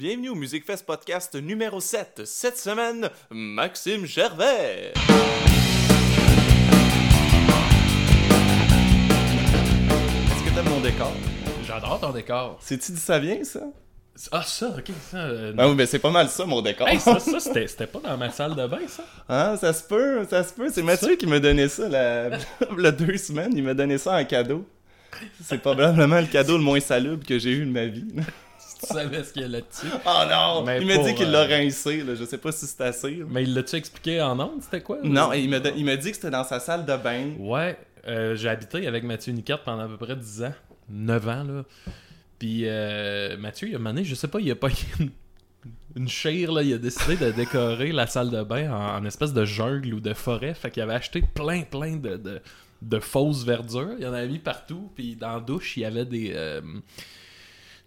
Bienvenue 0.00 0.30
au 0.30 0.34
Musique 0.34 0.64
Fest 0.64 0.86
podcast 0.86 1.34
numéro 1.34 1.78
7. 1.78 2.22
Cette 2.24 2.56
semaine, 2.56 3.10
Maxime 3.28 4.06
Gervais. 4.06 4.94
Est-ce 4.94 5.04
que 10.42 10.54
t'aimes 10.54 10.70
mon 10.70 10.80
décor? 10.80 11.12
J'adore 11.66 12.00
ton 12.00 12.12
décor. 12.12 12.56
C'est-tu 12.62 12.92
dit 12.92 12.98
ça 12.98 13.18
vient, 13.18 13.44
ça? 13.44 13.60
Ah, 14.32 14.42
ça, 14.42 14.68
ok. 14.68 14.90
Ça, 15.10 15.18
euh, 15.18 15.52
Ah 15.58 15.68
oui, 15.68 15.74
mais 15.74 15.84
c'est 15.84 15.98
pas 15.98 16.10
mal 16.10 16.30
ça, 16.30 16.46
mon 16.46 16.62
décor. 16.62 16.88
Hey, 16.88 16.98
ça, 16.98 17.20
ça 17.20 17.38
c'était 17.38 17.66
c'était 17.68 17.86
pas 17.86 18.00
dans 18.00 18.16
ma 18.16 18.30
salle 18.30 18.56
de 18.56 18.66
bain, 18.66 18.88
ça? 18.88 19.04
Ah, 19.28 19.54
ça 19.60 19.74
se 19.74 19.84
peut, 19.84 20.26
ça 20.30 20.42
se 20.44 20.54
peut. 20.54 20.70
C'est 20.72 20.82
Mathieu 20.82 21.16
qui 21.16 21.26
m'a 21.26 21.40
donné 21.40 21.68
ça 21.68 21.90
la... 21.90 22.30
le 22.74 22.90
deux 22.90 23.18
semaines. 23.18 23.52
Il 23.54 23.64
m'a 23.64 23.74
donné 23.74 23.98
ça 23.98 24.16
en 24.18 24.24
cadeau. 24.24 24.66
C'est 25.44 25.58
probablement 25.58 26.20
le 26.22 26.26
cadeau 26.26 26.56
le 26.56 26.64
moins 26.64 26.80
salubre 26.80 27.26
que 27.26 27.38
j'ai 27.38 27.50
eu 27.50 27.66
de 27.66 27.70
ma 27.70 27.84
vie. 27.84 28.06
Tu 28.80 28.86
savais 28.94 29.22
ce 29.24 29.32
qu'il 29.32 29.42
y 29.42 29.44
a 29.44 29.48
là-dessus. 29.48 29.86
Oh 30.06 30.22
non! 30.30 30.64
Mais 30.64 30.80
il 30.80 30.86
m'a 30.86 30.96
dit 30.98 31.14
qu'il 31.14 31.26
euh, 31.26 31.30
l'a 31.32 31.44
rincé, 31.44 32.02
là. 32.02 32.14
Je 32.14 32.24
sais 32.24 32.38
pas 32.38 32.50
si 32.52 32.66
c'est 32.66 32.80
assez. 32.82 33.10
là. 33.16 33.24
Mais 33.28 33.42
il 33.42 33.54
l'a-tu 33.54 33.76
expliqué 33.76 34.20
en 34.22 34.38
ondes, 34.40 34.62
c'était 34.62 34.80
quoi? 34.80 34.98
Non, 35.02 35.32
il 35.32 35.48
m'a 35.50 35.60
don- 35.60 35.72
il 35.76 35.84
m'a 35.84 35.96
dit 35.96 36.10
que 36.10 36.16
c'était 36.16 36.30
dans 36.30 36.44
sa 36.44 36.60
salle 36.60 36.86
de 36.86 36.96
bain. 36.96 37.32
Ouais, 37.38 37.78
euh, 38.08 38.34
j'ai 38.34 38.48
habité 38.48 38.86
avec 38.86 39.04
Mathieu 39.04 39.32
Niquette 39.32 39.60
pendant 39.64 39.82
à 39.84 39.88
peu 39.88 39.96
près 39.98 40.16
10 40.16 40.44
ans. 40.44 40.54
9 40.88 41.28
ans, 41.28 41.44
là. 41.44 41.64
Puis 42.38 42.62
euh, 42.64 43.36
Mathieu, 43.36 43.68
il 43.68 43.76
a 43.76 43.78
mané, 43.78 44.02
je 44.02 44.14
sais 44.14 44.28
pas, 44.28 44.40
il 44.40 44.50
a 44.50 44.54
pas 44.56 44.68
une, 45.00 45.10
une 45.96 46.08
chire, 46.08 46.52
là. 46.52 46.62
Il 46.62 46.72
a 46.72 46.78
décidé 46.78 47.16
de 47.16 47.30
décorer 47.32 47.92
la 47.92 48.06
salle 48.06 48.30
de 48.30 48.42
bain 48.42 48.72
en, 48.72 48.96
en 48.98 49.04
espèce 49.04 49.34
de 49.34 49.44
jungle 49.44 49.92
ou 49.94 50.00
de 50.00 50.14
forêt. 50.14 50.54
Fait 50.54 50.70
qu'il 50.70 50.82
avait 50.82 50.94
acheté 50.94 51.22
plein, 51.34 51.62
plein 51.62 51.96
de, 51.96 52.16
de, 52.16 52.40
de 52.80 52.98
fausses 52.98 53.44
verdures. 53.44 53.90
Il 53.98 54.04
y 54.04 54.06
en 54.06 54.14
avait 54.14 54.28
mis 54.28 54.38
partout. 54.38 54.90
Puis 54.96 55.16
dans 55.16 55.34
la 55.34 55.40
douche, 55.40 55.76
il 55.76 55.80
y 55.80 55.84
avait 55.84 56.06
des... 56.06 56.32
euh, 56.34 56.62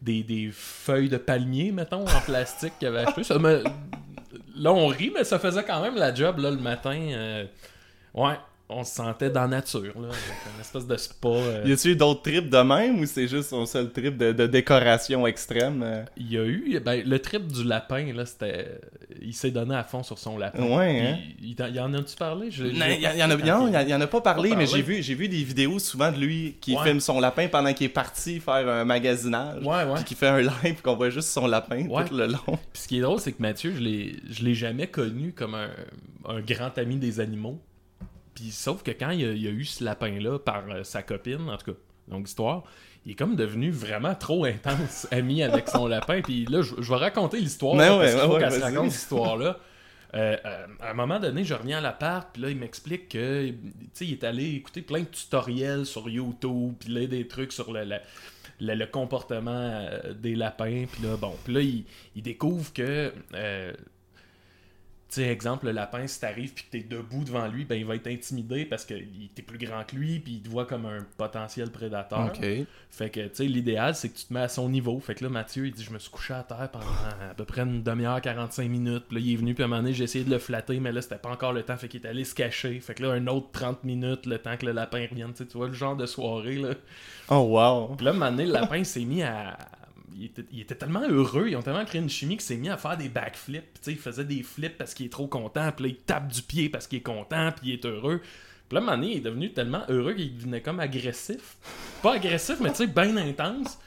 des, 0.03 0.23
des 0.23 0.49
feuilles 0.51 1.09
de 1.09 1.17
palmier, 1.17 1.71
mettons, 1.71 2.05
en 2.05 2.21
plastique 2.25 2.73
qu'il 2.79 2.87
avait 2.89 2.99
acheté. 2.99 3.23
Ça 3.23 3.39
me... 3.39 3.63
Là, 4.55 4.71
on 4.71 4.87
rit, 4.87 5.11
mais 5.15 5.23
ça 5.23 5.39
faisait 5.39 5.63
quand 5.63 5.81
même 5.81 5.95
la 5.95 6.13
job, 6.13 6.37
là, 6.39 6.51
le 6.51 6.57
matin. 6.57 6.93
euh, 6.95 7.45
Ouais, 8.13 8.35
on 8.75 8.83
se 8.83 8.95
sentait 8.95 9.29
dans 9.29 9.41
la 9.41 9.47
nature, 9.47 9.81
là, 10.01 10.07
une 10.55 10.61
espèce 10.61 10.87
de 10.87 10.97
spa. 10.97 11.27
euh. 11.27 11.63
Y 11.65 11.71
a-tu 11.73 11.89
eu 11.91 11.95
d'autres 11.95 12.21
trips 12.23 12.49
de 12.49 12.57
même 12.57 12.99
ou 12.99 13.05
c'est 13.05 13.27
juste 13.27 13.49
son 13.49 13.65
seul 13.65 13.91
trip 13.91 14.17
de, 14.17 14.31
de 14.31 14.47
décoration 14.47 15.25
extrême? 15.27 15.81
euh? 15.83 16.03
Il 16.17 16.31
y 16.31 16.37
a 16.37 16.43
eu, 16.45 16.79
ben, 16.83 17.03
le 17.05 17.19
trip 17.19 17.47
du 17.47 17.63
lapin, 17.63 18.11
là, 18.13 18.25
c'était... 18.25 18.79
Il 19.21 19.33
s'est 19.33 19.51
donné 19.51 19.75
à 19.75 19.83
fond 19.83 20.01
sur 20.03 20.17
son 20.17 20.37
lapin. 20.37 20.63
Ouais, 20.63 20.99
hein? 21.01 21.17
Il, 21.39 21.51
il, 21.51 21.55
il 21.73 21.79
en 21.79 21.93
a-tu 21.93 22.15
parlé? 22.17 22.49
Je- 22.51 22.63
Non, 22.63 22.85
il 22.89 23.01
y, 23.01 23.07
en 23.23 23.29
a, 23.29 23.35
non, 23.37 23.67
il 23.67 23.89
y 23.89 23.93
en- 23.93 24.01
a 24.01 24.07
pas 24.07 24.21
parlé, 24.21 24.49
Pas 24.49 24.55
mais 24.55 24.65
j'ai 24.65 24.81
vu, 24.81 25.01
j'ai 25.03 25.13
vu 25.15 25.29
des 25.29 25.43
vidéos 25.43 25.79
souvent 25.79 26.11
de 26.11 26.17
lui 26.17 26.55
qui 26.59 26.75
Ouais. 26.75 26.83
filme 26.83 26.99
son 26.99 27.19
lapin 27.19 27.47
pendant 27.47 27.73
qu'il 27.73 27.85
est 27.85 27.89
parti 27.89 28.39
faire 28.39 28.67
un 28.67 28.83
magasinage. 28.85 29.63
Ouais, 29.63 29.83
ouais. 29.83 29.95
Puis 29.95 30.03
qui 30.03 30.15
fait 30.15 30.27
un 30.27 30.41
live 30.41 30.81
qu'on 30.81 30.95
voit 30.95 31.09
juste 31.11 31.29
son 31.29 31.45
lapin 31.47 31.85
Ouais. 31.87 32.05
tout 32.05 32.15
le 32.15 32.25
long. 32.27 32.57
Puis 32.73 32.81
ce 32.81 32.87
qui 32.87 32.97
est 32.97 33.01
drôle, 33.01 33.19
c'est 33.19 33.31
que 33.33 33.41
Mathieu, 33.41 33.71
je 33.75 33.79
l'ai, 33.79 34.15
je 34.29 34.43
l'ai 34.43 34.55
jamais 34.55 34.87
connu 34.87 35.31
comme 35.31 35.53
un, 35.55 35.69
un 36.27 36.41
grand 36.41 36.75
ami 36.77 36.95
des 36.97 37.19
animaux. 37.19 37.61
Puis 38.35 38.51
sauf 38.51 38.83
que 38.83 38.91
quand 38.91 39.11
il 39.11 39.25
a, 39.25 39.31
il 39.33 39.47
a 39.47 39.51
eu 39.51 39.65
ce 39.65 39.83
lapin-là 39.83 40.39
par 40.39 40.63
euh, 40.69 40.83
sa 40.83 41.03
copine, 41.03 41.49
en 41.49 41.57
tout 41.57 41.71
cas, 41.73 41.77
longue 42.09 42.27
histoire, 42.27 42.63
il 43.05 43.11
est 43.11 43.15
comme 43.15 43.35
devenu 43.35 43.69
vraiment 43.71 44.15
trop 44.15 44.45
intense 44.45 45.07
ami 45.11 45.43
avec 45.43 45.67
son 45.69 45.87
lapin. 45.87 46.21
Puis 46.21 46.45
là, 46.45 46.61
je, 46.61 46.75
je 46.81 46.89
vais 46.89 46.95
raconter 46.97 47.39
l'histoire 47.39 47.75
ouais, 47.75 47.87
parce 47.87 48.11
qu'il 48.11 48.19
ouais, 48.21 48.25
faut 48.27 48.33
ouais, 48.33 48.39
qu'elle 48.39 48.51
se 48.53 48.59
vas-y. 48.59 48.73
raconte 48.75 48.91
cette 48.91 49.01
histoire-là. 49.03 49.59
Euh, 50.15 50.37
euh, 50.45 50.67
à 50.79 50.91
un 50.91 50.93
moment 50.93 51.19
donné, 51.19 51.43
je 51.43 51.53
reviens 51.55 51.79
à 51.79 51.81
l'appart, 51.81 52.29
puis 52.33 52.41
là, 52.43 52.49
il 52.51 52.57
m'explique 52.57 53.09
que, 53.09 53.47
tu 53.49 53.55
sais, 53.93 54.05
il 54.05 54.13
est 54.13 54.23
allé 54.23 54.51
écouter 54.55 54.83
plein 54.83 54.99
de 54.99 55.05
tutoriels 55.05 55.85
sur 55.87 56.07
YouTube, 56.07 56.73
puis 56.79 56.89
là, 56.93 57.07
des 57.07 57.27
trucs 57.27 57.51
sur 57.51 57.73
le, 57.73 57.83
le- 57.83 57.97
le- 58.59 58.75
le 58.75 58.85
comportement 58.85 59.87
des 60.21 60.35
lapins, 60.35 60.85
puis 60.91 61.03
là, 61.03 61.17
bon, 61.17 61.35
puis 61.43 61.53
là, 61.55 61.61
il, 61.61 61.83
il 62.15 62.21
découvre 62.21 62.71
que, 62.73 63.11
sais, 65.13 65.23
exemple, 65.23 65.65
le 65.65 65.71
lapin, 65.71 66.07
si 66.07 66.19
t'arrives 66.19 66.53
puis 66.53 66.65
que 66.65 66.71
t'es 66.71 66.83
debout 66.83 67.23
devant 67.23 67.47
lui, 67.47 67.65
ben, 67.65 67.75
il 67.75 67.85
va 67.85 67.95
être 67.95 68.07
intimidé 68.07 68.65
parce 68.65 68.85
que 68.85 68.93
t'es 68.93 69.41
plus 69.41 69.57
grand 69.57 69.83
que 69.83 69.95
lui, 69.95 70.19
puis 70.19 70.33
il 70.33 70.41
te 70.41 70.49
voit 70.49 70.65
comme 70.65 70.85
un 70.85 71.05
potentiel 71.17 71.71
prédateur. 71.71 72.31
Fait 72.89 73.09
que, 73.09 73.21
tu 73.21 73.29
sais, 73.33 73.45
l'idéal, 73.45 73.95
c'est 73.95 74.09
que 74.09 74.17
tu 74.17 74.25
te 74.25 74.33
mets 74.33 74.41
à 74.41 74.47
son 74.47 74.69
niveau. 74.69 74.99
Fait 74.99 75.15
que 75.15 75.23
là, 75.23 75.29
Mathieu, 75.29 75.65
il 75.65 75.73
dit, 75.73 75.83
je 75.83 75.91
me 75.91 75.99
suis 75.99 76.11
couché 76.11 76.33
à 76.33 76.43
terre 76.43 76.69
pendant 76.71 76.85
à 76.85 77.33
peu 77.33 77.45
près 77.45 77.61
une 77.61 77.81
demi-heure, 77.81 78.21
45 78.21 78.69
minutes. 78.69 79.05
Puis 79.07 79.17
là, 79.17 79.21
il 79.25 79.33
est 79.33 79.37
venu, 79.37 79.53
puis 79.55 79.63
à 79.63 79.65
un 79.65 79.69
moment 79.69 79.81
donné, 79.81 79.93
j'ai 79.93 80.03
essayé 80.03 80.23
de 80.23 80.29
le 80.29 80.37
flatter, 80.37 80.79
mais 80.79 80.91
là, 80.91 81.01
c'était 81.01 81.17
pas 81.17 81.29
encore 81.29 81.53
le 81.53 81.63
temps. 81.63 81.77
Fait 81.77 81.87
qu'il 81.87 82.01
est 82.01 82.07
allé 82.07 82.23
se 82.23 82.35
cacher. 82.35 82.79
Fait 82.79 82.93
que 82.93 83.03
là, 83.03 83.13
un 83.13 83.25
autre 83.27 83.47
30 83.51 83.83
minutes, 83.83 84.25
le 84.25 84.37
temps 84.37 84.57
que 84.57 84.65
le 84.65 84.73
lapin 84.73 85.07
revienne. 85.09 85.33
Tu 85.33 85.45
vois 85.53 85.67
le 85.67 85.73
genre 85.73 85.95
de 85.95 86.05
soirée, 86.05 86.57
là. 86.57 86.73
Oh 87.29 87.37
wow! 87.37 87.95
Puis 87.95 88.05
là, 88.05 88.11
à 88.11 88.13
un 88.13 88.17
moment 88.17 88.31
donné, 88.31 88.45
le 88.45 88.53
lapin 88.53 88.83
s'est 88.83 89.05
mis 89.05 89.23
à. 89.23 89.57
Il 90.15 90.25
était, 90.25 90.45
il 90.51 90.61
était 90.61 90.75
tellement 90.75 91.07
heureux, 91.07 91.49
ils 91.49 91.55
ont 91.55 91.61
tellement 91.61 91.85
créé 91.85 92.01
une 92.01 92.09
chimie 92.09 92.35
qu'il 92.35 92.45
s'est 92.45 92.57
mis 92.57 92.69
à 92.69 92.77
faire 92.77 92.97
des 92.97 93.09
backflips. 93.09 93.73
Puis, 93.73 93.73
tu 93.75 93.83
sais, 93.83 93.91
il 93.91 93.97
faisait 93.97 94.25
des 94.25 94.43
flips 94.43 94.77
parce 94.77 94.93
qu'il 94.93 95.05
est 95.05 95.09
trop 95.09 95.27
content, 95.27 95.71
puis 95.71 95.85
là, 95.85 95.89
il 95.89 95.97
tape 95.97 96.27
du 96.27 96.41
pied 96.41 96.69
parce 96.69 96.87
qu'il 96.87 96.99
est 96.99 97.03
content, 97.03 97.51
puis 97.51 97.69
il 97.69 97.73
est 97.73 97.85
heureux. 97.85 98.21
Puis 98.69 98.75
là, 98.75 98.79
à 98.79 98.83
un 98.83 98.85
moment 98.85 98.97
donné, 98.97 99.13
il 99.13 99.17
est 99.17 99.21
devenu 99.21 99.53
tellement 99.53 99.83
heureux 99.89 100.13
qu'il 100.13 100.35
devenait 100.35 100.61
comme 100.61 100.79
agressif. 100.79 101.57
Pas 102.01 102.13
agressif, 102.13 102.57
mais 102.61 102.69
tu 102.69 102.77
sais, 102.77 102.87
bien 102.87 103.15
intense. 103.17 103.79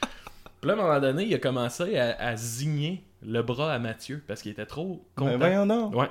Puis 0.61 0.69
là, 0.69 0.75
à 0.75 0.77
un 0.77 0.83
moment 0.83 1.01
donné, 1.01 1.25
il 1.25 1.35
a 1.35 1.39
commencé 1.39 1.99
à, 1.99 2.17
à 2.21 2.37
zigner 2.37 3.05
le 3.23 3.43
bras 3.43 3.73
à 3.73 3.79
Mathieu 3.79 4.23
parce 4.27 4.43
qu'il 4.43 4.53
était 4.53 4.67
trop 4.67 5.05
Ben 5.17 5.39
content. 5.39 5.91
Ouais. 5.93 6.09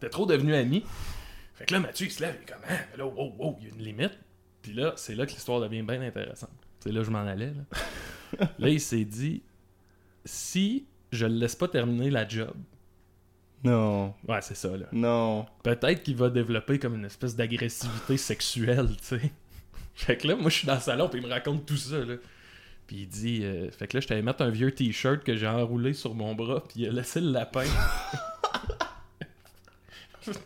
T'es 0.00 0.08
trop 0.08 0.26
devenu 0.26 0.54
ami. 0.54 0.84
Fait 1.54 1.66
que 1.66 1.74
là, 1.74 1.80
Mathieu, 1.80 2.06
il 2.06 2.12
se 2.12 2.20
lève, 2.20 2.36
il 2.40 2.42
est 2.42 2.52
comme, 2.52 2.62
ah, 2.68 2.96
là, 2.96 3.06
wow, 3.06 3.32
wow, 3.38 3.56
il 3.60 3.68
y 3.68 3.70
a 3.70 3.74
une 3.74 3.82
limite. 3.82 4.18
Puis 4.62 4.72
là, 4.72 4.92
c'est 4.96 5.14
là 5.14 5.24
que 5.26 5.32
l'histoire 5.32 5.60
devient 5.60 5.82
bien 5.82 6.00
intéressante. 6.02 6.50
C'est 6.80 6.90
là 6.90 7.00
que 7.00 7.06
je 7.06 7.10
m'en 7.10 7.26
allais. 7.26 7.52
Là, 7.52 8.48
là 8.58 8.68
il 8.68 8.80
s'est 8.80 9.04
dit, 9.04 9.42
si 10.24 10.86
je 11.12 11.26
le 11.26 11.34
laisse 11.34 11.54
pas 11.54 11.68
terminer 11.68 12.10
la 12.10 12.26
job, 12.28 12.54
Non, 13.64 14.14
ouais, 14.28 14.40
c'est 14.42 14.56
ça, 14.56 14.76
là. 14.76 14.86
non. 14.92 15.46
Peut-être 15.62 16.02
qu'il 16.02 16.16
va 16.16 16.28
développer 16.30 16.78
comme 16.78 16.94
une 16.96 17.04
espèce 17.06 17.34
d'agressivité 17.36 18.16
sexuelle, 18.16 18.88
tu 18.98 19.18
sais. 19.18 19.30
Fait 19.94 20.16
que 20.16 20.26
là, 20.26 20.34
moi, 20.36 20.50
je 20.50 20.56
suis 20.58 20.66
dans 20.66 20.74
le 20.74 20.80
salon, 20.80 21.08
puis 21.08 21.20
il 21.20 21.26
me 21.26 21.30
raconte 21.32 21.64
tout 21.66 21.76
ça, 21.76 21.98
là. 21.98 22.14
Puis 22.86 22.96
il 23.02 23.08
dit, 23.08 23.40
euh, 23.44 23.70
fait 23.70 23.86
que 23.86 23.96
là, 23.96 24.00
je 24.02 24.06
t'allais 24.08 24.20
mettre 24.20 24.42
un 24.42 24.50
vieux 24.50 24.70
t-shirt 24.70 25.22
que 25.24 25.36
j'ai 25.36 25.46
enroulé 25.46 25.94
sur 25.94 26.14
mon 26.14 26.34
bras, 26.34 26.62
puis 26.68 26.80
il 26.82 26.88
a 26.88 26.92
laissé 26.92 27.18
le 27.20 27.30
lapin 27.30 27.62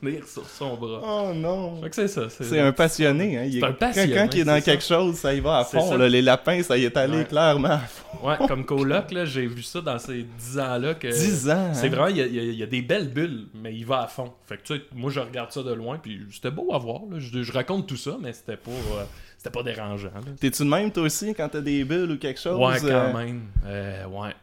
venir 0.02 0.26
sur 0.26 0.44
son 0.48 0.76
bras. 0.76 1.00
Oh 1.04 1.32
non! 1.34 1.80
Fait 1.82 1.88
que 1.90 1.94
c'est 1.96 2.08
ça. 2.08 2.28
C'est 2.28 2.60
un 2.60 2.72
passionné, 2.72 3.38
hein? 3.38 3.44
Il 3.44 3.52
C'est 3.54 3.58
est- 3.58 3.64
un 3.64 3.72
passionné, 3.72 4.14
quand 4.14 4.28
il 4.34 4.40
est 4.40 4.44
dans 4.44 4.60
quelque 4.60 4.82
chose, 4.84 5.14
ça 5.16 5.32
y 5.34 5.40
va 5.40 5.58
à 5.58 5.64
fond. 5.64 5.96
là. 5.96 6.08
Les 6.08 6.22
lapins, 6.22 6.62
ça 6.62 6.76
y 6.76 6.84
est 6.84 6.96
allé 6.96 7.18
Ouais. 7.18 7.24
clairement 7.24 7.68
à 7.70 7.78
fond. 7.78 8.07
Ouais, 8.22 8.36
comme 8.48 8.64
coloc, 8.64 9.10
là, 9.12 9.24
j'ai 9.24 9.46
vu 9.46 9.62
ça 9.62 9.80
dans 9.80 9.98
ces 9.98 10.22
10 10.22 10.58
ans-là. 10.58 10.94
que 10.94 11.08
10 11.08 11.50
ans! 11.50 11.70
C'est 11.74 11.86
hein? 11.86 11.90
vraiment, 11.90 12.06
il 12.08 12.16
y 12.16 12.22
a, 12.22 12.26
il 12.26 12.60
y 12.60 12.66
des 12.66 12.82
belles 12.82 13.08
bulles, 13.08 13.46
mais 13.54 13.74
il 13.74 13.84
va 13.86 14.02
à 14.02 14.06
fond. 14.06 14.32
Fait 14.46 14.56
que 14.56 14.62
tu 14.62 14.76
sais, 14.76 14.82
moi 14.94 15.10
je 15.10 15.20
regarde 15.20 15.52
ça 15.52 15.62
de 15.62 15.72
loin, 15.72 15.98
puis 15.98 16.20
c'était 16.32 16.50
beau 16.50 16.72
à 16.74 16.78
voir. 16.78 17.02
là. 17.10 17.18
Je, 17.18 17.42
je 17.42 17.52
raconte 17.52 17.86
tout 17.86 17.96
ça, 17.96 18.16
mais 18.20 18.32
c'était 18.32 18.56
pas, 18.56 18.70
euh, 18.70 19.04
c'était 19.36 19.50
pas 19.50 19.62
dérangeant. 19.62 20.10
T'es-tu 20.40 20.64
de 20.64 20.68
même, 20.68 20.90
toi 20.92 21.04
aussi, 21.04 21.34
quand 21.34 21.48
t'as 21.48 21.60
des 21.60 21.84
bulles 21.84 22.10
ou 22.12 22.18
quelque 22.18 22.40
chose? 22.40 22.58
Ouais, 22.58 22.78
quand 22.80 22.86
euh, 22.88 23.12
même. 23.12 23.42
Euh, 23.66 24.06
ouais. 24.06 24.34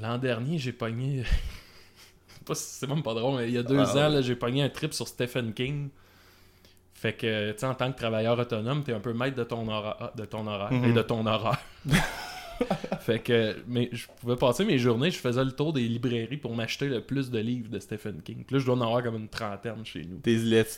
L'an 0.00 0.18
dernier, 0.18 0.58
j'ai 0.58 0.72
pogné. 0.72 1.24
C'est 2.46 2.54
C'est 2.56 2.86
même 2.86 3.02
pas 3.02 3.14
drôle, 3.14 3.38
mais 3.38 3.48
il 3.48 3.54
y 3.54 3.58
a 3.58 3.62
deux 3.62 3.78
Ah, 3.78 4.08
ans, 4.08 4.14
ouais. 4.14 4.22
j'ai 4.22 4.36
pogné 4.36 4.62
un 4.62 4.68
trip 4.68 4.92
sur 4.92 5.08
Stephen 5.08 5.52
King. 5.54 5.88
Fait 6.92 7.12
que, 7.14 7.52
tu 7.52 7.58
sais, 7.58 7.66
en 7.66 7.74
tant 7.74 7.90
que 7.92 7.96
travailleur 7.98 8.38
autonome, 8.38 8.82
t'es 8.84 8.92
un 8.92 9.00
peu 9.00 9.12
maître 9.12 9.36
de 9.36 9.44
ton 9.44 9.66
horaire, 9.68 10.10
de 10.16 10.24
ton 10.24 10.46
horaire 10.46 10.72
Mhm. 10.72 10.84
et 10.84 10.92
de 10.92 11.02
ton 11.02 11.26
horaire. 11.26 11.58
fait 13.00 13.18
que, 13.18 13.56
mais 13.68 13.88
je 13.92 14.06
pouvais 14.20 14.36
passer 14.36 14.64
mes 14.64 14.78
journées, 14.78 15.10
je 15.10 15.18
faisais 15.18 15.44
le 15.44 15.52
tour 15.52 15.72
des 15.72 15.82
librairies 15.82 16.36
pour 16.36 16.54
m'acheter 16.54 16.86
le 16.88 17.00
plus 17.00 17.30
de 17.30 17.38
livres 17.38 17.68
de 17.70 17.78
Stephen 17.78 18.20
King. 18.22 18.44
Puis 18.46 18.54
là, 18.56 18.60
je 18.60 18.66
dois 18.66 18.74
en 18.76 18.80
avoir 18.80 19.02
comme 19.02 19.16
une 19.16 19.28
trentaine 19.28 19.84
chez 19.84 20.02
nous. 20.08 20.18
T'es 20.18 20.32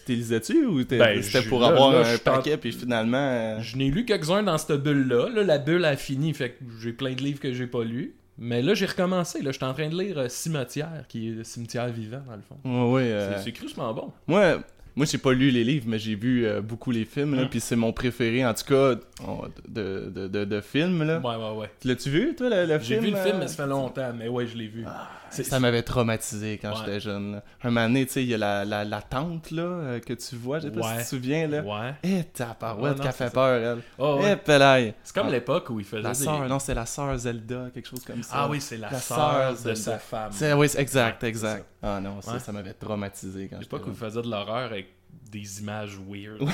lisais-tu 0.08 0.66
ou 0.66 0.84
t'es- 0.84 0.98
Ben, 0.98 1.22
c'était 1.22 1.46
pour 1.48 1.60
là, 1.60 1.68
avoir 1.68 1.92
là, 1.92 2.08
un 2.12 2.18
paquet 2.18 2.56
puis 2.56 2.72
finalement. 2.72 3.16
euh, 3.18 3.60
Je 3.60 3.76
n'ai 3.76 3.90
lu 3.90 4.04
quelques-uns 4.04 4.42
dans 4.42 4.58
cette 4.58 4.82
bulle-là. 4.82 5.28
Là, 5.30 5.42
la 5.42 5.58
bulle 5.58 5.84
a 5.84 5.96
fini, 5.96 6.32
fait 6.34 6.50
que 6.50 6.64
j'ai 6.80 6.92
plein 6.92 7.12
de 7.14 7.20
livres 7.22 7.40
que 7.40 7.52
j'ai 7.52 7.66
pas 7.66 7.84
lus. 7.84 8.14
Mais 8.38 8.60
là, 8.60 8.74
j'ai 8.74 8.84
recommencé. 8.86 9.40
Là, 9.40 9.50
je 9.50 9.56
suis 9.56 9.64
en 9.64 9.72
train 9.72 9.88
de 9.88 9.96
lire 9.98 10.18
euh, 10.18 10.28
Cimetière, 10.28 11.04
qui 11.08 11.28
est 11.28 11.32
le 11.32 11.42
cimetière 11.44 11.88
vivant, 11.88 12.20
dans 12.26 12.36
le 12.36 12.42
fond. 12.42 12.58
Ouais, 12.64 12.92
ouais. 12.94 13.10
euh, 13.12 13.36
C'est- 13.38 13.44
C'est 13.44 13.52
crûment 13.52 13.94
bon. 13.94 14.12
Moi, 14.26 14.58
moi 14.96 15.06
j'ai 15.06 15.18
pas 15.18 15.32
lu 15.32 15.50
les 15.50 15.62
livres, 15.62 15.84
mais 15.86 15.98
j'ai 15.98 16.14
vu 16.14 16.46
euh, 16.46 16.60
beaucoup 16.62 16.90
les 16.90 17.04
films, 17.04 17.34
là, 17.36 17.42
Hum. 17.42 17.48
puis 17.48 17.60
c'est 17.60 17.76
mon 17.76 17.92
préféré, 17.92 18.44
en 18.44 18.54
tout 18.54 18.64
cas, 18.64 18.94
on- 19.26 19.42
de, 19.68 20.10
de, 20.14 20.26
de, 20.26 20.44
de 20.44 20.60
films. 20.60 21.02
Là. 21.04 21.18
Ouais, 21.20 21.36
ouais, 21.36 21.58
ouais. 21.60 21.70
L'as-tu 21.84 22.10
vu, 22.10 22.34
toi, 22.34 22.48
le, 22.48 22.66
le 22.66 22.78
J'ai 22.80 22.94
film? 22.94 23.04
vu 23.04 23.10
le 23.12 23.16
film, 23.18 23.36
euh? 23.36 23.40
mais 23.40 23.48
ça 23.48 23.62
fait 23.64 23.68
longtemps. 23.68 24.12
Mais 24.18 24.28
ouais, 24.28 24.46
je 24.46 24.56
l'ai 24.56 24.66
vu. 24.68 24.84
C'est- 25.25 25.25
Ça 25.44 25.60
m'avait 25.60 25.82
traumatisé 25.82 26.58
quand 26.60 26.70
Ouais. 26.70 26.76
j'étais 26.84 27.00
jeune. 27.00 27.32
là. 27.32 27.42
Un 27.62 27.70
moment 27.70 27.86
donné, 27.86 28.06
tu 28.06 28.12
sais, 28.12 28.22
il 28.22 28.28
y 28.28 28.34
a 28.34 28.38
la, 28.38 28.64
la, 28.64 28.84
la 28.84 29.02
tante 29.02 29.50
là, 29.50 29.62
euh, 29.62 30.00
que 30.00 30.12
tu 30.12 30.36
vois, 30.36 30.58
je 30.58 30.64
sais 30.68 30.70
pas 30.70 30.82
si 30.92 30.96
tu 30.98 31.02
te 31.04 31.08
souviens. 31.08 31.48
là. 31.48 31.62
Ouais. 31.62 31.94
Eh, 32.02 32.24
ta 32.24 32.46
parouette 32.54 33.00
qui 33.00 33.08
a 33.08 33.12
fait 33.12 33.32
peur, 33.32 33.62
elle. 33.76 33.82
Oh, 33.98 34.18
Eh, 34.20 34.24
ouais. 34.24 34.36
pelaille. 34.36 34.94
C'est 35.02 35.14
comme 35.14 35.28
Ah, 35.28 35.30
l'époque 35.30 35.70
où 35.70 35.78
il 35.80 35.84
faisait 35.86 36.02
La 36.02 36.10
des... 36.10 36.14
sœur, 36.24 36.48
non, 36.48 36.58
c'est 36.58 36.74
la 36.74 36.86
sœur 36.86 37.16
Zelda, 37.16 37.68
quelque 37.72 37.88
chose 37.88 38.04
comme 38.04 38.22
ça. 38.22 38.32
Ah 38.34 38.48
oui, 38.48 38.60
c'est 38.60 38.76
la, 38.76 38.90
La 38.90 38.98
sœur 39.00 39.52
de 39.52 39.56
Zelda. 39.56 39.74
sa 39.76 39.98
femme. 39.98 40.32
C'est, 40.32 40.52
oui, 40.52 40.68
exact, 40.76 41.22
exact. 41.24 41.66
Ah 41.82 42.00
non, 42.00 42.20
ça, 42.22 42.38
ça 42.38 42.52
m'avait 42.52 42.72
traumatisé 42.74 43.48
quand 43.48 43.56
j'étais 43.60 43.76
L'époque 43.76 43.86
où 43.88 43.90
il 43.90 43.96
faisait 43.96 44.22
de 44.22 44.28
l'horreur 44.30 44.66
avec 44.72 44.88
des 45.30 45.60
images 45.60 45.98
weird. 46.08 46.42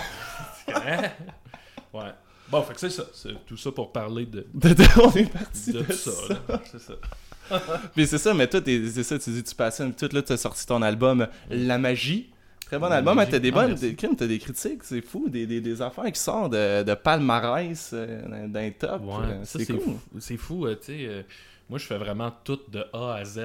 Hein? 0.68 1.02
ouais. 1.92 2.12
Bon, 2.48 2.62
fait 2.62 2.74
que 2.74 2.80
c'est 2.80 2.90
ça. 2.90 3.04
C'est 3.14 3.46
tout 3.46 3.56
ça 3.56 3.70
pour 3.72 3.92
parler 3.92 4.26
de, 4.26 4.46
on 4.54 5.10
est 5.12 5.30
parti 5.32 5.72
de 5.72 5.80
de 5.82 5.92
ça. 5.92 6.10
ça. 6.10 6.34
là. 6.48 6.60
C'est 6.70 6.80
ça. 6.80 6.94
Puis 7.94 8.06
c'est 8.06 8.18
ça, 8.18 8.34
mais 8.34 8.46
toi, 8.46 8.60
c'est 8.64 9.02
ça, 9.02 9.18
tu 9.18 9.30
dis, 9.30 9.42
tu 9.42 9.54
passionnes. 9.54 9.92
Tout 9.94 10.08
là, 10.12 10.22
tu 10.22 10.32
as 10.32 10.36
sorti 10.36 10.66
ton 10.66 10.82
album 10.82 11.26
La 11.50 11.78
Magie. 11.78 12.30
Très 12.66 12.78
bon 12.78 12.88
La 12.88 12.96
album, 12.96 13.18
hein, 13.18 13.26
t'as 13.30 13.38
des 13.38 13.50
Ah, 13.54 13.66
bonnes, 13.66 13.74
des, 13.74 13.94
t'as 13.94 14.26
des 14.26 14.38
critiques, 14.38 14.82
c'est 14.84 15.02
fou, 15.02 15.28
des, 15.28 15.46
des, 15.46 15.60
des 15.60 15.82
affaires 15.82 16.10
qui 16.10 16.18
sortent 16.20 16.52
de, 16.52 16.82
de 16.82 16.94
palmarès 16.94 17.90
euh, 17.92 18.46
d'un- 18.48 18.70
top. 18.70 19.02
Ouais, 19.04 19.12
euh, 19.26 19.40
c'est 19.44 19.66
cool. 19.66 19.80
fou. 19.80 19.98
C'est 20.18 20.36
fou, 20.38 20.66
euh, 20.66 20.74
tu 20.76 20.86
sais. 20.86 21.06
euh, 21.06 21.22
moi, 21.68 21.78
je 21.78 21.84
fais 21.86 21.98
vraiment 21.98 22.32
tout 22.44 22.58
de 22.70 22.84
A 22.94 23.14
à 23.16 23.24
Z 23.24 23.40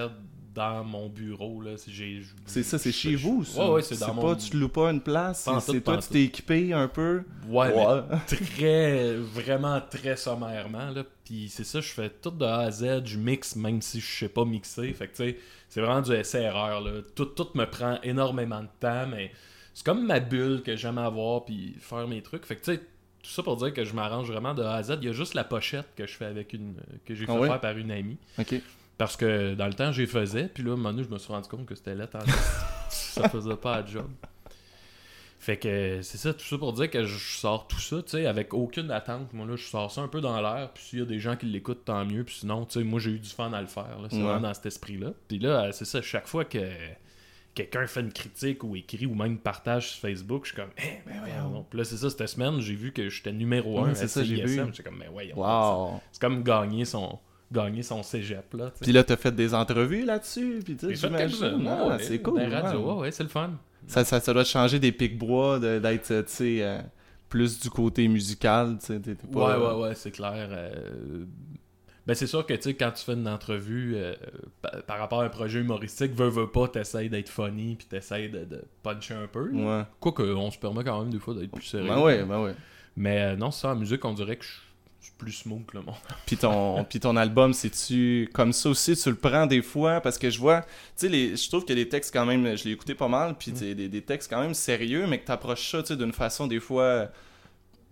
dans 0.58 0.84
mon 0.84 1.08
bureau. 1.08 1.62
là. 1.62 1.78
C'est 1.78 1.92
j'ai- 1.92 2.24
C'est 2.48 2.64
ça, 2.64 2.80
c'est 2.80 2.92
chez 2.92 3.16
vous, 3.16 3.46
ça. 3.46 3.64
Ouais, 3.64 3.74
ouais, 3.76 3.82
c'est 3.84 4.00
dans 4.00 4.16
pas, 4.16 4.36
tu 4.36 4.58
loues 4.58 4.68
pas 4.70 4.90
une 4.90 5.02
place, 5.02 5.48
c'est 5.60 5.82
toi, 5.82 5.94
tu 5.98 6.10
t'es 6.14 6.24
équipé 6.24 6.74
un 6.74 6.88
peu. 6.88 7.24
Ouais, 7.48 7.70
très, 8.28 9.16
vraiment 9.16 9.80
très 9.82 10.16
sommairement. 10.18 10.90
Là. 10.90 11.04
Puis 11.24 11.50
c'est 11.50 11.64
ça, 11.64 11.80
je 11.80 11.90
fais 11.90 12.10
tout 12.10 12.32
de 12.32 12.44
A 12.46 12.60
à 12.62 12.72
Z, 12.72 13.04
je 13.06 13.18
mixe 13.18 13.56
même 13.56 13.82
si 13.82 14.00
je 14.00 14.06
sais 14.20 14.30
pas 14.30 14.46
mixer. 14.46 14.92
Fait 14.94 15.08
que 15.08 15.16
tu 15.16 15.24
sais, 15.24 15.38
c'est 15.70 15.80
vraiment 15.82 16.02
du 16.02 16.12
essai-erreur. 16.14 16.82
là. 16.82 17.02
Tout, 17.16 17.26
tout 17.26 17.50
me 17.54 17.66
prend 17.66 18.00
énormément 18.02 18.62
de 18.62 18.70
temps, 18.80 19.06
mais 19.08 19.32
c'est 19.76 19.86
comme 19.86 20.06
ma 20.08 20.20
bulle 20.20 20.64
que 20.64 20.76
j'aime 20.76 20.98
avoir 20.98 21.46
puis 21.46 21.76
faire 21.80 22.08
mes 22.08 22.22
trucs. 22.24 22.46
Fait 22.46 22.56
que 22.56 22.64
tu 22.64 22.72
sais, 22.74 22.78
tout 22.80 23.30
ça 23.30 23.44
pour 23.44 23.58
dire 23.58 23.74
que 23.74 23.84
je 23.84 23.94
m'arrange 23.94 24.32
vraiment 24.32 24.54
de 24.54 24.64
A 24.64 24.74
à 24.76 24.84
Z. 24.84 24.98
Il 25.02 25.06
y 25.06 25.10
a 25.10 25.14
juste 25.14 25.34
la 25.36 25.44
pochette 25.44 25.88
que 25.96 26.08
je 26.08 26.14
fais 26.16 26.26
avec 26.26 26.54
une. 26.54 26.76
que 27.06 27.14
j'ai 27.14 27.26
fait 27.26 27.32
Ah 27.32 27.48
faire 27.48 27.60
par 27.62 27.78
une 27.78 27.92
amie. 27.92 28.18
Parce 28.98 29.16
que 29.16 29.54
dans 29.54 29.68
le 29.68 29.74
temps, 29.74 29.92
j'y 29.92 30.08
faisais, 30.08 30.48
puis 30.52 30.64
là, 30.64 30.72
à 30.72 30.74
un 30.74 30.78
moment 30.78 30.92
donné, 30.92 31.04
je 31.04 31.10
me 31.14 31.18
suis 31.20 31.32
rendu 31.32 31.48
compte 31.48 31.66
que 31.66 31.76
c'était 31.76 31.94
là, 31.96 32.08
ça 32.90 33.30
faisait 33.30 33.56
pas 33.56 33.82
la 33.82 33.86
job. 33.86 34.10
Fait 35.40 35.56
que 35.58 36.02
c'est 36.02 36.18
ça, 36.18 36.34
tout 36.34 36.44
ça 36.44 36.58
pour 36.58 36.74
dire 36.74 36.90
que 36.90 37.04
je 37.06 37.18
sors 37.38 37.68
tout 37.68 37.80
ça, 37.80 37.98
tu 38.02 38.10
sais, 38.10 38.26
avec 38.26 38.54
aucune 38.54 38.90
attente. 38.92 39.32
Moi, 39.34 39.46
là, 39.46 39.56
je 39.56 39.64
sors 39.66 39.92
ça 39.92 40.02
un 40.02 40.08
peu 40.08 40.20
dans 40.20 40.42
l'air, 40.42 40.72
puis 40.74 40.84
s'il 40.84 41.00
y 41.00 41.02
a 41.02 41.06
des 41.06 41.20
gens 41.20 41.36
qui 41.36 41.46
l'écoutent, 41.46 41.86
tant 41.86 42.04
mieux. 42.06 42.24
Puis 42.24 42.38
sinon, 42.40 42.66
tu 42.66 42.80
sais, 42.80 42.84
moi, 42.84 43.00
j'ai 43.00 43.12
eu 43.12 43.20
du 43.20 43.30
fun 43.30 43.54
à 43.54 43.62
le 43.62 43.68
faire. 43.68 44.00
là. 44.02 44.08
C'est 44.10 44.18
Ouais. 44.18 44.24
vraiment 44.24 44.42
dans 44.48 44.54
cet 44.54 44.66
esprit-là. 44.66 45.12
Puis 45.28 45.38
là, 45.40 45.72
c'est 45.72 45.86
ça, 45.86 46.02
chaque 46.02 46.28
fois 46.28 46.44
que 46.44 46.60
quelqu'un 47.54 47.86
fait 47.88 48.02
une 48.02 48.12
critique 48.12 48.64
ou 48.64 48.76
écrit 48.76 49.06
ou 49.06 49.14
même 49.16 49.38
partage 49.38 49.90
sur 49.92 50.02
Facebook, 50.02 50.46
je 50.46 50.54
suis 50.54 50.56
comme, 50.62 50.72
eh, 50.80 51.00
ben 51.08 51.20
voyons. 51.20 51.50
donc. 51.52 51.70
Puis 51.70 51.78
là, 51.80 51.86
c'est 51.86 51.98
ça, 51.98 52.10
cette 52.10 52.28
semaine, 52.28 52.60
j'ai 52.60 52.76
vu 52.76 52.92
que 52.92 53.08
j'étais 53.08 53.32
numéro 53.32 53.84
Ouais, 53.84 53.92
1 53.92 53.96
c'est 53.96 54.04
à 54.06 54.08
ça, 54.08 54.24
j'ai 54.24 54.42
vu. 54.44 54.50
CISM. 54.56 54.72
J'étais 54.74 54.90
comme, 54.90 55.00
ben 55.00 55.10
voyons. 55.12 55.38
Wow. 55.38 56.02
C'est 56.12 56.20
comme 56.22 56.44
gagner 56.44 56.84
son, 56.84 57.20
gagner 57.52 57.84
son 57.84 58.04
cégep, 58.04 58.54
là. 58.54 58.72
tu 58.72 58.80
sais. 58.80 58.84
Puis 58.86 58.92
là, 58.94 59.04
t'as 59.04 59.16
fait 59.18 59.32
des 59.32 59.54
entrevues 59.54 60.04
là-dessus, 60.06 60.60
puis 60.66 60.78
j'imagine. 60.82 61.16
quelques-unes, 61.40 61.68
Ah, 61.68 61.88
ouais, 61.88 62.00
c'est 62.04 62.20
cool. 62.22 62.40
des 62.40 62.48
radios, 62.48 63.00
ouais. 63.00 63.12
c'est 63.12 63.24
le 63.24 63.30
fun. 63.30 63.52
Ça, 63.88 64.04
ça, 64.04 64.20
ça 64.20 64.34
doit 64.34 64.44
te 64.44 64.50
changer 64.50 64.80
des 64.80 64.92
pics 64.92 65.18
bois, 65.18 65.60
de- 65.60 65.80
d'être, 65.80 66.12
euh, 66.12 66.24
tu 66.24 66.32
sais, 66.34 66.58
euh, 66.62 66.80
plus 67.30 67.60
du 67.60 67.70
côté 67.70 68.08
musical, 68.08 68.78
tu 68.80 68.88
sais, 68.88 69.00
t'es 69.00 69.16
t'es 69.16 69.28
pas... 69.28 69.58
Ouais, 69.60 69.66
ouais, 69.66 69.82
ouais, 69.88 69.96
c'est 69.96 70.12
clair. 70.12 70.48
euh, 70.52 71.24
Ben, 72.06 72.14
c'est 72.16 72.28
sûr 72.28 72.46
que, 72.46 72.54
tu 72.54 72.62
sais, 72.64 72.74
quand 72.74 72.92
tu 72.92 73.04
fais 73.04 73.14
une 73.14 73.28
entrevue 73.28 73.94
euh, 73.96 74.14
pa- 74.62 74.82
par 74.86 74.98
rapport 75.00 75.22
à 75.22 75.26
un 75.26 75.30
projet 75.30 75.60
humoristique, 75.60 76.14
veux, 76.14 76.30
veux 76.30 76.48
pas, 76.50 76.68
t'essayes 76.70 77.10
d'être 77.10 77.30
funny, 77.30 77.76
puis 77.76 77.88
t'essayes 77.88 78.30
de, 78.30 78.46
de 78.46 78.62
puncher 78.84 79.14
un 79.14 79.28
peu. 79.28 79.50
Ouais. 79.52 79.84
Quoique, 80.00 80.22
on 80.24 80.50
se 80.52 80.58
permet 80.58 80.84
quand 80.86 81.02
même 81.02 81.12
des 81.12 81.20
fois 81.20 81.34
d'être 81.34 81.52
plus 81.52 81.64
sérieux. 81.66 81.88
Ben 81.90 82.00
ouais, 82.02 82.24
ben 82.24 82.42
ouais. 82.42 82.56
Mais 82.96 83.22
euh, 83.22 83.36
non, 83.36 83.52
ça, 83.52 83.70
en 83.72 83.76
musique, 83.76 84.04
on 84.06 84.14
dirait 84.14 84.38
que 84.38 84.46
je 84.46 84.52
suis 85.08 85.16
plus 85.18 85.32
smooth 85.32 85.66
que 85.66 85.78
le 85.78 85.84
monde. 85.84 85.96
Puis 86.26 86.38
ton, 86.38 86.84
puis 86.86 87.00
ton 87.00 87.16
album, 87.18 87.54
c'est-tu 87.54 88.30
comme 88.34 88.54
ça 88.54 88.70
aussi, 88.70 88.96
tu 88.96 89.10
le 89.10 89.16
prends 89.16 89.46
des 89.46 89.62
fois, 89.62 90.00
parce 90.02 90.18
que 90.18 90.30
je 90.30 90.40
vois, 90.40 90.62
tu 90.62 90.68
sais, 90.96 91.10
les- 91.10 91.36
je 91.36 91.48
trouve 91.50 91.66
que 91.66 91.74
les 91.74 91.90
textes 91.90 92.14
quand 92.14 92.26
même, 92.26 92.56
je 92.56 92.64
l'ai 92.66 92.72
écouté 92.72 92.94
pas 92.96 93.08
mal, 93.08 93.36
puis 93.38 93.52
Mm. 93.52 93.74
des, 93.76 93.90
des 93.90 94.02
textes 94.02 94.30
quand 94.30 94.42
même 94.42 94.54
sérieux, 94.54 95.06
mais 95.08 95.20
que 95.20 95.26
t'approches 95.28 95.72
ça, 95.72 95.82
tu 95.82 95.88
sais, 95.90 95.96
d'une 95.98 96.14
façon 96.14 96.48
des 96.48 96.60
fois, 96.60 97.08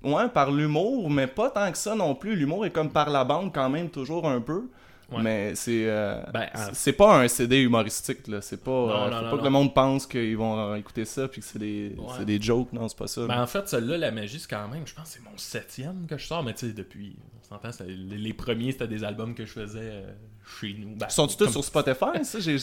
ouais, 0.04 0.30
par 0.30 0.52
l'humour, 0.52 1.10
mais 1.10 1.28
pas 1.28 1.50
tant 1.50 1.72
que 1.72 1.78
ça 1.78 1.96
non 1.96 2.16
plus. 2.16 2.36
L'humour 2.36 2.66
est 2.66 2.72
comme 2.72 2.92
par 2.92 3.10
la 3.10 3.24
bande 3.24 3.54
quand 3.54 3.70
même, 3.70 3.90
toujours 3.90 4.28
un 4.30 4.40
peu. 4.42 4.70
Ouais. 5.12 5.22
Mais 5.22 5.54
c'est 5.56 5.86
euh, 5.88 6.20
Ben, 6.34 6.48
en- 6.56 6.74
c'est- 6.74 6.94
pas 6.94 7.20
un 7.22 7.28
CD 7.28 7.62
humoristique 7.62 8.28
là, 8.28 8.42
c'est 8.42 8.64
pas 8.64 8.72
Non, 8.72 8.90
euh, 8.90 9.10
non, 9.12 9.18
faut 9.18 9.24
non, 9.26 9.32
pas 9.32 9.38
que 9.38 9.44
le 9.44 9.50
monde 9.52 9.74
pense 9.76 10.08
qu'ils 10.08 10.36
vont 10.36 10.58
euh, 10.60 10.76
écouter 10.76 11.06
ça 11.06 11.28
puis 11.28 11.42
que 11.42 11.48
c'est 11.48 11.60
des 11.60 11.94
Ouais. 11.98 12.06
c'est 12.18 12.26
des 12.26 12.42
jokes, 12.42 12.74
non, 12.74 12.88
c'est 12.88 12.98
pas 12.98 13.06
ça. 13.08 13.28
Ben, 13.28 13.42
en 13.42 13.46
fait, 13.48 13.68
celle-là, 13.70 13.98
la 14.00 14.12
magie, 14.12 14.40
c'est 14.40 14.50
quand 14.50 14.68
même, 14.68 14.88
je 14.88 14.94
pense 14.96 15.06
que 15.06 15.10
c'est 15.20 15.24
mon 15.24 15.38
septième 15.38 16.08
que 16.08 16.18
je 16.18 16.26
sors, 16.26 16.42
mais 16.44 16.54
tu 16.54 16.68
sais, 16.68 16.74
depuis, 16.74 17.16
on 17.40 17.48
s'entend, 17.48 17.70
les, 17.88 18.34
premiers, 18.34 18.72
c'était 18.72 18.88
des 18.88 19.04
albums 19.04 19.36
que 19.36 19.46
je 19.46 19.52
faisais 19.52 19.80
euh, 19.82 20.12
chez 20.60 20.76
nous. 20.80 20.96
Ben, 20.96 21.08
Sont-tu 21.10 21.38
tous 21.38 21.44
comme- 21.46 21.54
sur 21.54 21.64
Spotify 21.64 22.24
ça? 22.24 22.40
J'ai 22.40 22.54
Ouais, 22.56 22.58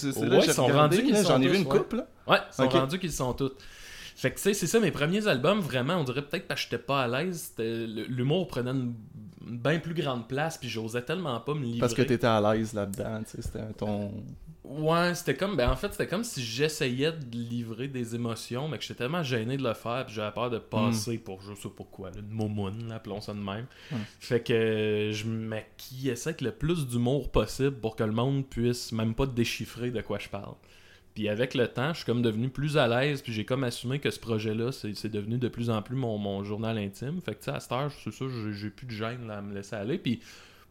ils 0.44 0.52
sont 0.52 0.66
rendus 0.66 0.96
sont 1.14 1.22
j'en 1.28 1.40
ai 1.40 1.46
vu 1.46 1.52
tous, 1.52 1.58
une 1.58 1.64
couple 1.68 1.96
là. 1.98 2.06
Ouais, 2.26 2.38
ils 2.50 2.54
sont 2.54 2.64
Ok. 2.64 2.72
rendus 2.72 2.98
qu'ils 2.98 3.12
sont 3.12 3.32
tous. 3.34 3.52
Fait 4.16 4.30
que 4.30 4.36
tu 4.36 4.42
sais, 4.42 4.54
c'est 4.54 4.66
ça, 4.66 4.78
mes 4.80 4.90
premiers 4.90 5.26
albums, 5.28 5.60
vraiment, 5.60 5.94
on 5.94 6.04
dirait 6.04 6.22
peut-être 6.22 6.46
parce 6.48 6.60
que 6.64 6.70
j'étais 6.70 6.82
pas 6.82 7.02
à 7.02 7.08
l'aise, 7.08 7.54
l'humour 7.58 8.46
prenait 8.48 8.70
une 8.70 8.94
bien 9.46 9.78
plus 9.78 9.94
grande 9.94 10.28
place, 10.28 10.58
puis 10.58 10.68
j'osais 10.68 11.02
tellement 11.02 11.40
pas 11.40 11.54
me 11.54 11.64
livrer. 11.64 11.80
Parce 11.80 11.94
que 11.94 12.02
t'étais 12.02 12.26
à 12.26 12.40
l'aise 12.40 12.72
là-dedans, 12.72 13.22
tu 13.24 13.36
sais, 13.36 13.42
c'était 13.42 13.72
ton 13.74 14.12
Ouais, 14.64 15.14
c'était 15.16 15.34
comme, 15.34 15.56
ben 15.56 15.68
en 15.70 15.76
fait, 15.76 15.90
c'était 15.90 16.06
comme 16.06 16.22
si 16.22 16.40
j'essayais 16.40 17.10
de 17.10 17.36
livrer 17.36 17.88
des 17.88 18.14
émotions, 18.14 18.68
mais 18.68 18.78
que 18.78 18.84
j'étais 18.84 18.98
tellement 18.98 19.22
gêné 19.22 19.56
de 19.56 19.62
le 19.62 19.74
faire, 19.74 20.06
puis 20.06 20.14
j'avais 20.14 20.30
peur 20.30 20.50
de 20.50 20.58
passer 20.58 21.18
pour 21.18 21.42
je 21.42 21.52
sais 21.54 21.68
pas 21.68 21.84
quoi, 21.90 22.10
une 22.16 22.30
momoune, 22.30 22.88
là, 22.88 22.94
appelons 22.94 23.20
ça 23.20 23.34
de 23.34 23.40
même. 23.40 23.66
Hmm. 23.90 23.96
Fait 24.20 24.40
que 24.40 25.10
je 25.12 25.26
m'acquiesçais 25.26 26.30
avec 26.30 26.42
le 26.42 26.52
plus 26.52 26.86
d'humour 26.86 27.30
possible 27.32 27.72
pour 27.72 27.96
que 27.96 28.04
le 28.04 28.12
monde 28.12 28.46
puisse 28.46 28.92
même 28.92 29.14
pas 29.14 29.26
déchiffrer 29.26 29.90
de 29.90 30.00
quoi 30.00 30.20
je 30.20 30.28
parle. 30.28 30.54
Puis 31.14 31.28
avec 31.28 31.54
le 31.54 31.68
temps, 31.68 31.92
je 31.92 31.98
suis 31.98 32.06
comme 32.06 32.22
devenu 32.22 32.48
plus 32.48 32.78
à 32.78 32.88
l'aise, 32.88 33.20
puis 33.20 33.32
j'ai 33.34 33.44
comme 33.44 33.64
assumé 33.64 33.98
que 33.98 34.10
ce 34.10 34.18
projet-là, 34.18 34.70
c'est 34.72 35.10
devenu 35.10 35.36
de 35.36 35.48
plus 35.48 35.68
en 35.68 35.82
plus 35.82 35.94
mon, 35.96 36.16
mon 36.16 36.42
journal 36.42 36.78
intime. 36.78 37.20
Fait 37.20 37.34
que 37.34 37.40
tu 37.40 37.44
sais, 37.46 37.50
à 37.50 37.60
cette 37.60 37.72
heure, 37.72 37.92
c'est 38.02 38.12
ça, 38.12 38.24
j'ai- 38.54 38.70
plus 38.70 38.86
de 38.86 38.92
gêne 38.92 39.26
là, 39.26 39.38
à 39.38 39.42
me 39.42 39.52
laisser 39.54 39.76
aller. 39.76 39.98
Puis 39.98 40.20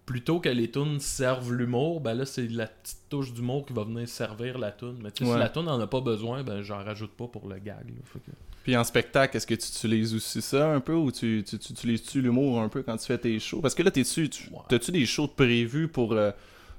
plutôt 0.05 0.39
que 0.39 0.49
les 0.49 0.69
tunes 0.71 0.99
servent 0.99 1.53
l'humour, 1.53 2.01
ben 2.01 2.15
là, 2.15 2.25
c'est 2.25 2.47
la 2.47 2.65
petite 2.65 2.97
touche 3.09 3.31
d'humour 3.33 3.65
qui 3.67 3.73
va 3.73 3.83
venir 3.83 4.07
servir 4.09 4.57
la 4.57 4.71
tune. 4.71 4.97
Mais 5.03 5.11
tu 5.11 5.23
sais, 5.23 5.29
Ouais. 5.29 5.35
si 5.37 5.39
la 5.39 5.49
tune 5.49 5.67
en 5.67 5.79
a 5.79 5.85
pas 5.87 6.01
besoin, 6.01 6.41
ben 6.43 6.63
j'en 6.63 6.83
rajoute 6.83 7.11
pas 7.11 7.27
pour 7.27 7.47
le 7.47 7.55
gag. 7.59 7.87
là. 7.87 8.01
Fait 8.05 8.19
que- 8.19 8.31
Puis 8.63 8.75
en 8.75 8.83
spectacle, 8.83 9.37
est-ce 9.37 9.45
que 9.47 9.53
tu 9.55 9.67
utilises 9.67 10.13
aussi 10.15 10.41
ça 10.41 10.71
un 10.71 10.79
peu 10.79 10.93
ou 10.95 11.11
tu, 11.11 11.43
tu, 11.47 11.57
tu 11.59 11.71
utilises-tu 11.71 12.21
l'humour 12.21 12.59
un 12.61 12.67
peu 12.69 12.81
quand 12.81 12.97
tu 12.97 13.05
fais 13.05 13.17
tes 13.19 13.39
shows? 13.39 13.61
Parce 13.61 13.75
que 13.75 13.83
là, 13.83 13.91
t'es-tu, 13.91 14.27
tu, 14.29 14.49
Ouais. 14.51 14.59
t'as-tu 14.69 14.91
des 14.91 15.05
shows 15.05 15.27
prévus 15.27 15.87
pour. 15.87 16.13
euh, 16.13 16.31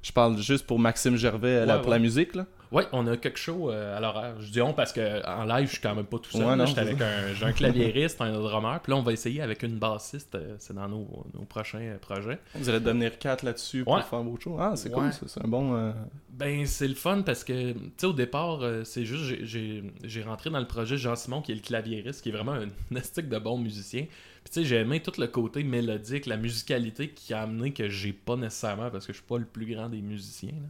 je 0.03 0.11
parle 0.13 0.37
juste 0.39 0.67
pour 0.67 0.81
Maxime 0.81 1.17
Gervais 1.17 1.65
Ouais, 1.65 1.81
pour 1.81 1.91
la 1.93 2.01
musique, 2.01 2.35
là? 2.35 2.45
Ouais, 2.73 2.87
on 2.93 3.07
a 3.07 3.17
quelque 3.17 3.39
chose 3.39 3.71
euh, 3.75 3.97
à 3.97 4.01
l'horaire. 4.01 4.41
Je 4.41 4.51
dis 4.51 4.61
on 4.63 4.73
parce 4.73 4.93
que 4.93 5.25
en 5.27 5.45
live, 5.45 5.67
je 5.67 5.73
suis 5.73 5.81
quand 5.81 5.95
même 5.95 6.07
pas 6.07 6.19
tout 6.19 6.31
seul. 6.31 6.45
Ouais, 6.45 6.57
non, 6.57 6.65
J'étais 6.67 6.81
c'est 6.83 6.89
avec 6.89 7.01
un, 7.03 7.35
j'ai 7.35 7.45
un 7.45 7.53
claviériste, 7.53 8.21
un 8.21 8.33
drummer. 8.33 8.81
Puis 8.83 8.93
là, 8.93 8.97
on 8.99 9.03
va 9.03 9.13
essayer 9.13 9.43
avec 9.43 9.63
une 9.63 9.77
bassiste. 9.79 10.35
euh, 10.35 10.57
c'est 10.59 10.75
dans 10.75 10.89
nos, 10.89 11.07
nos 11.35 11.45
prochains 11.45 11.81
euh, 11.81 11.99
projets. 11.99 12.39
Vous 12.55 12.69
allez 12.69 12.81
devenir 12.81 13.19
quatre 13.19 13.43
là-dessus 13.43 13.85
pour 13.85 13.93
Ouais. 13.95 14.03
faire 14.03 14.23
vos 14.23 14.39
shows. 14.41 14.57
Ah, 14.59 14.73
c'est 14.75 14.89
Ouais. 14.89 14.95
cool, 15.03 15.13
ça. 15.13 15.27
C'est 15.29 15.45
un 15.45 15.49
bon. 15.49 15.75
euh, 15.77 15.93
Ben, 16.31 16.65
c'est 16.67 16.89
le 16.89 16.95
fun 16.95 17.21
parce 17.23 17.45
que, 17.45 17.73
tu 17.73 17.79
sais, 17.99 18.07
au 18.07 18.13
départ, 18.15 18.63
euh, 18.63 18.85
c'est 18.85 19.05
juste, 19.05 19.25
j'ai- 19.25 19.45
j'ai 19.45 19.85
j'ai 20.03 20.23
rentré 20.23 20.49
dans 20.49 20.61
le 20.61 20.67
projet 20.67 20.97
Jean-Simon, 20.97 21.43
qui 21.43 21.53
est 21.53 21.57
le 21.57 21.61
claviériste, 21.61 22.23
qui 22.23 22.31
est 22.31 22.33
vraiment 22.33 22.53
un 22.55 22.69
nastique 22.91 23.29
de 23.29 23.39
bon 23.39 23.59
musicien. 23.59 24.07
Puis, 24.45 24.53
tu 24.55 24.61
sais, 24.63 24.65
j'ai 24.65 24.77
aimé 24.77 25.01
tout 25.01 25.13
le 25.21 25.27
côté 25.27 25.63
mélodique, 25.63 26.25
la 26.27 26.39
musicalité 26.39 27.11
qui 27.11 27.35
a 27.35 27.43
amené 27.43 27.73
que 27.73 27.89
j'ai 27.89 28.13
pas 28.15 28.35
nécessairement, 28.37 28.91
parce 28.91 29.07
que 29.07 29.13
je 29.13 29.19
suis 29.19 29.27
pas 29.27 29.39
le 29.39 29.45
plus 29.45 29.67
grand 29.67 29.89
des 29.91 30.01
musiciens. 30.01 30.53
là. 30.53 30.69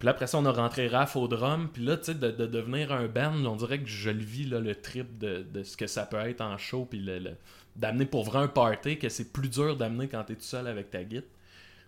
Puis 0.00 0.06
là, 0.06 0.10
après 0.12 0.26
ça, 0.26 0.38
on 0.38 0.44
a 0.46 0.50
rentré 0.50 0.88
Raph 0.88 1.14
au 1.14 1.28
drum. 1.28 1.68
Puis 1.72 1.84
là, 1.84 1.96
tu 1.96 2.06
sais, 2.06 2.14
de, 2.14 2.30
de 2.32 2.46
devenir 2.46 2.90
un 2.90 3.06
band, 3.06 3.34
on 3.44 3.54
dirait 3.54 3.78
que 3.78 3.86
je 3.88 4.10
le 4.10 4.18
vis, 4.18 4.46
là, 4.46 4.58
le 4.58 4.74
trip 4.74 5.18
de, 5.18 5.44
ce 5.62 5.76
que 5.76 5.86
ça 5.86 6.06
peut 6.06 6.16
être 6.16 6.40
en 6.40 6.58
show. 6.58 6.86
Puis 6.90 6.98
le- 6.98 7.36
d'amener 7.76 8.06
pour 8.06 8.24
vrai 8.24 8.38
un 8.40 8.48
party, 8.48 8.98
que 8.98 9.08
c'est 9.08 9.32
plus 9.32 9.48
dur 9.48 9.76
d'amener 9.76 10.08
quand 10.08 10.24
t'es 10.24 10.34
tout 10.34 10.40
seul 10.42 10.66
avec 10.66 10.90
ta 10.90 11.04
guitare. 11.04 11.28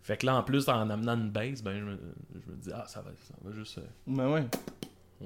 Fait 0.04 0.16
que 0.16 0.26
là, 0.26 0.37
en 0.37 0.42
plus, 0.42 0.69
en 0.69 0.90
amenant 0.90 1.14
une 1.14 1.31
bass, 1.31 1.62
ben, 1.62 1.78
je 1.78 1.85
me, 1.85 1.97
dis, 2.57 2.71
ah, 2.75 2.85
ça 2.87 3.00
va, 3.00 3.11
ça 3.26 3.35
va 3.42 3.52
juste. 3.52 3.78
euh, 3.78 3.83
Ben 4.07 4.28
oui. 4.33 4.40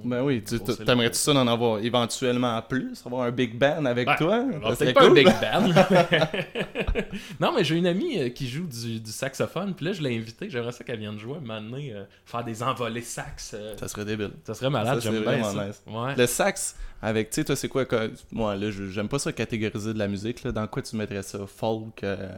Ben 0.05 0.23
oui, 0.23 0.43
tu, 0.45 0.59
t'aimerais-tu 0.61 1.17
ça 1.19 1.33
d'en 1.33 1.47
avoir 1.47 1.79
éventuellement 1.81 2.61
plus? 2.63 3.03
Avoir 3.07 3.23
un 3.27 3.31
big 3.31 3.57
band 3.59 3.85
avec 3.87 4.07
Ben, 4.07 4.17
toi? 4.17 4.45
Peut-être 4.77 4.95
pas 4.95 5.09
cool. 5.09 5.11
un 5.11 5.15
big 5.15 5.27
band. 5.41 7.03
non, 7.41 7.53
mais 7.55 7.65
j'ai 7.65 7.77
une 7.77 7.87
amie 7.87 8.19
euh, 8.19 8.29
qui 8.31 8.49
joue 8.49 8.67
du, 8.67 9.01
du 9.01 9.11
saxophone, 9.11 9.75
puis 9.75 9.87
là, 9.87 9.93
je 9.93 10.03
l'ai 10.03 10.17
invitée. 10.17 10.49
J'aimerais 10.51 10.73
ça 10.73 10.85
qu'elle 10.85 10.99
vienne 10.99 11.19
jouer, 11.19 11.39
m'amener, 11.43 11.93
euh, 11.95 12.05
faire 12.25 12.45
des 12.45 12.63
envolées 12.63 13.03
sax. 13.03 13.53
euh, 13.55 13.75
Ça 13.79 13.89
serait 13.89 14.05
débile. 14.05 14.31
ça 14.45 14.55
serait 14.55 14.71
malade, 14.71 15.01
c'est 15.01 15.11
j'aime 15.13 15.23
bien 15.23 15.43
ça. 15.45 15.67
nice. 15.67 15.83
Ouais. 15.87 16.15
Le 16.17 16.27
sax, 16.27 16.77
avec, 17.03 17.31
tu 17.31 17.37
sais, 17.37 17.45
toi, 17.45 17.57
c'est 17.57 17.69
quoi? 17.69 17.85
Moi, 18.33 18.57
là, 18.57 18.71
j'aime 18.71 19.09
pas 19.09 19.19
ça 19.19 19.33
catégoriser 19.33 19.93
de 19.95 19.99
la 19.99 20.09
musique, 20.09 20.43
là. 20.45 20.53
Dans 20.53 20.67
quoi 20.67 20.83
tu 20.83 20.97
mettrais 20.97 21.23
ça? 21.23 21.41
Folk? 21.47 22.03
euh, 22.05 22.29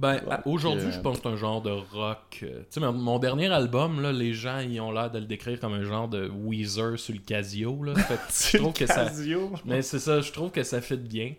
Ben, 0.00 0.14
Ouais, 0.26 0.36
aujourd'hui, 0.46 0.86
euh, 0.86 0.92
je 0.92 1.00
pense 1.00 1.18
que 1.18 1.22
c'est 1.24 1.28
un 1.28 1.36
genre 1.36 1.60
de 1.60 1.70
rock. 1.70 2.40
euh, 2.42 2.60
Tu 2.60 2.64
sais, 2.70 2.80
mon, 2.80 2.92
mon 2.92 3.18
dernier 3.18 3.48
album, 3.52 4.00
là, 4.00 4.12
les 4.12 4.32
gens, 4.32 4.58
ils 4.60 4.80
ont 4.80 4.90
l'air 4.92 5.10
de 5.10 5.18
le 5.18 5.26
décrire 5.26 5.60
comme 5.60 5.74
un 5.74 5.82
genre 5.84 6.08
de 6.08 6.26
Weezer 6.28 6.98
sur 6.98 7.12
le 7.14 7.20
Casio, 7.20 7.82
là. 7.84 7.94
Fait 7.94 8.18
je 8.52 8.58
trouve 8.62 8.72
que 8.72 8.86
ça... 8.86 9.04
Casio. 9.04 9.52
Mais 9.66 9.82
c'est 9.82 9.98
ça, 9.98 10.20
je 10.22 10.32
trouve 10.32 10.50
que 10.50 10.62
ça 10.62 10.80
fit 10.80 10.96
bien. 10.96 11.34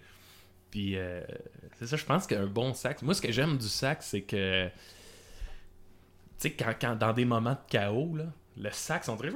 Puis, 0.69 0.95
euh, 0.95 1.21
c'est 1.79 1.87
ça, 1.87 1.97
je 1.97 2.05
pense 2.05 2.27
qu'un 2.27 2.45
bon 2.45 2.73
sax. 2.75 3.01
Moi, 3.01 3.13
ce 3.15 3.21
que 3.21 3.31
j'aime 3.31 3.57
du 3.57 3.67
sax, 3.67 4.05
c'est 4.05 4.21
que. 4.21 4.67
Tu 4.67 4.71
sais, 6.37 6.51
quand, 6.51 6.73
quand 6.79 6.95
dans 6.95 7.13
des 7.13 7.25
moments 7.25 7.51
de 7.53 7.69
chaos, 7.69 8.15
là, 8.15 8.25
le 8.57 8.69
sax, 8.71 9.09
on 9.09 9.15
dirait. 9.15 9.31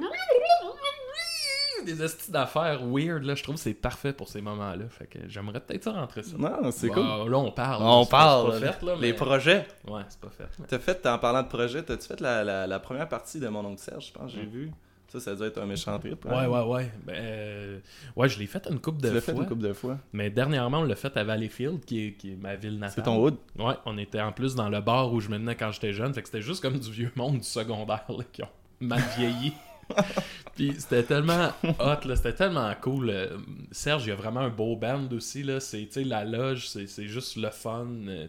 Des 1.86 2.02
estis 2.02 2.30
d'affaires 2.30 2.80
weird, 2.84 3.22
là, 3.24 3.34
je 3.34 3.42
trouve 3.42 3.54
que 3.54 3.60
c'est 3.60 3.72
parfait 3.74 4.12
pour 4.12 4.28
ces 4.28 4.40
moments-là. 4.42 4.88
Fait 4.90 5.06
que 5.06 5.18
j'aimerais 5.28 5.60
peut-être 5.60 5.84
ça 5.84 5.92
rentrer 5.92 6.22
ça. 6.22 6.36
Non, 6.36 6.70
c'est 6.72 6.88
cool. 6.88 7.02
Là, 7.02 7.38
on 7.38 7.50
parle. 7.52 7.82
On 7.82 8.04
parle. 8.04 8.54
c'est 8.58 8.66
pas 8.66 8.72
fait, 8.72 8.86
là, 8.86 8.94
Les 9.00 9.12
projets. 9.14 9.66
Ouais, 9.88 10.02
c'est 10.08 10.20
pas 10.20 10.30
fait. 10.30 10.48
mais- 10.58 10.66
T'as 10.68 10.78
fait, 10.78 11.06
en 11.06 11.18
parlant 11.18 11.42
de 11.42 11.48
projets, 11.48 11.82
t'as-tu 11.82 12.06
fait 12.06 12.20
la, 12.20 12.42
la, 12.44 12.66
la 12.66 12.78
première 12.80 13.08
partie 13.08 13.40
de 13.40 13.48
mon 13.48 13.64
oncle 13.64 13.80
Serge, 13.80 14.08
je 14.08 14.12
pense, 14.12 14.32
j'ai 14.32 14.42
Mm. 14.44 14.50
vu? 14.50 14.70
Ça, 15.08 15.20
ça 15.20 15.36
doit 15.36 15.46
être 15.46 15.58
un 15.62 15.66
méchant 15.66 15.96
trip. 16.00 16.24
Ouais, 16.24 16.32
hein? 16.34 16.48
ouais, 16.48 16.62
ouais. 16.64 16.90
Ben, 17.04 17.14
euh, 17.16 17.78
ouais, 18.16 18.28
je 18.28 18.40
l'ai 18.40 18.46
fait 18.46 18.66
une 18.68 18.80
couple 18.80 19.00
Tu 19.02 19.08
de 19.08 19.14
l'as 19.14 19.20
fait 19.20 19.32
fois. 19.32 19.42
une 19.44 19.48
couple 19.48 19.62
de 19.62 19.72
fois? 19.72 19.98
Mais 20.12 20.30
dernièrement, 20.30 20.80
on 20.80 20.82
l'a 20.82 20.96
fait 20.96 21.16
à 21.16 21.22
Valleyfield, 21.22 21.84
qui 21.84 22.06
est, 22.08 22.12
qui 22.14 22.32
est 22.32 22.36
ma 22.36 22.56
ville 22.56 22.74
natale. 22.80 22.92
C'est 22.96 23.02
ton 23.02 23.22
hood? 23.22 23.36
Ouais, 23.56 23.74
on 23.86 23.96
était 23.98 24.20
en 24.20 24.32
plus 24.32 24.56
dans 24.56 24.68
le 24.68 24.80
bar 24.80 25.12
où 25.12 25.20
je 25.20 25.28
me 25.28 25.36
tenais 25.38 25.54
quand 25.54 25.70
j'étais 25.70 25.92
jeune. 25.92 26.12
Fait 26.12 26.22
que 26.22 26.28
c'était 26.28 26.42
juste 26.42 26.60
comme 26.60 26.76
du 26.80 26.90
vieux 26.90 27.12
monde 27.14 27.38
du 27.38 27.44
secondaire 27.44 28.04
là, 28.08 28.24
qui 28.32 28.42
ont 28.42 28.48
mal 28.80 29.00
vieilli. 29.16 29.52
Puis 30.54 30.74
c'était 30.78 31.02
tellement 31.02 31.52
hot, 31.62 32.06
là, 32.06 32.16
c'était 32.16 32.34
tellement 32.34 32.72
cool. 32.80 33.10
Euh, 33.10 33.36
Serge, 33.70 34.06
il 34.06 34.08
y 34.08 34.12
a 34.12 34.16
vraiment 34.16 34.40
un 34.40 34.48
beau 34.48 34.76
band 34.76 35.08
aussi. 35.12 35.42
Là. 35.42 35.60
C'est, 35.60 35.88
la 35.96 36.24
loge, 36.24 36.68
c'est, 36.68 37.06
juste 37.06 37.36
le 37.36 37.50
fun. 37.50 37.86
euh, 38.08 38.26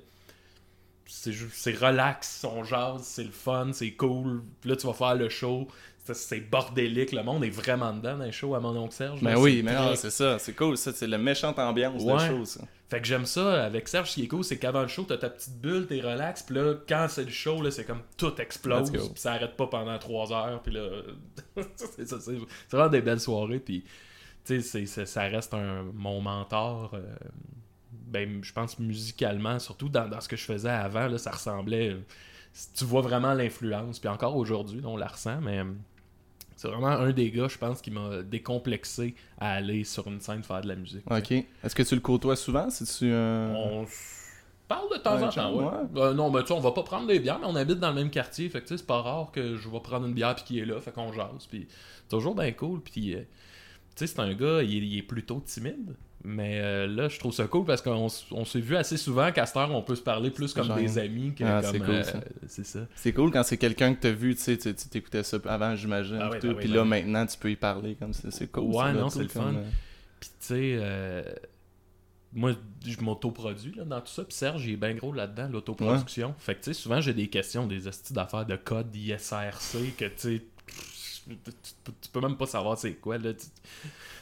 C'est, 1.06 1.34
c'est 1.54 1.74
relax, 1.78 2.44
on 2.44 2.64
jase, 2.64 3.04
c'est 3.04 3.24
le 3.24 3.32
fun, 3.32 3.72
c'est 3.74 3.92
cool. 3.92 4.44
Puis 4.62 4.70
là, 4.70 4.76
tu 4.76 4.88
vas 4.88 4.94
faire 4.94 5.16
le 5.16 5.30
show. 5.30 5.68
C'est, 6.14 6.40
bordélique, 6.42 7.12
le 7.12 7.24
monde 7.24 7.44
est 7.44 7.50
vraiment 7.50 7.94
dedans 7.94 8.18
dans 8.18 8.24
les 8.26 8.32
shows 8.32 8.56
à 8.56 8.60
mon 8.60 8.76
oncle 8.78 8.94
Serge. 8.94 9.22
Ben 9.22 9.38
oui, 9.38 9.58
C'est 9.58 9.64
mais 9.64 9.74
non, 9.74 9.96
c'est 9.96 10.10
ça, 10.12 10.40
c'est 10.40 10.54
cool. 10.54 10.78
Ça, 10.78 10.92
c'est 10.94 11.08
la 11.08 11.18
méchante 11.18 11.60
ambiance 11.60 12.06
de 12.06 12.12
Ouais. 12.12 12.28
show, 12.28 12.46
ça. 12.46 12.62
Fait 12.90 13.02
que 13.02 13.08
j'aime 13.08 13.26
ça 13.26 13.66
avec 13.66 13.88
Serge, 13.90 14.12
ce 14.12 14.16
qui 14.16 14.24
est 14.24 14.28
cool, 14.28 14.44
c'est 14.46 14.58
qu'avant 14.58 14.82
le 14.84 14.88
show, 14.88 15.04
t'as 15.04 15.18
ta 15.18 15.30
petite 15.30 15.60
bulle, 15.60 15.88
t'es 15.88 16.00
relax, 16.00 16.44
puis 16.44 16.56
là, 16.56 16.76
quand 16.88 17.08
c'est 17.10 17.26
le 17.26 17.32
show, 17.32 17.62
là, 17.62 17.70
c'est 17.70 17.84
comme 17.84 18.02
tout 18.16 18.34
explose, 18.40 18.92
puis 18.92 19.02
ça 19.16 19.34
arrête 19.34 19.58
pas 19.58 19.68
pendant 19.68 19.98
trois 20.00 20.32
heures, 20.32 20.62
puis 20.62 20.74
là, 20.74 20.88
c'est 21.76 22.08
ça, 22.08 22.18
c'est 22.22 22.38
c'est 22.38 22.78
vraiment 22.78 22.90
des 22.90 23.02
belles 23.02 23.20
soirées, 23.20 23.60
puis 23.60 23.84
tu 24.46 24.62
sais, 24.62 24.86
ça 24.86 25.24
reste 25.24 25.54
un, 25.54 25.84
mon 25.94 26.22
mentor, 26.22 26.92
euh, 26.94 27.02
ben, 27.92 28.42
je 28.42 28.54
pense 28.54 28.80
musicalement, 28.80 29.60
surtout 29.60 29.90
dans, 29.90 30.08
dans 30.08 30.22
ce 30.22 30.30
que 30.30 30.38
je 30.38 30.46
faisais 30.46 30.70
avant, 30.70 31.08
là, 31.08 31.18
ça 31.18 31.32
ressemblait, 31.32 31.98
tu 32.74 32.86
vois 32.86 33.02
vraiment 33.02 33.34
l'influence, 33.34 34.00
puis 34.00 34.08
encore 34.08 34.38
aujourd'hui, 34.38 34.80
on 34.86 34.96
la 34.96 35.08
ressent, 35.08 35.42
mais... 35.42 35.62
euh, 36.58 36.62
C'est 36.62 36.68
vraiment 36.68 36.88
un 36.88 37.12
des 37.12 37.30
gars, 37.32 37.48
je 37.48 37.58
pense, 37.58 37.82
qui 37.82 37.92
m'a 37.92 38.22
décomplexé 38.24 39.16
à 39.40 39.54
aller 39.54 39.84
sur 39.84 40.08
une 40.08 40.20
scène 40.20 40.44
faire 40.44 40.62
de 40.62 40.68
la 40.68 40.76
musique. 40.76 41.04
Ok. 41.10 41.32
Est-ce 41.32 41.76
que 41.76 41.84
tu 41.84 41.96
le 41.96 42.02
côtoies 42.02 42.36
souvent? 42.36 42.70
C'est-tu 42.70 43.12
un. 43.12 43.54
On 43.54 43.84
s- 43.84 44.24
parle 44.68 44.90
de 44.92 44.98
temps 44.98 45.16
Ouais, 45.18 45.24
en 45.24 45.30
temps, 45.30 45.54
ouais. 45.56 45.64
ouais. 45.66 46.02
Euh, 46.02 46.14
non, 46.14 46.30
mais 46.32 46.42
tu 46.42 46.48
sais, 46.48 46.54
on 46.54 46.60
va 46.60 46.72
pas 46.72 46.84
prendre 46.84 47.08
des 47.08 47.20
bières, 47.20 47.40
mais 47.40 47.48
on 47.48 47.56
habite 47.56 47.80
dans 47.80 47.90
le 47.90 47.96
même 47.96 48.10
quartier. 48.10 48.50
Fait 48.50 48.60
que 48.62 48.66
tu 48.66 48.74
sais, 48.74 48.78
c'est 48.78 48.88
pas 48.88 49.02
rare 49.02 49.32
que 49.32 49.56
je 49.56 49.70
vais 49.70 49.80
prendre 49.80 50.06
une 50.08 50.14
bière 50.14 50.36
puis 50.36 50.44
qu'il 50.46 50.58
est 50.60 50.66
là. 50.66 50.80
Fait 50.82 50.92
qu'on 50.92 51.12
jase. 51.14 51.46
Puis 51.50 51.68
c'est 51.70 52.10
toujours 52.18 52.36
bien 52.36 52.52
cool. 52.52 52.82
Puis 52.82 53.14
euh, 53.16 53.20
tu 53.20 53.26
sais, 53.96 54.08
c'est 54.08 54.20
un 54.20 54.34
gars, 54.34 54.62
il 54.64 54.76
est, 54.84 54.88
il 54.88 54.98
est 54.98 55.04
plutôt 55.04 55.42
timide. 55.46 55.96
Mais 56.30 56.60
euh, 56.62 56.88
là, 56.88 57.08
je 57.08 57.18
trouve 57.20 57.32
ça 57.34 57.46
cool 57.48 57.64
parce 57.64 57.82
qu'on 57.82 58.10
s'est 58.10 58.60
vu 58.60 58.76
assez 58.76 58.98
souvent 58.98 59.32
qu'à 59.32 59.46
cette 59.46 59.56
heure, 59.56 59.72
on 59.74 59.82
peut 59.82 59.96
se 59.96 60.02
parler 60.02 60.30
plus 60.30 60.54
comme 60.54 60.68
Genre. 60.68 60.76
des 60.76 60.98
amis 60.98 61.34
que 61.34 61.46
Ah, 61.46 61.62
comme. 61.62 61.72
c'est 61.72 61.80
cool, 61.80 61.90
euh, 61.96 62.86
c'est 62.96 63.14
cool 63.14 63.32
quand 63.32 63.44
c'est 63.44 63.58
quelqu'un 63.58 63.94
que 63.96 64.02
t'as 64.02 64.12
vu, 64.12 64.36
tu 64.36 64.42
sais, 64.42 64.58
tu 64.58 64.76
tu 64.76 64.90
t'écoutais 64.90 65.24
ça 65.24 65.38
avant, 65.46 65.74
j'imagine. 65.76 66.18
Ah 66.20 66.30
ouais, 66.30 66.40
tout, 66.40 66.48
oui, 66.48 66.56
puis 66.60 66.68
là, 66.68 66.82
oui. 66.84 66.90
maintenant, 66.90 67.26
tu 67.26 67.38
peux 67.38 67.50
y 67.50 67.56
parler 67.56 67.96
comme 67.96 68.12
ça. 68.12 68.30
C'est 68.30 68.52
cool. 68.52 68.64
Ouais, 68.76 68.92
non, 68.92 69.10
c'est 69.10 69.20
le 69.22 69.28
comme, 69.30 69.42
fun. 69.44 69.54
euh, 69.56 69.64
Puis 70.20 70.30
tu 70.32 70.36
sais, 70.48 70.76
euh, 70.82 71.24
moi, 72.34 72.52
je 72.86 73.00
m'autoproduis 73.00 73.80
dans 73.86 74.02
tout 74.02 74.12
ça. 74.12 74.24
Puis 74.26 74.34
Serge, 74.36 74.66
il 74.66 74.74
est 74.74 74.76
bien 74.78 74.94
gros 74.96 75.14
là-dedans, 75.14 75.48
l'autoproduction. 75.50 76.36
Fait 76.40 76.56
que 76.56 76.60
tu 76.60 76.66
sais, 76.66 76.74
souvent, 76.74 77.00
j'ai 77.00 77.14
des 77.14 77.30
questions, 77.30 77.66
des 77.68 77.88
astuces 77.88 78.12
d'affaires 78.12 78.46
de 78.46 78.58
code 78.58 78.94
ISRC 78.94 79.96
que 79.98 80.06
tu 80.06 80.12
sais, 80.18 80.42
tu, 81.28 82.10
peux 82.12 82.22
même 82.22 82.38
pas 82.38 82.46
savoir 82.46 82.78
c'est 82.78 82.94
quoi. 82.96 83.18
Là, 83.18 83.32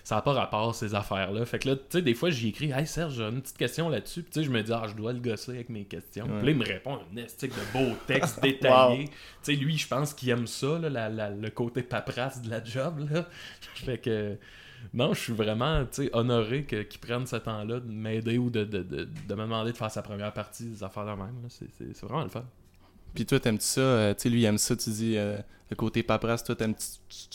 ça 0.03 0.15
n'a 0.15 0.21
pas 0.21 0.33
rapport, 0.33 0.75
ces 0.75 0.93
affaires-là. 0.93 1.45
Fait 1.45 1.59
que 1.59 1.69
là, 1.69 1.75
tu 1.75 1.81
sais, 1.89 2.01
des 2.01 2.13
fois, 2.13 2.29
j'y 2.29 2.49
écris 2.49 2.71
Hey 2.71 2.85
Serge, 2.85 3.15
j'ai 3.15 3.23
une 3.23 3.41
petite 3.41 3.57
question 3.57 3.89
là-dessus. 3.89 4.21
Puis 4.23 4.31
tu 4.31 4.39
sais, 4.39 4.45
je 4.45 4.51
me 4.51 4.61
dis, 4.61 4.71
ah, 4.73 4.83
je 4.87 4.93
dois 4.93 5.13
le 5.13 5.19
gosser 5.19 5.51
avec 5.51 5.69
mes 5.69 5.85
questions. 5.85 6.25
Ouais. 6.25 6.37
Puis 6.37 6.45
là, 6.45 6.51
il 6.51 6.57
me 6.57 6.65
répond 6.65 6.99
un 7.13 7.17
estique 7.17 7.51
de 7.51 7.73
beaux 7.77 7.95
textes 8.07 8.41
détaillés. 8.41 9.05
Tu 9.43 9.53
sais, 9.53 9.55
lui, 9.55 9.77
je 9.77 9.87
pense 9.87 10.13
qu'il 10.13 10.29
aime 10.29 10.47
ça, 10.47 10.79
là, 10.79 10.89
la- 10.89 11.09
la- 11.09 11.29
le 11.29 11.49
côté 11.49 11.83
paperasse 11.83 12.41
de 12.41 12.49
la 12.49 12.63
job. 12.63 13.07
Là. 13.11 13.25
fait 13.75 13.97
que. 13.99 14.37
Non, 14.93 15.13
je 15.15 15.19
suis 15.19 15.33
vraiment 15.33 15.83
honoré 16.13 16.63
que- 16.65 16.83
qu'il 16.83 16.99
prenne 16.99 17.25
ce 17.25 17.37
temps-là 17.37 17.79
de 17.79 17.91
m'aider 17.91 18.37
ou 18.37 18.51
de, 18.51 18.63
de, 18.63 18.83
de, 18.83 19.05
de 19.05 19.33
me 19.35 19.41
demander 19.41 19.71
de 19.71 19.77
faire 19.77 19.89
sa 19.89 20.03
première 20.03 20.31
partie 20.31 20.65
des 20.65 20.83
affaires 20.83 21.05
de 21.05 21.11
même. 21.19 21.33
c'est 21.49 22.01
vraiment 22.03 22.21
le 22.23 22.29
fun. 22.29 22.45
Puis 23.15 23.25
toi, 23.25 23.39
t'aimes-tu 23.39 23.65
ça? 23.65 23.81
euh, 23.81 24.13
tu 24.13 24.23
sais, 24.23 24.29
lui, 24.29 24.41
il 24.41 24.45
aime 24.45 24.57
ça, 24.57 24.75
tu 24.75 24.89
dis, 24.89 25.17
euh, 25.17 25.37
le 25.69 25.75
côté 25.75 26.03
paperasse, 26.03 26.43
toi, 26.43 26.53
t'aimes 26.55 26.75
tu, 26.75 26.85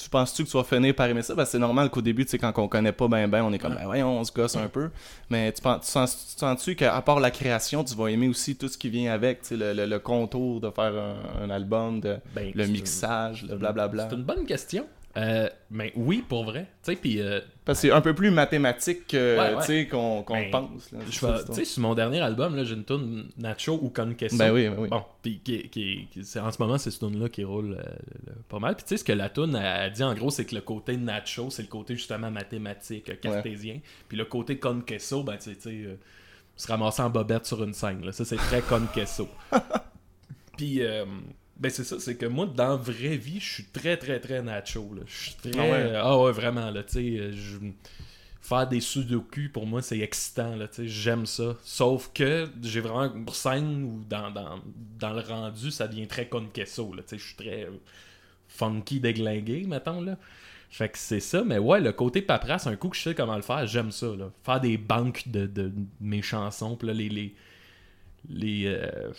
tu 0.05 0.09
penses-tu 0.09 0.45
que 0.45 0.51
tu 0.51 0.57
vas 0.57 0.63
finir 0.63 0.95
par 0.95 1.07
aimer 1.09 1.23
ça? 1.23 1.35
Parce 1.35 1.49
que 1.49 1.53
c'est 1.53 1.59
normal 1.59 1.91
qu'au 1.91 2.01
début, 2.03 2.25
tu 2.25 2.31
sais, 2.33 2.39
quand 2.39 2.53
on 2.59 2.69
connaît 2.69 2.93
pas 2.93 3.09
ben 3.09 3.27
ben, 3.29 3.43
on 3.43 3.53
est 3.53 3.59
comme, 3.59 3.75
ben 3.75 3.85
voyons, 3.87 4.21
on 4.21 4.25
se 4.25 4.33
gosse 4.33 4.55
un 4.57 4.69
peu. 4.69 4.91
Mais 5.31 5.51
tu, 5.53 5.61
penses, 5.63 5.87
tu, 5.87 5.91
sens, 5.91 6.35
tu 6.35 6.39
sens-tu 6.39 6.77
qu'à 6.77 7.01
part 7.03 7.19
la 7.19 7.31
création, 7.33 7.83
tu 7.83 7.95
vas 7.97 8.09
aimer 8.09 8.29
aussi 8.29 8.55
tout 8.57 8.69
ce 8.69 8.79
qui 8.79 8.89
vient 8.89 9.13
avec, 9.13 9.43
tu 9.43 9.49
sais, 9.49 9.57
le, 9.57 9.73
le, 9.73 9.87
le 9.87 9.99
contour 9.99 10.61
de 10.61 10.71
faire 10.71 10.93
un, 10.95 11.45
un 11.45 11.51
album, 11.51 12.01
de, 12.01 12.19
Ben, 12.35 12.53
le 12.55 12.67
mixage, 12.67 13.45
le 13.49 13.57
blablabla? 13.57 14.09
C'est 14.11 14.17
une 14.17 14.23
bonne 14.23 14.47
question. 14.47 14.87
Euh, 15.17 15.49
mais 15.73 15.93
oui, 15.97 16.23
pour 16.29 16.45
vrai. 16.45 16.69
Puis 17.03 17.21
euh, 17.21 17.41
Parce 17.65 17.81
que 17.81 17.89
c'est 17.89 17.93
un 17.93 18.01
peu 18.01 18.15
plus 18.15 18.31
mathématique 18.31 19.09
que, 19.09 19.39
Ouais, 19.67 19.87
qu'on 19.89 20.23
Ben, 20.29 20.51
pense. 20.53 20.91
tu 21.49 21.55
sais, 21.55 21.65
sur 21.65 21.83
mon 21.83 21.97
dernier 21.97 22.21
album, 22.21 22.63
j'ai 22.65 22.75
une 22.75 22.85
tune 22.85 23.29
Nacho 23.37 23.77
ou 23.83 23.89
Con 23.91 24.15
Queso. 24.17 24.37
Ben 24.37 24.53
oui, 24.53 24.69
ben 24.69 24.77
oui. 24.79 24.89
Bon, 24.89 25.03
puis 25.21 25.41
qui, 25.43 25.69
qui, 25.69 26.07
qui- 26.13 26.25
c'est- 26.25 26.39
en 26.39 26.53
ce 26.53 26.63
moment, 26.63 26.79
c'est 26.79 26.93
cette 26.93 27.01
tune-là 27.01 27.29
qui 27.29 27.43
roule 27.43 27.77
euh, 27.81 28.33
pas 28.49 28.61
mal. 28.61 28.77
Puis 28.77 28.85
tu 28.85 28.91
sais, 28.91 28.97
ce 28.99 29.05
que 29.05 29.13
la 29.13 29.29
tune 29.31 29.57
a, 29.57 29.83
a 29.83 29.91
dit 29.91 30.05
en 30.05 30.15
gros, 30.15 30.31
c'est 30.31 30.45
que 30.45 30.55
le 30.55 30.61
côté 30.61 30.97
Nacho, 30.97 31.51
c'est 31.51 31.63
le 31.63 31.69
côté 31.69 31.97
justement 31.97 32.31
mathématique, 32.31 33.11
euh, 33.11 33.17
cartésien. 33.17 33.81
Puis 34.09 34.17
le 34.17 34.27
côté 34.27 34.59
Con 34.61 34.81
Queso, 34.87 35.25
ben 35.25 35.37
tu 35.39 35.53
sais, 35.59 35.71
euh, 35.71 35.97
se 36.55 36.69
ramasser 36.69 37.03
en 37.03 37.11
bobette 37.11 37.47
sur 37.47 37.65
une 37.65 37.73
scène. 37.75 38.05
Là. 38.05 38.13
Ça, 38.13 38.25
c'est 38.25 38.37
très 38.37 38.61
Con 38.61 38.83
Queso. 38.95 39.27
Puis, 40.57 40.83
euh, 40.83 41.05
ben 41.61 41.71
c'est 41.71 41.85
ça, 41.85 42.01
c'est 42.01 42.17
que 42.17 42.27
moi, 42.27 42.47
dans 42.47 42.71
la 42.71 42.77
vraie 42.77 43.17
vie, 43.17 43.41
je 43.41 43.53
suis 43.55 43.65
très, 43.67 43.97
très, 43.97 44.19
très 44.21 44.43
Nacho. 44.43 44.95
Là. 44.95 45.03
Je 45.07 45.17
suis 45.31 45.35
très. 45.35 45.53
Ah 45.59 45.63
ouais? 45.65 45.73
euh, 45.73 46.01
Ah 46.03 46.19
ouais, 46.21 46.33
vraiment, 46.33 46.71
là, 46.71 46.83
tu 46.83 46.93
sais. 46.95 47.19
euh, 47.19 47.33
je- 47.33 47.59
Faire 48.43 48.67
des 48.69 48.81
sudoku, 48.81 49.51
pour 49.53 49.67
moi, 49.67 49.83
c'est 49.83 49.99
excitant, 50.01 50.57
là, 50.57 50.67
tu 50.69 50.77
sais, 50.77 50.89
j'aime 50.89 51.27
ça. 51.27 51.57
Sauf 51.63 52.11
que 52.15 52.49
j'ai 52.63 52.81
vraiment 52.81 53.15
une 53.15 53.29
scène 53.29 53.85
où 53.85 54.05
dans, 54.09 54.31
dans, 54.31 54.61
dans 54.99 55.13
le 55.13 55.21
rendu, 55.21 55.71
ça 55.71 55.87
devient 55.89 56.09
très 56.09 56.29
con 56.29 56.47
queso, 56.53 56.95
là, 56.95 57.03
tu 57.03 57.11
sais, 57.11 57.19
je 57.19 57.27
suis 57.27 57.37
très 57.37 57.65
euh, 57.67 57.71
funky 58.49 59.01
déglingué, 59.01 59.65
mettons, 59.67 60.01
là. 60.01 60.17
Fait 60.71 60.89
que 60.89 60.99
c'est 60.99 61.21
ça, 61.21 61.43
mais 61.45 61.59
ouais, 61.59 61.81
le 61.81 61.93
côté 61.93 62.23
paperasse, 62.23 62.67
un 62.67 62.77
coup 62.77 62.89
que 62.91 62.97
je 62.97 63.03
sais 63.03 63.15
comment 63.15 63.37
le 63.37 63.43
faire, 63.43 63.67
j'aime 63.67 63.93
ça, 63.93 64.07
là. 64.17 64.31
Faire 64.45 64.61
des 64.61 64.79
banques 64.79 65.25
de, 65.29 65.47
de 65.47 65.73
mes 66.01 66.23
chansons, 66.23 66.77
puis 66.77 66.89
là, 66.89 66.95
les... 66.95 67.09
les 67.09 67.35
les 68.29 68.65
euh, 68.67 69.11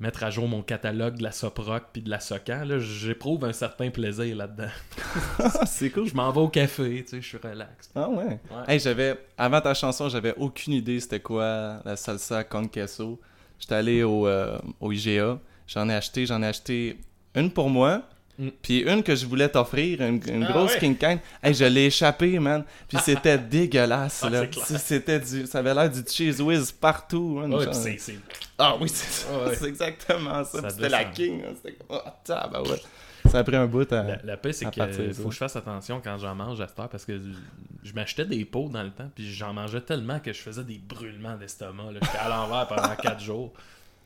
mettre 0.00 0.24
à 0.24 0.30
jour 0.30 0.48
mon 0.48 0.62
catalogue 0.62 1.18
de 1.18 1.22
la 1.22 1.32
Soproc 1.32 1.84
puis 1.92 2.02
de 2.02 2.10
la 2.10 2.20
Socan, 2.20 2.64
là, 2.64 2.78
j'éprouve 2.78 3.44
un 3.44 3.52
certain 3.52 3.90
plaisir 3.90 4.34
là-dedans. 4.36 4.70
c'est 5.66 5.90
cool. 5.90 6.06
Je 6.08 6.14
m'en 6.14 6.30
vais 6.32 6.40
au 6.40 6.48
café, 6.48 7.04
tu 7.04 7.10
sais, 7.10 7.22
je 7.22 7.26
suis 7.26 7.38
relax. 7.38 7.90
Ah 7.94 8.08
ouais. 8.08 8.24
Ouais. 8.24 8.38
Hey, 8.66 8.80
j'avais 8.80 9.18
avant 9.36 9.60
ta 9.60 9.74
chanson, 9.74 10.08
j'avais 10.08 10.34
aucune 10.36 10.72
idée 10.72 11.00
c'était 11.00 11.20
quoi 11.20 11.80
la 11.84 11.96
salsa 11.96 12.44
con 12.44 12.66
queso. 12.66 13.20
J'étais 13.58 13.74
allé 13.74 14.02
au, 14.02 14.26
euh, 14.26 14.58
au 14.80 14.92
IGA, 14.92 15.38
j'en 15.66 15.88
ai 15.88 15.94
acheté, 15.94 16.26
j'en 16.26 16.42
ai 16.42 16.46
acheté 16.46 16.98
une 17.34 17.50
pour 17.50 17.70
moi, 17.70 18.02
Mm. 18.38 18.48
puis 18.60 18.80
une 18.80 19.02
que 19.02 19.14
je 19.14 19.24
voulais 19.26 19.48
t'offrir, 19.48 20.02
une, 20.02 20.20
une 20.28 20.44
Ah 20.44 20.52
grosse 20.52 20.72
ouais? 20.74 20.78
King 20.80 20.96
Can. 20.98 21.18
Hey, 21.42 21.54
je 21.54 21.64
l'ai 21.64 21.86
échappé, 21.86 22.38
man. 22.38 22.64
Puis 22.88 22.98
c'était 23.02 23.38
dégueulasse 23.38 24.22
Ah, 24.24 24.30
là. 24.30 24.42
C'était 24.78 25.18
du 25.20 25.46
ça 25.46 25.60
avait 25.60 25.72
l'air 25.74 25.90
du 25.90 26.02
cheese 26.06 26.40
whiz 26.42 26.70
partout. 26.72 27.40
Ouais, 27.46 27.72
c'est 27.72 28.18
Ah 28.58 28.76
oui, 28.80 28.88
c'est 28.88 29.24
ça. 29.26 29.38
Ouais. 29.46 29.54
C'est 29.54 29.68
exactement 29.68 30.44
ça. 30.44 30.60
Ça 30.60 30.62
Puis 30.62 30.70
C'était 30.72 30.88
la 30.90 31.04
King. 31.04 31.42
hein. 31.46 31.52
C'était 31.56 31.76
comme 31.76 31.98
oh, 32.04 32.08
tabarouette. 32.24 32.84
Ça 33.30 33.38
a 33.38 33.44
pris 33.44 33.56
un 33.56 33.66
bout 33.66 33.90
à 33.92 34.02
La, 34.04 34.18
la 34.22 34.36
paix, 34.36 34.52
c'est 34.52 34.70
qu'il 34.70 35.12
faut 35.14 35.28
que 35.28 35.34
je 35.34 35.38
fasse 35.38 35.56
attention 35.56 36.00
quand 36.02 36.16
j'en 36.18 36.34
mange 36.34 36.60
à 36.60 36.68
cette 36.68 36.78
heure 36.78 36.88
parce 36.88 37.04
que 37.04 37.18
je 37.82 37.92
m'achetais 37.92 38.24
des 38.24 38.44
pots 38.44 38.68
dans 38.68 38.82
le 38.84 38.90
temps, 38.90 39.10
puis 39.14 39.32
j'en 39.32 39.52
mangeais 39.52 39.80
tellement 39.80 40.20
que 40.20 40.32
je 40.32 40.40
faisais 40.40 40.62
des 40.62 40.78
brûlements 40.78 41.36
d'estomac. 41.36 41.90
là. 41.92 41.98
J'étais 42.02 42.18
à 42.18 42.28
l'envers 42.28 42.68
pendant 42.68 42.94
4 42.94 43.20
jours. 43.20 43.52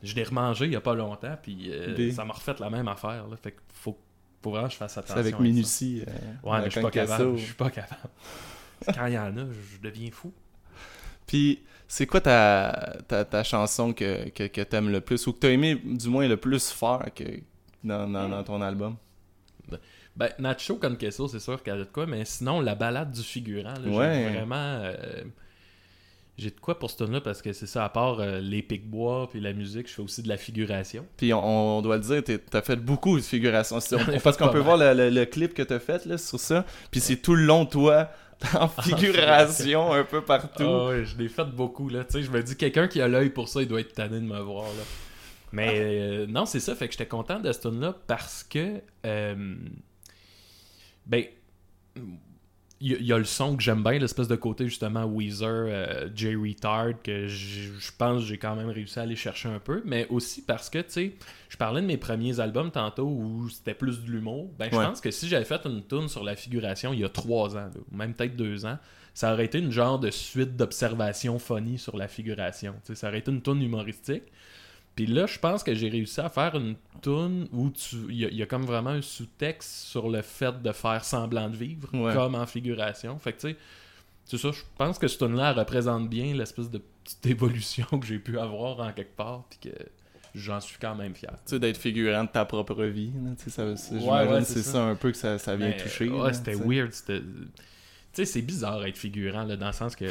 Je 0.01 0.15
l'ai 0.15 0.23
remangé 0.23 0.65
il 0.65 0.71
y 0.71 0.75
a 0.75 0.81
pas 0.81 0.95
longtemps, 0.95 1.37
puis 1.41 1.69
euh, 1.71 1.93
Des- 1.93 2.11
ça 2.11 2.25
m'a 2.25 2.33
refait 2.33 2.55
la 2.59 2.71
même 2.71 2.87
affaire. 2.87 3.27
Là. 3.29 3.35
Fait 3.41 3.51
que 3.51 3.59
faut, 3.73 3.95
faut 4.41 4.51
vraiment 4.51 4.67
que 4.67 4.73
je 4.73 4.77
fasse 4.77 4.93
C'est 4.93 4.99
attention. 4.99 5.19
avec 5.19 5.35
ça. 5.35 5.41
minutie. 5.41 6.03
euh, 6.07 6.11
Ouais, 6.49 6.59
mais 6.59 6.65
je 6.65 6.71
suis 6.71 6.81
pas 6.81 6.91
capable. 6.91 7.37
Je 7.37 7.43
suis 7.43 7.53
pas 7.53 7.69
capable. 7.69 8.09
Quand 8.95 9.05
il 9.05 9.13
y 9.13 9.17
en 9.19 9.37
a, 9.37 9.41
je 9.45 9.81
deviens 9.87 10.09
fou. 10.11 10.33
Puis, 11.27 11.61
c'est 11.87 12.07
quoi 12.07 12.21
ta, 12.21 12.97
ta, 13.07 13.23
ta 13.25 13.43
chanson 13.43 13.93
que, 13.93 14.29
que, 14.29 14.47
que 14.47 14.61
t'aimes 14.61 14.89
le 14.89 15.01
plus 15.01 15.25
ou 15.27 15.33
que 15.33 15.39
t'as 15.39 15.49
aimé 15.49 15.75
du 15.75 16.07
moins 16.09 16.27
le 16.27 16.37
plus 16.37 16.71
faire 16.71 17.05
que 17.15 17.23
dans, 17.83 18.09
dans, 18.09 18.27
dans 18.29 18.43
ton 18.43 18.61
album? 18.61 18.95
Ben, 20.15 20.29
Nacho 20.39 20.75
Con 20.75 20.95
Queso, 20.95 21.27
c'est 21.29 21.39
sûr 21.39 21.63
qu'elle 21.63 21.75
a 21.75 21.77
de 21.79 21.83
quoi, 21.85 22.05
mais 22.05 22.25
sinon, 22.25 22.59
la 22.59 22.75
balade 22.75 23.11
du 23.11 23.21
figurant, 23.23 23.73
là, 23.81 23.89
Ouais. 23.89 24.29
vraiment. 24.33 24.55
euh, 24.83 25.23
j'ai 26.37 26.49
de 26.49 26.59
quoi 26.59 26.79
pour 26.79 26.89
ce 26.89 26.97
tune 26.97 27.11
là 27.11 27.21
parce 27.21 27.41
que 27.41 27.53
c'est 27.53 27.67
ça, 27.67 27.85
à 27.85 27.89
part 27.89 28.19
euh, 28.19 28.39
les 28.39 28.61
pics-bois 28.63 29.29
puis 29.29 29.39
la 29.39 29.53
musique, 29.53 29.87
je 29.87 29.93
fais 29.93 30.01
aussi 30.01 30.23
de 30.23 30.27
la 30.29 30.37
figuration. 30.37 31.05
Puis 31.17 31.33
on, 31.33 31.77
on 31.77 31.81
doit 31.81 31.97
le 31.97 32.03
dire, 32.03 32.23
t'as 32.49 32.61
fait 32.61 32.77
beaucoup 32.77 33.17
de 33.17 33.23
J'en 33.23 34.11
ai 34.11 34.19
parce 34.23 34.37
qu'on 34.37 34.49
peut 34.49 34.59
voir 34.59 34.77
le, 34.77 34.93
le- 34.93 35.09
le 35.09 35.25
clip 35.25 35.53
que 35.53 35.61
t'as 35.61 35.79
fait 35.79 36.05
là, 36.05 36.17
sur 36.17 36.39
ça. 36.39 36.65
Puis 36.89 36.99
c'est 36.99 37.17
tout 37.17 37.35
le 37.35 37.43
long, 37.43 37.65
toi, 37.65 38.09
en 38.55 38.67
figuration 38.67 39.93
un 39.93 40.03
peu 40.03 40.21
partout. 40.23 40.63
Ah 40.63 40.87
ouais, 40.87 41.05
je 41.05 41.15
l'ai 41.17 41.27
fait 41.29 41.45
beaucoup, 41.45 41.89
là. 41.89 42.03
Tu 42.05 42.13
sais, 42.13 42.23
je 42.23 42.31
me 42.31 42.41
dis, 42.41 42.55
quelqu'un 42.55 42.87
qui 42.87 43.01
a 43.01 43.07
l'œil 43.07 43.29
pour 43.29 43.47
ça, 43.47 43.61
il 43.61 43.67
doit 43.67 43.81
être 43.81 43.93
tanné 43.93 44.19
de 44.19 44.25
me 44.25 44.39
voir, 44.39 44.63
là. 44.65 44.83
Mais 45.51 45.73
euh, 45.75 46.25
non, 46.27 46.45
c'est 46.47 46.61
ça, 46.61 46.73
fait 46.75 46.87
que 46.87 46.93
j'étais 46.93 47.05
content 47.07 47.39
de 47.39 47.51
ce 47.51 47.59
tune-là 47.59 47.93
parce 48.07 48.43
que, 48.43 48.81
euh, 49.05 49.55
ben, 51.05 51.25
il 52.81 52.91
y, 52.91 52.95
a- 52.95 52.97
il 52.97 53.05
y 53.05 53.13
a 53.13 53.17
le 53.17 53.23
son 53.25 53.55
que 53.55 53.63
j'aime 53.63 53.83
bien, 53.83 53.93
l'espèce 53.99 54.27
de 54.27 54.35
côté, 54.35 54.65
justement, 54.67 55.05
Weezer, 55.05 55.47
euh, 55.49 56.09
Jay 56.15 56.35
Retard, 56.35 57.01
que 57.03 57.27
je 57.27 57.91
pense 57.97 58.21
que 58.23 58.27
j'ai 58.27 58.37
quand 58.37 58.55
même 58.55 58.69
réussi 58.69 58.99
à 58.99 59.03
aller 59.03 59.15
chercher 59.15 59.49
un 59.49 59.59
peu, 59.59 59.81
mais 59.85 60.07
aussi 60.09 60.41
parce 60.41 60.69
que, 60.69 60.79
tu 60.79 60.85
sais, 60.89 61.13
je 61.49 61.57
parlais 61.57 61.81
de 61.81 61.85
mes 61.87 61.97
premiers 61.97 62.39
albums 62.39 62.71
tantôt 62.71 63.05
où 63.07 63.47
c'était 63.49 63.73
plus 63.75 64.03
de 64.03 64.09
l'humour. 64.11 64.49
Ben, 64.57 64.69
je 64.71 64.75
Ouais. 64.77 64.85
pense 64.85 64.99
que 65.01 65.11
si 65.11 65.27
j'avais 65.27 65.45
fait 65.45 65.61
une 65.65 65.83
tune 65.85 66.07
sur 66.09 66.23
la 66.23 66.35
figuration 66.35 66.93
il 66.93 66.99
y 66.99 67.03
a 67.03 67.09
trois 67.09 67.55
ans, 67.55 67.69
ou 67.91 67.95
même 67.95 68.13
peut-être 68.13 68.35
deux 68.35 68.65
ans, 68.65 68.77
ça 69.13 69.33
aurait 69.33 69.45
été 69.45 69.59
une 69.59 69.71
genre 69.71 69.99
de 69.99 70.09
suite 70.09 70.55
d'observations 70.55 71.37
funny 71.37 71.77
sur 71.77 71.97
la 71.97 72.07
figuration. 72.07 72.73
Tu 72.85 72.93
sais, 72.93 72.95
ça 72.95 73.09
aurait 73.09 73.19
été 73.19 73.29
une 73.31 73.41
tune 73.41 73.61
humoristique. 73.61 74.23
Puis 75.03 75.11
là, 75.13 75.25
je 75.25 75.39
pense 75.39 75.63
que 75.63 75.73
j'ai 75.73 75.89
réussi 75.89 76.19
à 76.21 76.29
faire 76.29 76.55
une 76.55 76.75
tune 77.01 77.47
où 77.51 77.69
tu 77.71 77.95
il 78.09 78.15
y, 78.17 78.25
a- 78.25 78.29
il 78.29 78.35
y 78.37 78.43
a 78.43 78.45
comme 78.45 78.65
vraiment 78.65 78.91
un 78.91 79.01
sous-texte 79.01 79.69
sur 79.87 80.09
le 80.09 80.21
fait 80.21 80.61
de 80.61 80.71
faire 80.71 81.03
semblant 81.03 81.49
de 81.49 81.55
vivre, 81.55 81.89
Ouais. 81.93 82.13
comme 82.13 82.35
en 82.35 82.45
figuration. 82.45 83.17
Fait 83.17 83.33
que 83.33 83.39
tu 83.41 83.49
sais, 83.49 83.57
c'est 84.25 84.37
ça, 84.37 84.51
je 84.51 84.61
pense 84.77 84.99
que 84.99 85.07
cette 85.07 85.19
tune-là 85.19 85.53
représente 85.53 86.09
bien 86.09 86.35
l'espèce 86.35 86.69
de 86.69 86.79
petite 87.03 87.25
évolution 87.25 87.85
que 87.99 88.05
j'ai 88.05 88.19
pu 88.19 88.37
avoir 88.37 88.79
en 88.79 88.91
quelque 88.93 89.15
part, 89.15 89.43
puis 89.49 89.71
que 89.71 89.75
j'en 90.35 90.59
suis 90.59 90.77
quand 90.79 90.93
même 90.95 91.15
fier. 91.15 91.31
Tu 91.45 91.51
sais, 91.55 91.59
d'être 91.59 91.77
figurant 91.77 92.23
de 92.25 92.29
ta 92.29 92.45
propre 92.45 92.83
vie. 92.85 93.11
tu 93.43 93.49
sais, 93.49 93.61
Ouais, 93.63 94.43
c'est 94.43 94.61
ça. 94.61 94.71
ça 94.73 94.83
un 94.83 94.95
peu 94.95 95.11
que 95.11 95.17
ça, 95.17 95.37
ça 95.39 95.55
vient 95.55 95.71
toucher. 95.71 96.09
Ouais, 96.09 96.33
c'était 96.33 96.53
weird. 96.55 96.91
c'était- 96.93 97.21
Tu 97.21 97.27
sais, 98.13 98.25
c'est 98.25 98.41
bizarre 98.41 98.85
être 98.85 98.97
figurant, 98.97 99.43
là, 99.45 99.55
dans 99.57 99.67
le 99.67 99.73
sens 99.73 99.95
que 99.95 100.05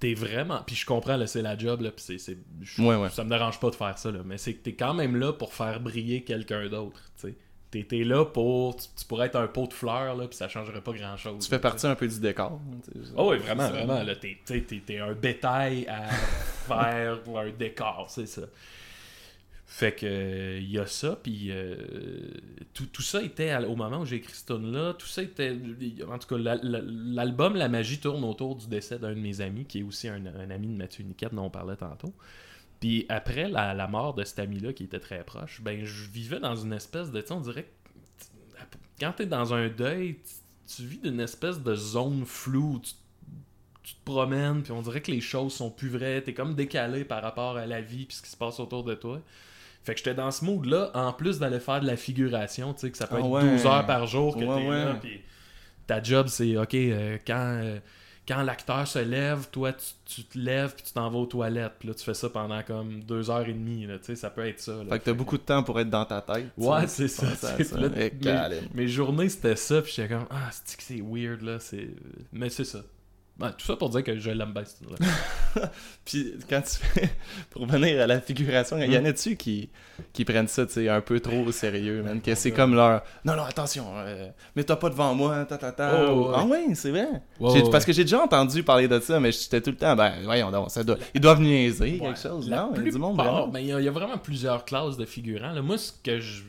t'es 0.00 0.14
vraiment. 0.14 0.62
Puis 0.66 0.76
je 0.76 0.86
comprends, 0.86 1.16
là, 1.16 1.26
c'est 1.26 1.42
la 1.42 1.56
job, 1.56 1.80
là, 1.82 1.90
puis 1.90 2.04
c'est. 2.18 2.38
Ouais, 2.82 2.96
ouais. 2.96 3.08
Ça 3.10 3.24
me 3.24 3.30
dérange 3.30 3.58
pas 3.60 3.70
de 3.70 3.74
faire 3.74 3.96
ça, 3.98 4.10
là, 4.10 4.20
mais 4.24 4.38
c'est 4.38 4.54
que 4.54 4.62
t'es 4.62 4.74
quand 4.74 4.94
même 4.94 5.16
là 5.16 5.32
pour 5.32 5.52
faire 5.54 5.80
briller 5.80 6.22
quelqu'un 6.24 6.68
d'autre, 6.68 7.00
tu 7.20 7.28
sais. 7.28 7.34
T'es 7.70 8.04
là 8.04 8.24
pour. 8.24 8.76
Tu, 8.76 8.86
tu 8.96 9.04
pourrais 9.04 9.26
être 9.26 9.36
un 9.36 9.48
pot 9.48 9.66
de 9.66 9.72
fleurs, 9.74 10.14
là, 10.16 10.26
puis 10.28 10.36
ça 10.36 10.48
changerait 10.48 10.80
pas 10.80 10.92
grand 10.92 11.16
chose. 11.18 11.44
Tu 11.44 11.50
fais 11.50 11.58
partie 11.58 11.86
un 11.86 11.94
peu 11.94 12.08
du 12.08 12.20
décor. 12.20 12.58
sais, 12.84 12.92
Oh 13.16 13.30
oui, 13.32 13.38
vraiment, 13.38 13.68
vraiment. 13.68 14.02
Là, 14.02 14.16
t'es, 14.16 14.38
t'es- 14.46 14.62
t'es- 14.62 14.80
t'es 14.86 14.98
un 14.98 15.12
bétail 15.12 15.86
à 15.86 16.04
faire 16.68 17.18
un 17.36 17.50
décor, 17.50 18.06
c'est 18.08 18.26
ça. 18.26 18.42
Fait 19.68 19.92
que 19.92 20.06
euh, 20.06 20.60
il 20.60 20.70
y 20.70 20.78
a 20.78 20.86
ça, 20.86 21.18
puis 21.20 21.48
euh, 21.50 21.76
tout, 22.72 22.86
tout 22.86 23.02
ça 23.02 23.20
était 23.20 23.52
au 23.64 23.74
moment 23.74 24.02
où 24.02 24.06
j'ai 24.06 24.16
écrit 24.16 24.32
ce 24.32 24.46
tune-là, 24.46 24.94
tout 24.94 25.08
ça 25.08 25.22
était. 25.22 25.58
En 26.08 26.18
tout 26.18 26.28
cas, 26.28 26.38
la- 26.38 26.54
la- 26.62 26.82
l'album 26.82 27.56
La 27.56 27.68
magie 27.68 27.98
tourne 27.98 28.22
autour 28.22 28.54
du 28.54 28.68
décès 28.68 29.00
d'un 29.00 29.10
de 29.14 29.18
mes 29.20 29.40
amis, 29.40 29.64
qui 29.64 29.80
est 29.80 29.82
aussi 29.82 30.06
un, 30.06 30.24
ami 30.24 30.68
de 30.68 30.76
Mathieu 30.76 31.02
Niquette 31.02 31.34
dont 31.34 31.46
on 31.46 31.50
parlait 31.50 31.74
tantôt. 31.76 32.14
Puis 32.78 33.06
après 33.08 33.48
la, 33.48 33.88
mort 33.88 34.14
de 34.14 34.22
cet 34.22 34.38
ami-là 34.38 34.72
qui 34.72 34.84
était 34.84 35.00
très 35.00 35.24
proche, 35.24 35.60
ben 35.60 35.84
je 35.84 36.08
vivais 36.10 36.38
dans 36.38 36.54
une 36.54 36.72
espèce 36.72 37.10
de. 37.10 37.20
Tu 37.20 37.32
on 37.32 37.40
dirait 37.40 37.64
que 37.64 38.76
quand 39.00 39.12
t'es 39.12 39.26
dans 39.26 39.52
un 39.52 39.68
deuil, 39.68 40.18
tu, 40.74 40.84
vis 40.84 40.98
d'une 40.98 41.20
espèce 41.20 41.60
de 41.60 41.74
zone 41.74 42.24
floue 42.24 42.80
tu, 42.84 42.92
tu 43.82 43.94
te 43.94 44.04
promènes, 44.04 44.62
puis 44.62 44.70
on 44.72 44.80
dirait 44.82 45.00
que 45.02 45.10
les 45.10 45.20
choses 45.20 45.54
sont 45.54 45.70
plus 45.70 45.88
vraies. 45.88 46.22
T'es 46.22 46.34
comme 46.34 46.54
décalé 46.54 47.04
par 47.04 47.20
rapport 47.22 47.56
à 47.56 47.66
la 47.66 47.80
vie 47.80 48.04
puis 48.06 48.16
ce 48.16 48.22
qui 48.22 48.30
se 48.30 48.36
passe 48.36 48.60
autour 48.60 48.84
de 48.84 48.94
toi. 48.94 49.20
Fait 49.86 49.92
que 49.94 49.98
j'étais 49.98 50.14
dans 50.14 50.32
ce 50.32 50.44
mood-là, 50.44 50.90
en 50.94 51.12
plus 51.12 51.38
d'aller 51.38 51.60
faire 51.60 51.80
de 51.80 51.86
la 51.86 51.96
figuration, 51.96 52.74
tu 52.74 52.80
sais, 52.80 52.90
que 52.90 52.98
ça 52.98 53.06
peut 53.06 53.14
Ah 53.18 53.20
être 53.20 53.28
ouais. 53.28 53.42
12 53.52 53.66
heures 53.66 53.86
par 53.86 54.06
jour 54.08 54.34
que 54.36 54.44
Ouais, 54.44 54.56
t'es 54.62 54.68
ouais. 54.68 54.84
là, 54.84 54.94
puis 55.00 55.20
ta 55.86 56.02
job, 56.02 56.26
c'est, 56.26 56.56
OK, 56.56 56.74
euh, 56.74 57.18
quand, 57.24 57.60
euh, 57.62 57.78
quand 58.26 58.42
l'acteur 58.42 58.88
se 58.88 58.98
lève, 58.98 59.46
toi, 59.52 59.72
tu, 59.72 59.84
tu 60.04 60.24
te 60.24 60.36
lèves, 60.36 60.74
puis 60.74 60.82
tu 60.84 60.92
t'en 60.92 61.08
vas 61.08 61.18
aux 61.20 61.26
toilettes, 61.26 61.74
puis 61.78 61.86
là, 61.88 61.94
tu 61.94 62.02
fais 62.02 62.14
ça 62.14 62.28
pendant 62.28 62.60
comme 62.64 63.04
deux 63.04 63.30
heures 63.30 63.46
et 63.48 63.52
demie, 63.52 63.86
là, 63.86 63.98
tu 64.00 64.06
sais, 64.06 64.16
ça 64.16 64.28
peut 64.28 64.44
être 64.48 64.58
ça. 64.58 64.72
là. 64.72 64.86
Fait 64.90 64.98
que 64.98 65.04
t'as 65.04 65.12
beaucoup 65.12 65.38
de 65.38 65.42
temps 65.44 65.62
pour 65.62 65.78
être 65.78 65.88
dans 65.88 66.04
ta 66.04 66.20
tête. 66.20 66.46
Ouais, 66.56 66.88
c'est 66.88 67.06
ça. 67.06 67.32
ça. 67.36 67.56
là, 67.78 67.88
Eh, 67.96 68.10
mes, 68.74 68.88
journées, 68.88 69.28
c'était 69.28 69.54
ça, 69.54 69.80
puis 69.82 69.92
j'étais 69.94 70.12
comme, 70.12 70.26
ah, 70.30 70.50
c'est 70.50 70.76
que 70.76 70.82
c'est 70.82 71.00
weird, 71.00 71.42
là, 71.42 71.60
c'est... 71.60 71.90
Mais 72.32 72.50
c'est 72.50 72.64
ça. 72.64 72.80
Ouais, 73.38 73.50
tout 73.58 73.66
ça 73.66 73.76
pour 73.76 73.90
dire 73.90 74.02
que 74.02 74.18
je 74.18 74.30
l'aime 74.30 74.54
bien, 74.54 74.62
là 75.54 75.68
Puis 76.06 76.32
quand 76.48 76.62
tu 76.62 76.76
fais, 76.76 77.10
pour 77.50 77.62
revenir 77.62 78.00
à 78.00 78.06
la 78.06 78.18
figuration, 78.20 78.78
il 78.78 78.90
y 78.90 78.96
en 78.96 79.04
a-tu 79.04 79.36
qui, 79.36 79.68
qui 80.14 80.24
prennent 80.24 80.48
ça, 80.48 80.64
un 80.90 81.00
peu 81.02 81.20
trop 81.20 81.44
au 81.44 81.52
sérieux, 81.52 82.02
man, 82.02 82.22
que 82.22 82.34
c'est 82.34 82.50
comme 82.52 82.74
leur, 82.74 83.02
non, 83.26 83.36
non, 83.36 83.42
attention, 83.42 83.86
euh, 83.94 84.30
mets-toi 84.54 84.78
pas 84.78 84.88
devant 84.88 85.14
moi, 85.14 85.44
ta, 85.44 85.58
ta, 85.58 85.70
ta. 85.72 86.10
Oh, 86.10 86.28
ouais. 86.28 86.34
Ah 86.34 86.44
ouais, 86.46 86.74
c'est 86.74 86.90
vrai. 86.90 87.08
Parce 87.70 87.84
que 87.84 87.92
j'ai 87.92 88.04
déjà 88.04 88.22
entendu 88.22 88.62
parler 88.62 88.88
de 88.88 88.98
ça, 89.00 89.20
mais 89.20 89.32
j'étais 89.32 89.60
tout 89.60 89.70
le 89.70 89.76
temps, 89.76 89.94
ben, 89.94 90.14
voyons 90.24 90.50
donc, 90.50 90.70
ça 90.70 90.82
doit, 90.82 90.96
ils 91.14 91.20
doivent 91.20 91.42
niaiser 91.42 91.98
quelque 91.98 92.18
chose, 92.18 92.48
La 92.48 92.56
non? 92.56 92.72
Il 92.76 92.84
y 92.84 92.88
a 92.88 92.90
du 92.90 92.98
monde 92.98 93.16
vraiment. 93.16 93.48
ben, 93.48 93.60
il 93.60 93.66
y, 93.66 93.72
a- 93.72 93.80
il 93.80 93.84
y 93.84 93.88
a 93.88 93.92
vraiment 93.92 94.16
plusieurs 94.16 94.64
classes 94.64 94.96
de 94.96 95.04
figurants. 95.04 95.52
Là. 95.52 95.60
Moi, 95.60 95.76
ce 95.76 95.92
que 96.02 96.20
je, 96.20 96.42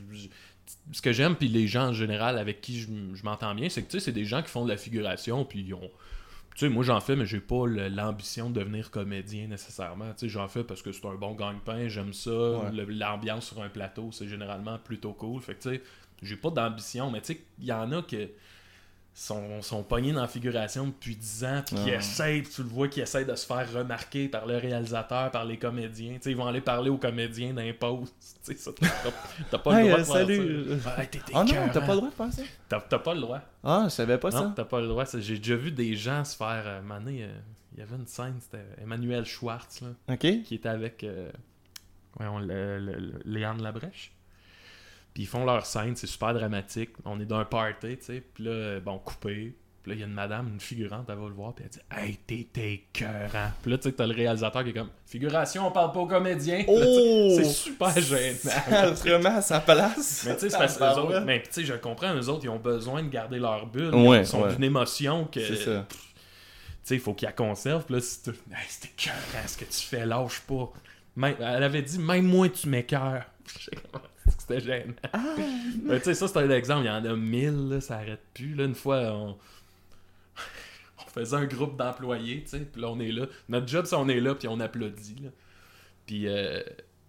ce 0.94 1.02
que 1.02 1.12
j'aime, 1.12 1.36
puis 1.36 1.50
les 1.50 1.68
gens 1.68 1.88
en 1.90 1.94
général 1.94 2.38
avec 2.38 2.62
qui 2.62 2.80
je, 2.80 2.88
je 3.14 3.24
m'entends 3.26 3.54
bien, 3.56 3.68
c'est 3.68 3.82
que 3.82 3.92
tu 3.92 4.00
sais, 4.00 4.06
c'est 4.06 4.12
des 4.14 4.24
gens 4.26 4.42
qui 4.42 4.50
font 4.50 4.64
de 4.64 4.70
la 4.70 4.78
figuration, 4.78 5.44
puis 5.44 5.66
ils 5.68 5.74
ont. 5.74 5.92
Tu 6.58 6.66
sais, 6.66 6.70
moi 6.70 6.84
j'en 6.84 7.00
fais, 7.00 7.16
mais 7.16 7.28
j'ai 7.28 7.40
pas 7.40 7.68
l'ambition 7.68 8.50
de 8.50 8.60
devenir 8.60 8.90
comédien 8.90 9.46
nécessairement. 9.46 10.12
Tu 10.14 10.22
sais, 10.22 10.30
j'en 10.30 10.48
fais 10.48 10.64
parce 10.64 10.82
que 10.82 10.92
c'est 10.92 11.06
un 11.06 11.14
bon 11.14 11.36
gagne-pain, 11.36 11.88
j'aime 11.88 12.14
ça. 12.14 12.32
Ouais. 12.32 12.72
L'ambiance 12.88 13.50
sur 13.50 13.62
un 13.62 13.70
plateau, 13.70 14.12
c'est 14.12 14.28
généralement 14.28 14.80
plutôt 14.80 15.14
cool. 15.14 15.40
Fait 15.40 15.54
que 15.54 15.62
tu 15.62 15.70
sais, 15.70 15.84
j'ai 16.24 16.36
pas 16.36 16.50
d'ambition, 16.50 17.12
mais 17.12 17.22
tu 17.22 17.34
sais, 17.34 17.44
il 17.60 17.66
y 17.66 17.72
en 17.72 17.92
a 17.92 18.02
que 18.02 18.28
sont, 19.20 19.64
sont 19.64 19.82
pognés 19.82 20.14
dans 20.14 20.22
la 20.22 20.28
figuration 20.28 20.86
depuis 20.86 21.16
10 21.16 21.44
ans, 21.44 21.64
puis 21.66 21.76
qui 21.76 21.92
Ah. 21.92 21.96
essayent, 21.98 22.44
tu 22.44 22.62
le 22.62 22.70
vois, 22.70 22.88
qui 22.88 23.02
essayent 23.02 23.26
de 23.26 23.34
se 23.36 23.48
faire 23.48 23.68
remarquer 23.74 24.28
par 24.28 24.46
le 24.46 24.58
réalisateur, 24.58 25.32
par 25.32 25.44
les 25.44 25.58
comédiens. 25.58 26.14
Tu 26.16 26.22
sais, 26.22 26.32
ils 26.32 26.38
vont 26.38 26.46
aller 26.46 26.62
parler 26.62 26.92
aux 26.92 26.98
comédiens 26.98 27.52
d'impose. 27.54 28.14
Tu 28.46 28.54
sais, 28.54 28.56
ça, 28.58 28.72
t'as 29.50 29.58
pas 29.58 29.80
Hey, 29.80 29.88
le 29.90 29.90
droit 29.90 30.00
de 30.00 30.04
faire 30.06 30.84
ça. 30.86 30.98
Ouais, 31.02 31.10
Ah 31.34 31.44
non, 31.44 31.70
t'as 31.74 31.82
pas 31.82 31.94
le 31.94 31.96
droit 31.98 32.10
de 32.10 32.14
faire 32.16 32.34
ça? 32.34 32.42
T'as 32.70 33.00
pas 33.00 33.14
le 33.16 33.22
droit. 33.22 33.42
Ah, 33.64 33.82
je 33.86 33.90
savais 33.90 34.18
pas 34.20 34.30
non, 34.30 34.38
ça. 34.38 34.54
t'as 34.56 34.66
pas 34.66 34.82
le 34.82 34.88
droit. 34.88 35.04
J'ai 35.18 35.38
déjà 35.40 35.56
vu 35.56 35.72
des 35.72 35.96
gens 35.96 36.24
se 36.24 36.36
faire. 36.36 36.64
Euh, 36.66 36.82
maner, 36.84 37.24
euh, 37.24 37.34
il 37.74 37.80
y 37.80 37.82
avait 37.82 37.96
une 37.96 38.08
scène, 38.08 38.36
c'était 38.40 38.66
Emmanuel 38.82 39.26
Schwartz, 39.26 39.82
là, 39.82 40.16
qui 40.18 40.56
était 40.56 40.70
avec 40.70 41.04
euh, 41.04 41.32
voyons, 42.16 42.38
le, 42.40 42.78
le- 42.80 43.00
le- 43.00 43.22
Léandre 43.26 43.64
Labrèche. 43.64 44.12
Puis 45.18 45.24
ils 45.24 45.28
font 45.28 45.46
leur 45.46 45.66
scène, 45.66 45.96
c'est 45.96 46.06
super 46.06 46.32
dramatique. 46.32 46.92
On 47.04 47.20
est 47.20 47.26
dans 47.26 47.40
un 47.40 47.44
party, 47.46 47.98
tu 47.98 48.06
sais. 48.06 48.22
Puis 48.36 48.44
là, 48.44 48.80
bon, 48.80 49.00
coupé. 49.00 49.56
Puis 49.82 49.90
là, 49.92 49.96
il 49.96 50.00
y 50.02 50.04
a 50.04 50.06
une 50.06 50.14
madame, 50.14 50.48
une 50.54 50.60
figurante, 50.60 51.08
elle 51.10 51.16
va 51.16 51.28
le 51.28 51.34
voir, 51.34 51.56
puis 51.56 51.66
elle 51.66 51.72
dit 51.72 51.80
Hey, 52.30 52.46
t'es 52.48 52.74
écœurant. 52.74 53.50
Puis 53.64 53.72
là, 53.72 53.80
tu 53.80 53.90
sais, 53.90 53.94
t'as 53.94 54.06
le 54.06 54.14
réalisateur 54.14 54.64
qui 54.64 54.70
est 54.70 54.74
comme 54.74 54.92
Figuration, 55.08 55.66
on 55.66 55.72
parle 55.72 55.92
pas 55.92 56.02
aux 56.02 56.06
comédiens. 56.06 56.60
Tu 56.60 56.66
Oh! 56.68 57.34
c'est 57.36 57.46
super 57.46 58.00
gênant. 58.00 58.38
Remet 58.70 59.26
à 59.26 59.42
sa 59.42 59.60
place. 59.60 60.24
Mais 60.28 60.36
tu 60.36 60.42
sais, 60.42 60.50
c'est 60.52 60.58
parce 60.60 60.78
que 60.78 60.84
autres, 61.00 61.22
mais 61.22 61.42
tu 61.42 61.48
sais, 61.52 61.66
je 61.66 61.74
comprends, 61.74 62.14
eux 62.14 62.30
autres, 62.30 62.44
ils 62.44 62.50
ont 62.50 62.60
besoin 62.60 63.02
de 63.02 63.10
garder 63.10 63.40
leur 63.40 63.66
bulle. 63.66 63.96
Ouais, 63.96 64.20
ils 64.20 64.28
sont 64.28 64.44
ouais. 64.44 64.54
d'une 64.54 64.66
émotion 64.66 65.26
que. 65.26 65.40
C'est 65.40 65.56
Tu 65.56 65.64
ça. 65.64 65.88
sais, 66.84 66.94
il 66.94 67.02
faut 67.02 67.16
qu'ils 67.16 67.26
la 67.26 67.32
conservent. 67.32 67.86
Puis 67.86 67.96
là, 67.96 68.02
tu. 68.02 68.30
Hey, 68.30 68.66
c'était 68.70 68.90
écœurant 68.96 69.48
ce 69.48 69.58
que 69.58 69.66
tu 69.66 69.82
fais, 69.82 70.06
lâche 70.06 70.42
pas. 70.42 70.72
Même- 71.16 71.38
elle 71.40 71.64
avait 71.64 71.82
dit, 71.82 71.98
même 71.98 72.28
moi, 72.28 72.50
tu 72.50 72.70
m'écœures. 72.70 73.24
C'était 74.40 74.60
gênant. 74.60 74.94
Ah. 75.14 75.36
Tu 75.38 76.00
sais, 76.04 76.14
ça, 76.14 76.28
c'est 76.28 76.38
un 76.38 76.50
exemple. 76.50 76.84
Il 76.84 76.88
y 76.88 76.90
en 76.90 77.06
a 77.06 77.16
mille, 77.16 77.70
là, 77.70 77.82
ça 77.82 77.98
arrête 77.98 78.22
plus. 78.34 78.56
Là, 78.56 78.66
une 78.66 78.76
fois, 78.76 79.14
on. 79.14 79.38
on 81.06 81.10
faisait 81.10 81.36
un 81.36 81.46
groupe 81.46 81.78
d'employés, 81.78 82.44
tu 82.44 82.50
sais, 82.50 82.60
puis 82.60 82.82
là, 82.82 82.90
on 82.90 83.00
est 83.00 83.12
là. 83.12 83.28
Notre 83.50 83.68
job, 83.68 83.86
c'est 83.86 83.96
on 83.96 84.08
est 84.08 84.20
là, 84.20 84.36
puis 84.36 84.48
on 84.48 84.60
applaudit, 84.60 85.16
là. 85.24 85.30
Puis 86.06 86.28
euh, 86.28 86.62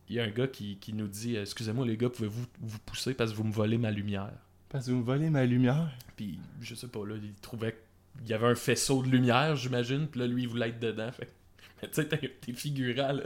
il 0.09 0.17
y 0.17 0.21
a 0.21 0.25
un 0.25 0.31
gars 0.31 0.49
qui, 0.49 0.77
qui 0.79 0.93
nous 0.93 1.07
dit 1.07 1.37
euh, 1.37 1.43
Excusez-moi, 1.43 1.87
les 1.87 1.97
gars, 1.97 2.11
pouvez-vous 2.11 2.45
vous 2.61 2.79
pousser 2.81 3.15
parce 3.15 3.31
que 3.31 3.37
vous 3.37 3.45
me 3.45 3.53
volez 3.53 3.79
ma 3.79 3.91
lumière? 3.91 4.33
Parce 4.69 4.87
que 4.87 4.91
vous 4.91 4.99
me 4.99 5.05
volez 5.05 5.31
ma 5.31 5.45
lumière? 5.45 5.91
Puis 6.17 6.39
je 6.61 6.75
sais 6.75 6.89
pas, 6.89 7.05
là, 7.07 7.15
il 7.23 7.35
trouvait 7.35 7.79
qu'il 8.19 8.29
y 8.29 8.35
avait 8.35 8.49
un 8.49 8.55
faisceau 8.55 9.03
de 9.03 9.09
lumière, 9.09 9.57
j'imagine, 9.57 10.09
puis 10.09 10.21
là, 10.21 10.27
lui, 10.27 10.43
il 10.43 10.49
voulait 10.49 10.71
être 10.71 10.81
dedans. 10.81 11.13
Fait... 11.13 11.33
Mais 11.83 11.89
tu 11.89 11.95
sais, 11.95 12.09
t'es 12.09 12.37
t'es 12.41 12.53
figurant, 12.53 13.13
là. 13.13 13.23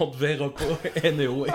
On 0.00 0.06
te 0.10 0.16
verra 0.16 0.52
pas, 0.52 0.80
anyway. 1.04 1.50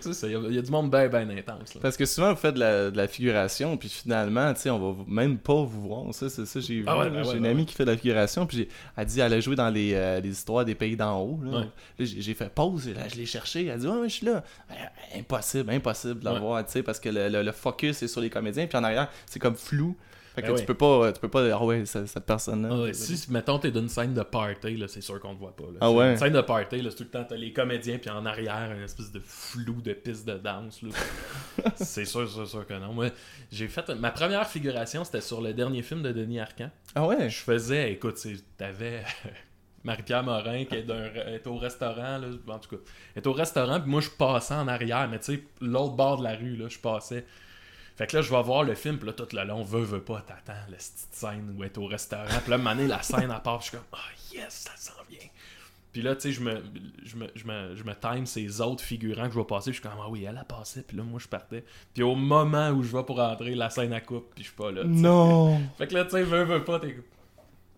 Ça, 0.00 0.26
il 0.26 0.32
y, 0.32 0.36
a- 0.36 0.40
il 0.48 0.54
y 0.54 0.58
a 0.58 0.62
du 0.62 0.70
monde 0.70 0.90
bien, 0.90 1.08
bien 1.08 1.28
intense, 1.30 1.74
là. 1.74 1.80
Parce 1.82 1.96
que 1.96 2.04
souvent, 2.06 2.30
vous 2.32 2.38
faites 2.38 2.54
de 2.54 2.60
la, 2.60 2.90
de 2.90 2.96
la 2.96 3.08
figuration, 3.08 3.76
puis 3.76 3.88
finalement, 3.88 4.52
tu 4.54 4.60
sais, 4.60 4.70
on 4.70 4.92
va 4.92 5.04
même 5.06 5.38
pas 5.38 5.62
vous 5.62 5.82
voir. 5.82 6.14
Ça, 6.14 6.28
c'est 6.28 6.46
ça, 6.46 6.60
j'ai 6.60 6.74
vu. 6.76 6.84
Ah 6.86 6.98
ouais, 6.98 7.04
là. 7.04 7.10
ben 7.10 7.22
j'ai 7.22 7.30
ouais, 7.30 7.36
une 7.36 7.42
ben 7.42 7.50
amie 7.50 7.60
ouais. 7.62 7.66
qui 7.66 7.74
fait 7.74 7.84
de 7.84 7.90
la 7.90 7.96
figuration, 7.96 8.46
puis 8.46 8.68
elle 8.96 9.06
dit 9.06 9.20
elle 9.20 9.32
a 9.32 9.40
joué 9.40 9.56
dans 9.56 9.70
les, 9.70 9.92
euh, 9.94 10.20
les 10.20 10.30
histoires 10.30 10.64
des 10.64 10.74
pays 10.74 10.96
d'en 10.96 11.20
haut. 11.20 11.40
Là, 11.42 11.50
Ouais. 11.58 11.64
Là, 11.64 12.04
j'ai 12.04 12.34
fait 12.34 12.48
pause, 12.52 12.88
là, 12.88 13.08
je 13.08 13.16
l'ai 13.16 13.26
cherché. 13.26 13.66
Elle 13.66 13.80
dit 13.80 13.86
Ouais, 13.86 14.08
je 14.08 14.14
suis 14.14 14.26
là. 14.26 14.42
Ben, 14.68 14.76
impossible, 15.20 15.70
impossible 15.70 16.20
de 16.20 16.24
la 16.24 16.38
voir, 16.38 16.64
tu 16.64 16.72
sais, 16.72 16.82
parce 16.82 17.00
que 17.00 17.08
le, 17.08 17.28
le- 17.28 17.42
le 17.42 17.52
focus 17.52 18.02
est 18.02 18.08
sur 18.08 18.20
les 18.20 18.30
comédiens, 18.30 18.66
puis 18.66 18.78
en 18.78 18.84
arrière, 18.84 19.08
c'est 19.26 19.38
comme 19.38 19.56
flou. 19.56 19.96
Fait 20.40 20.46
que 20.46 20.52
Ben 20.52 20.58
tu 20.60 20.66
peux 20.66 20.74
pas, 20.74 21.12
tu 21.12 21.20
peux 21.20 21.28
pas, 21.28 21.52
ah 21.52 21.64
ouais, 21.64 21.84
cette, 21.84 22.06
cette 22.06 22.24
personne-là. 22.24 22.68
Ah 22.70 22.82
ouais, 22.82 22.92
si, 22.92 23.30
mettons, 23.32 23.58
t'es 23.58 23.72
d'une 23.72 23.88
scène 23.88 24.14
de 24.14 24.22
party, 24.22 24.76
là, 24.76 24.86
c'est 24.86 25.00
sûr 25.00 25.18
qu'on 25.18 25.34
te 25.34 25.40
voit 25.40 25.56
pas. 25.56 25.64
Là. 25.64 25.78
Ah 25.80 25.90
ouais? 25.90 26.12
Une 26.12 26.16
scène 26.16 26.32
de 26.32 26.40
party, 26.40 26.80
là, 26.80 26.90
c'est 26.90 26.96
tout 26.98 27.02
le 27.04 27.10
temps, 27.10 27.24
t'as 27.28 27.34
les 27.34 27.52
comédiens, 27.52 27.98
puis 27.98 28.08
en 28.08 28.24
arrière, 28.24 28.72
une 28.76 28.84
espèce 28.84 29.10
de 29.10 29.20
flou 29.24 29.80
de 29.82 29.92
piste 29.92 30.28
de 30.28 30.34
danse. 30.34 30.80
là. 30.82 30.90
c'est 31.74 32.04
sûr, 32.04 32.28
sûr, 32.30 32.46
sûr 32.46 32.66
que 32.66 32.74
non. 32.74 32.92
Moi, 32.92 33.08
j'ai 33.50 33.66
fait. 33.66 33.88
Ma 33.90 34.12
première 34.12 34.46
figuration, 34.46 35.02
c'était 35.02 35.20
sur 35.20 35.40
le 35.40 35.52
dernier 35.52 35.82
film 35.82 36.02
de 36.02 36.12
Denis 36.12 36.38
Arcand. 36.38 36.70
Ah 36.94 37.04
ouais? 37.04 37.28
Je 37.28 37.38
faisais, 37.38 37.92
écoute, 37.92 38.16
t'avais 38.56 39.02
Marie-Pierre 39.82 40.22
Morin 40.22 40.64
qui 40.66 40.76
est, 40.76 40.86
est 40.88 41.46
au 41.48 41.56
restaurant, 41.56 42.18
là, 42.18 42.28
en 42.48 42.58
tout 42.58 42.76
cas, 42.76 42.82
est 43.16 43.26
au 43.26 43.32
restaurant, 43.32 43.80
puis 43.80 43.90
moi 43.90 44.00
je 44.00 44.10
passais 44.10 44.54
en 44.54 44.68
arrière, 44.68 45.08
mais 45.08 45.18
tu 45.18 45.34
sais, 45.34 45.42
l'autre 45.60 45.94
bord 45.94 46.18
de 46.18 46.24
la 46.24 46.36
rue, 46.36 46.56
là, 46.56 46.66
je 46.68 46.78
passais. 46.78 47.24
Fait 47.98 48.06
que 48.06 48.14
là, 48.16 48.22
je 48.22 48.30
vais 48.30 48.42
voir 48.42 48.62
le 48.62 48.76
film, 48.76 48.96
puis 48.96 49.08
là, 49.08 49.12
tout 49.12 49.26
le 49.32 49.42
long, 49.44 49.64
veut, 49.64 49.82
veut 49.82 50.00
pas, 50.00 50.20
t'attends 50.24 50.58
la 50.70 50.76
petite 50.76 51.08
scène 51.10 51.52
où 51.58 51.64
elle 51.64 51.70
est 51.70 51.78
au 51.78 51.86
restaurant, 51.86 52.24
puis 52.42 52.50
là, 52.52 52.56
donné, 52.58 52.86
la 52.86 53.02
scène 53.02 53.30
à 53.32 53.40
part, 53.40 53.60
je 53.60 53.70
suis 53.70 53.76
comme, 53.76 53.86
oh 53.92 54.32
yes, 54.32 54.68
ça 54.68 54.70
s'en 54.76 54.92
vient. 55.10 55.18
Puis 55.92 56.02
là, 56.02 56.14
tu 56.14 56.20
sais, 56.22 56.32
je 56.32 56.40
me, 56.40 56.62
je, 57.04 57.16
me, 57.16 57.26
je, 57.34 57.44
me, 57.44 57.74
je 57.74 57.82
me 57.82 57.92
time 57.94 58.24
ces 58.24 58.60
autres 58.60 58.84
figurants 58.84 59.26
que 59.26 59.34
je 59.34 59.38
vais 59.40 59.44
passer, 59.44 59.72
je 59.72 59.80
suis 59.80 59.82
comme, 59.82 59.98
ah 60.00 60.08
oui, 60.08 60.24
elle 60.24 60.38
a 60.38 60.44
passé, 60.44 60.82
puis 60.86 60.96
là, 60.96 61.02
moi, 61.02 61.18
je 61.20 61.26
partais. 61.26 61.64
Puis 61.92 62.04
au 62.04 62.14
moment 62.14 62.68
où 62.70 62.84
je 62.84 62.96
vais 62.96 63.02
pour 63.02 63.16
rentrer, 63.16 63.56
la 63.56 63.68
scène 63.68 63.92
à 63.92 64.00
coupe, 64.00 64.32
puis 64.32 64.44
je 64.44 64.48
suis 64.50 64.56
pas 64.56 64.70
là. 64.70 64.82
Non! 64.84 65.60
Fait 65.78 65.88
que 65.88 65.94
là, 65.94 66.04
tu 66.04 66.12
sais, 66.12 66.22
veut, 66.22 66.44
veut 66.44 66.62
pas, 66.62 66.78
t'es 66.78 66.96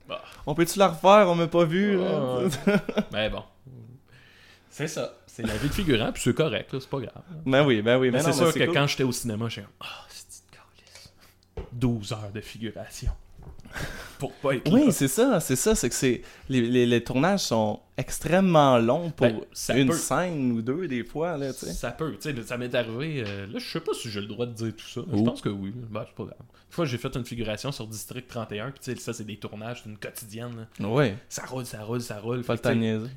bah. 0.07 0.23
On 0.45 0.55
peut-tu 0.55 0.79
la 0.79 0.89
refaire? 0.89 1.29
On 1.31 1.35
m'a 1.35 1.47
pas 1.47 1.65
vu. 1.65 1.97
là? 1.97 2.11
Ah, 2.13 2.39
ouais. 2.41 2.77
Mais 3.13 3.31
bon. 3.31 3.45
C'est 4.69 4.89
ça. 4.89 5.15
C'est 5.27 5.47
la 5.47 5.57
vie 5.57 5.69
de 5.69 5.73
figurant, 5.73 6.13
puis 6.13 6.21
c'est 6.23 6.35
correct, 6.35 6.69
c'est 6.73 6.91
pas 6.91 6.99
grave. 6.99 7.23
Ben 7.47 7.65
oui, 7.65 7.81
ben 7.81 7.97
oui. 7.99 8.11
Mais 8.11 8.19
Mais 8.19 8.25
c'est 8.25 8.31
non, 8.31 8.37
sûr 8.37 8.47
mais 8.49 8.53
que 8.61 8.65
cool. 8.67 8.75
quand 8.75 8.87
j'étais 8.89 9.05
au 9.05 9.13
cinéma, 9.13 9.49
j'étais 9.49 9.63
comme 9.63 9.71
Ah, 9.81 9.87
calice. 9.87 10.10
12 11.81 12.12
heures 12.12 12.31
de 12.33 12.40
figuration. 12.40 13.11
Pour 14.19 14.33
pas 14.35 14.55
être 14.57 14.71
Oui, 14.71 14.93
c'est 14.93 15.09
ça, 15.09 15.40
c'est 15.40 15.57
ça, 15.57 15.75
c'est 15.75 15.88
que 15.88 15.95
c'est 15.95 16.23
les, 16.49 16.61
les, 16.61 16.85
les 16.87 17.03
tournages 17.03 17.40
sont 17.40 17.81
extrêmement 17.97 18.77
longs 18.79 19.11
pour 19.11 19.27
Ben, 19.29 19.40
ça 19.53 19.77
une 19.79 19.88
peut. 19.88 19.95
scène 19.95 20.53
ou 20.53 20.61
deux 20.61 20.88
des 20.88 21.05
fois 21.05 21.38
là, 21.38 21.53
tu 21.55 21.61
sais. 21.61 21.73
Ça 21.73 21.90
peut, 21.93 22.16
tu 22.21 22.35
sais, 22.35 22.43
ça 22.43 22.59
m'est 22.59 22.75
arrivé. 22.75 23.23
euh, 23.27 23.47
là, 23.47 23.59
je 23.59 23.66
sais 23.66 23.81
pas 23.81 23.93
si 23.95 24.11
j'ai 24.11 24.21
le 24.21 24.27
droit 24.27 24.45
de 24.47 24.53
dire 24.53 24.73
tout 24.77 24.87
ça. 24.88 25.01
Je 25.11 25.23
pense 25.23 25.40
que 25.40 25.49
oui. 25.49 25.73
Ben, 25.90 26.05
c'est 26.07 26.14
pas 26.16 26.25
grave. 26.25 26.37
Une 26.40 26.73
fois, 26.75 26.85
j'ai 26.85 26.99
fait 26.99 27.14
une 27.16 27.25
figuration 27.25 27.73
sur 27.73 27.87
District 27.87 28.27
31, 28.29 28.71
puis 28.73 28.81
tu 28.83 28.93
sais, 28.93 29.01
ça, 29.01 29.12
c'est 29.12 29.25
des 29.25 29.38
tournages, 29.38 29.83
c'est 29.85 29.88
une 29.90 29.97
quotidienne. 29.99 30.66
là. 30.79 30.87
Ça 31.29 31.45
roule, 31.47 31.64
ça 31.64 31.83
roule, 31.83 32.01
ça 32.03 32.19
roule. 32.21 32.43
pas 32.43 32.55
le. 32.55 32.61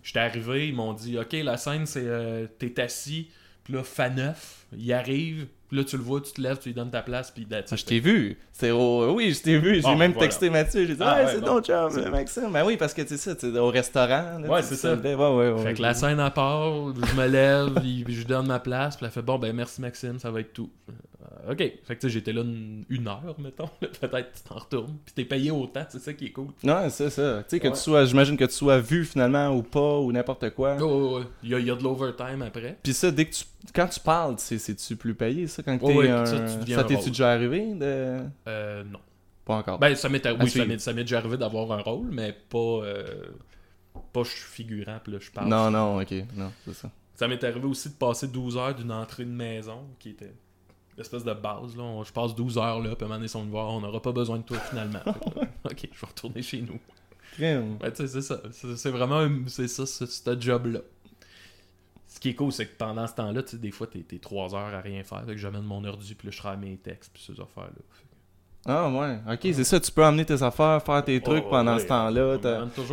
J'étais 0.04 0.19
arrivé, 0.19 0.69
ils 0.69 0.76
m'ont 0.76 0.93
dit 0.93 1.17
Ok, 1.19 1.34
la 1.34 1.58
scène, 1.58 1.86
c'est 1.86 2.04
euh, 2.06 2.47
t'es 2.60 2.80
assis, 2.80 3.28
puis 3.63 3.73
là, 3.73 3.84
Faneuf, 3.84 4.65
il 4.78 4.91
arrive, 4.93 5.47
puis 5.69 5.78
là, 5.78 5.84
tu 5.84 5.97
le 5.97 6.04
vois, 6.04 6.19
tu 6.21 6.32
te 6.34 6.41
lèves, 6.41 6.60
tu 6.60 6.69
lui 6.69 6.76
donnes 6.76 6.91
ta 6.91 7.02
place, 7.02 7.32
puis 7.32 7.45
that's 7.45 7.71
Ah, 7.71 7.76
je 7.76 7.86
t'ai 7.86 7.99
vu. 7.99 8.38
C'est 8.52 8.71
au... 8.71 9.13
Oui, 9.13 9.32
je 9.34 9.41
t'ai 9.41 9.58
vu. 9.58 9.76
J'ai 9.76 9.82
Bon, 9.82 9.95
même 9.95 10.12
voilà. 10.12 10.28
texté 10.28 10.49
Mathieu. 10.49 10.86
J'ai 10.86 10.95
dit, 10.95 11.02
Ah, 11.04 11.15
ouais, 11.19 11.26
ouais, 11.26 11.32
c'est 11.34 11.39
bon. 11.41 11.60
ton 11.60 11.62
chum, 11.62 11.97
euh, 11.97 12.10
Maxime. 12.12 12.52
Ben 12.52 12.65
oui, 12.65 12.78
parce 12.78 12.93
que 12.93 13.02
tu 13.02 13.10
sais 13.10 13.17
ça, 13.17 13.36
tu 13.36 13.52
sais, 13.52 13.58
au 13.58 13.69
restaurant. 13.69 14.38
là, 14.39 14.47
Ouais, 14.49 14.62
c'est 14.62 14.76
ça. 14.76 14.95
levais. 14.95 15.15
Ouais, 15.15 15.30
ouais, 15.30 15.52
ouais. 15.52 15.63
Fait 15.63 15.73
que 15.73 15.82
la 15.82 15.93
scène 15.93 16.19
à 16.19 16.30
part, 16.30 16.71
je 16.93 17.15
me 17.15 17.28
lève, 17.28 17.69
il- 17.84 18.06
je 18.10 18.17
lui 18.19 18.26
donne 18.26 18.47
ma 18.47 18.60
place, 18.60 18.97
puis 18.97 19.06
elle 19.06 19.12
fait 19.12 19.21
bon, 19.21 19.39
ben 19.39 19.54
merci 19.56 19.82
Maxime, 19.82 20.19
ça 20.19 20.30
va 20.30 20.41
être 20.41 20.54
tout. 20.54 20.69
Euh, 21.47 21.51
ok. 21.53 21.71
Fait 21.83 21.95
que 21.95 22.07
j'étais 22.07 22.33
là 22.33 22.41
une, 22.41 22.83
une 22.89 23.07
heure, 23.07 23.36
mettons. 23.39 23.69
Peut-être 23.79 24.31
tu 24.33 24.43
t'en 24.43 24.55
retournes, 24.55 24.97
puis 25.05 25.13
t'es 25.15 25.25
payé 25.25 25.51
autant, 25.51 25.86
c'est 25.89 25.99
ça 25.99 26.13
qui 26.13 26.25
est 26.25 26.31
cool. 26.31 26.47
Non, 26.63 26.89
c'est 26.89 27.09
ça. 27.09 27.43
Tu 27.43 27.49
sais, 27.51 27.59
que 27.59 27.67
Ouais. 27.67 27.73
tu 27.73 27.79
sois, 27.79 28.05
j'imagine 28.05 28.36
que 28.38 28.45
tu 28.45 28.53
sois 28.53 28.79
vu 28.79 29.05
finalement 29.05 29.49
ou 29.49 29.63
pas, 29.63 29.99
ou 29.99 30.12
n'importe 30.12 30.49
quoi. 30.51 30.77
Oh, 30.81 30.83
ouais, 30.86 31.19
ouais. 31.19 31.25
Il, 31.43 31.49
y 31.49 31.55
a, 31.55 31.59
il 31.59 31.65
y 31.67 31.71
a 31.71 31.75
de 31.75 31.83
l'overtime 31.83 32.41
après. 32.41 32.77
Puis 32.83 32.93
ça, 32.93 33.12
dès 33.12 33.25
que 33.25 33.33
tu. 33.36 33.43
Quand 33.73 33.88
tu 33.88 33.99
parles, 33.99 34.36
c'est- 34.39 34.57
c'est-tu 34.57 34.95
plus 34.97 35.15
payé, 35.15 35.47
ça, 35.47 35.63
quand 35.63 35.73
Ouais, 35.81 35.93
t'es 35.93 35.97
ouais, 35.99 36.09
un. 36.09 36.25
ça, 36.25 36.39
tu 36.83 36.88
t'es-tu 36.88 37.09
déjà 37.09 37.31
arrivé 37.31 37.73
de. 37.73 38.19
Euh, 38.47 38.83
non. 38.83 38.99
Pas 39.45 39.55
encore. 39.55 39.79
Ben, 39.79 39.93
ça 39.95 40.07
m'est, 40.09 40.25
oui, 40.25 40.38
ça 40.41 40.47
suivre. 40.47 40.67
m'est, 40.67 40.79
ça 40.79 40.93
m'est 40.93 41.03
déjà 41.03 41.17
arrivé 41.19 41.38
d'avoir 41.38 41.71
un 41.71 41.81
rôle, 41.81 42.07
mais 42.12 42.33
pas. 42.49 42.57
euh, 42.57 43.03
pas 44.12 44.23
je 44.23 44.29
suis 44.29 44.41
figurant, 44.41 44.99
puis 45.03 45.12
là 45.13 45.19
je 45.21 45.31
parle. 45.31 45.47
non, 45.49 45.69
non, 45.71 45.99
ok. 46.01 46.12
Non, 46.36 46.51
c'est 46.65 46.73
ça. 46.73 46.89
Ça 47.15 47.27
m'est 47.27 47.43
arrivé 47.43 47.65
aussi 47.67 47.89
de 47.89 47.93
passer 47.95 48.27
12 48.27 48.57
heures 48.57 48.73
d'une 48.75 48.91
entrée 48.91 49.23
de 49.25 49.29
maison 49.31 49.81
qui 49.99 50.09
était 50.09 50.33
l'espèce 50.97 51.23
de 51.23 51.34
base. 51.34 51.75
Là. 51.75 51.84
On- 51.84 52.03
je 52.03 52.13
passe 52.13 52.36
12 52.36 52.58
heures 52.58 52.79
là, 52.79 52.95
puis 52.95 53.03
à 53.03 53.06
un 53.06 53.08
moment 53.08 53.15
donné, 53.15 53.25
ils 53.25 53.29
sont 53.29 53.39
venus 53.39 53.51
voir, 53.51 53.69
on 53.69 53.82
n'aura 53.82 54.01
pas 54.01 54.12
besoin 54.12 54.38
de 54.38 54.43
toi 54.43 54.58
finalement. 54.60 54.99
Là, 55.06 55.15
ok, 55.65 55.89
je 55.91 55.99
vais 55.99 56.08
retourner 56.08 56.41
chez 56.41 56.62
nous. 56.62 56.79
Ouais, 57.39 57.91
c'est 57.95 58.21
ça. 58.21 58.41
C'est, 58.51 58.91
vraiment 58.91 59.27
c'est 59.47 59.67
ça, 59.67 59.86
ce, 59.86 60.39
job-là. 60.39 60.82
Ce 62.08 62.19
qui 62.19 62.29
est 62.29 62.36
cool, 62.36 62.51
c'est 62.51 62.67
que 62.67 62.77
pendant 62.77 63.08
ce 63.08 63.15
temps-là, 63.15 63.41
des 63.53 63.71
fois, 63.71 63.88
t'es, 63.88 64.01
t'es 64.01 64.19
3 64.19 64.53
heures 64.53 64.73
à 64.73 64.82
rien 64.82 65.03
faire. 65.03 65.25
Fait 65.25 65.32
que 65.32 65.38
j'amène 65.38 65.63
mon 65.63 65.84
ordi, 65.84 66.13
puis 66.13 66.27
là, 66.27 66.32
je 66.32 66.38
travaille 66.38 66.60
mes 66.60 66.77
textes, 66.77 67.12
puis 67.12 67.23
ces 67.23 67.41
affaires-là. 67.41 67.82
Ah, 68.65 68.89
ouais. 68.89 69.17
Ok, 69.34 69.39
c'est 69.54 69.63
ça. 69.65 69.80
Tu 69.80 69.91
peux 69.91 70.06
emmener 70.06 70.23
tes 70.23 70.41
affaires, 70.41 70.82
faire 70.82 71.04
tes 71.04 71.19
trucs 71.19 71.43
Oh, 71.45 71.49
pendant 71.49 71.76
ouais. 71.76 71.82
ce 71.82 71.88
temps-là. 71.88 72.32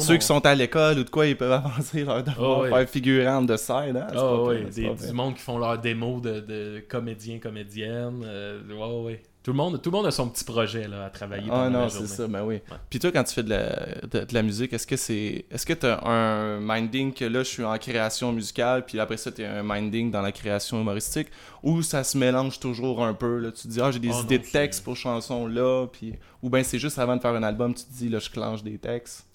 Ceux 0.00 0.12
mon- 0.14 0.18
qui 0.18 0.26
sont 0.26 0.44
à 0.44 0.54
l'école 0.54 0.98
ou 0.98 1.04
de 1.04 1.10
quoi, 1.10 1.26
ils 1.28 1.36
peuvent 1.36 1.52
avancer 1.64 2.02
leur 2.04 2.24
devoir, 2.24 2.58
Oh, 2.58 2.62
ouais. 2.62 2.70
faire 2.70 2.88
figurante 2.88 3.46
de 3.46 3.56
side. 3.56 3.96
Hein? 3.96 4.06
Ah 4.10 4.14
pas 4.14 4.54
des, 4.74 5.06
du 5.06 5.12
monde 5.12 5.34
qui 5.36 5.42
font 5.42 5.58
leur 5.58 5.78
démo 5.78 6.18
de, 6.20 6.40
de 6.40 6.82
comédiens, 6.88 7.38
comédiennes. 7.38 8.24
euh, 8.26 8.60
ouais, 8.68 9.04
ouais. 9.04 9.22
Tout 9.42 9.52
le, 9.52 9.56
monde, 9.56 9.80
tout 9.80 9.90
le 9.90 9.96
monde 9.96 10.06
a 10.06 10.10
son 10.10 10.28
petit 10.28 10.44
projet 10.44 10.86
là, 10.86 11.06
à 11.06 11.10
travailler 11.10 11.48
Ah 11.50 11.64
pendant 11.64 11.80
non, 11.82 11.88
c'est 11.88 12.06
ça, 12.06 12.28
ben 12.28 12.42
oui. 12.44 12.56
Ouais. 12.56 12.76
Puis 12.90 12.98
toi, 12.98 13.10
quand 13.10 13.24
tu 13.24 13.32
fais 13.32 13.42
de 13.42 13.48
la, 13.48 13.86
de, 14.02 14.26
de 14.26 14.34
la 14.34 14.42
musique, 14.42 14.72
est-ce 14.74 14.86
que 14.86 14.96
c'est. 14.96 15.46
Est-ce 15.50 15.64
que 15.64 15.72
t'as 15.72 16.06
un 16.06 16.60
minding 16.60 17.14
que 17.14 17.24
là, 17.24 17.42
je 17.42 17.48
suis 17.48 17.64
en 17.64 17.78
création 17.78 18.32
musicale, 18.32 18.84
puis 18.84 19.00
après 19.00 19.16
ça, 19.16 19.32
t'es 19.32 19.46
un 19.46 19.62
minding 19.62 20.10
dans 20.10 20.20
la 20.20 20.30
création 20.30 20.78
humoristique, 20.78 21.28
ou 21.62 21.80
ça 21.80 22.04
se 22.04 22.18
mélange 22.18 22.60
toujours 22.60 23.02
un 23.02 23.14
peu, 23.14 23.38
là? 23.38 23.50
Tu 23.50 23.62
te 23.62 23.68
dis, 23.68 23.80
ah, 23.80 23.90
j'ai 23.90 23.98
des 23.98 24.10
Ah 24.12 24.20
idées 24.24 24.38
non, 24.38 24.44
de 24.44 24.50
textes 24.50 24.84
pour 24.84 24.96
chansons 24.96 25.46
là, 25.46 25.86
puis. 25.86 26.16
Ou 26.42 26.50
ben 26.50 26.62
c'est 26.62 26.78
juste 26.78 26.98
avant 26.98 27.16
de 27.16 27.22
faire 27.22 27.34
un 27.34 27.42
album, 27.42 27.72
tu 27.74 27.84
te 27.84 27.92
dis, 27.92 28.08
là, 28.10 28.18
je 28.18 28.28
clenche 28.28 28.62
des 28.62 28.76
textes? 28.76 29.26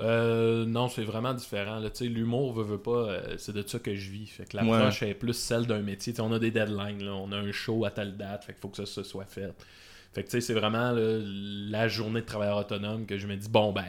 Euh, 0.00 0.64
non, 0.64 0.88
c'est 0.88 1.02
vraiment 1.02 1.34
différent. 1.34 1.80
L'humour, 2.00 2.52
veut, 2.52 2.62
veut 2.64 2.78
pas, 2.78 2.90
euh, 3.08 3.34
c'est 3.36 3.52
de 3.52 3.66
ça 3.66 3.78
que 3.80 3.94
je 3.94 4.10
vis. 4.10 4.26
Fait 4.26 4.44
que 4.44 4.56
l'approche 4.56 5.02
est 5.02 5.14
plus 5.14 5.34
celle 5.34 5.66
d'un 5.66 5.80
métier. 5.82 6.14
On 6.20 6.32
a 6.32 6.38
des 6.38 6.50
deadlines, 6.52 7.02
là. 7.02 7.14
on 7.14 7.32
a 7.32 7.36
un 7.36 7.50
show 7.52 7.84
à 7.84 7.90
telle 7.90 8.16
date, 8.16 8.44
fait 8.44 8.52
qu'il 8.52 8.60
faut 8.60 8.68
que 8.68 8.76
ça, 8.76 8.86
ça 8.86 9.02
soit 9.02 9.24
fait. 9.24 9.52
Fait 10.12 10.22
que 10.22 10.28
tu 10.28 10.32
sais, 10.32 10.40
c'est 10.40 10.54
vraiment 10.54 10.92
là, 10.92 11.18
la 11.20 11.88
journée 11.88 12.20
de 12.20 12.26
travailleur 12.26 12.58
autonome 12.58 13.06
que 13.06 13.18
je 13.18 13.26
me 13.26 13.36
dis, 13.36 13.48
bon, 13.48 13.72
ben, 13.72 13.84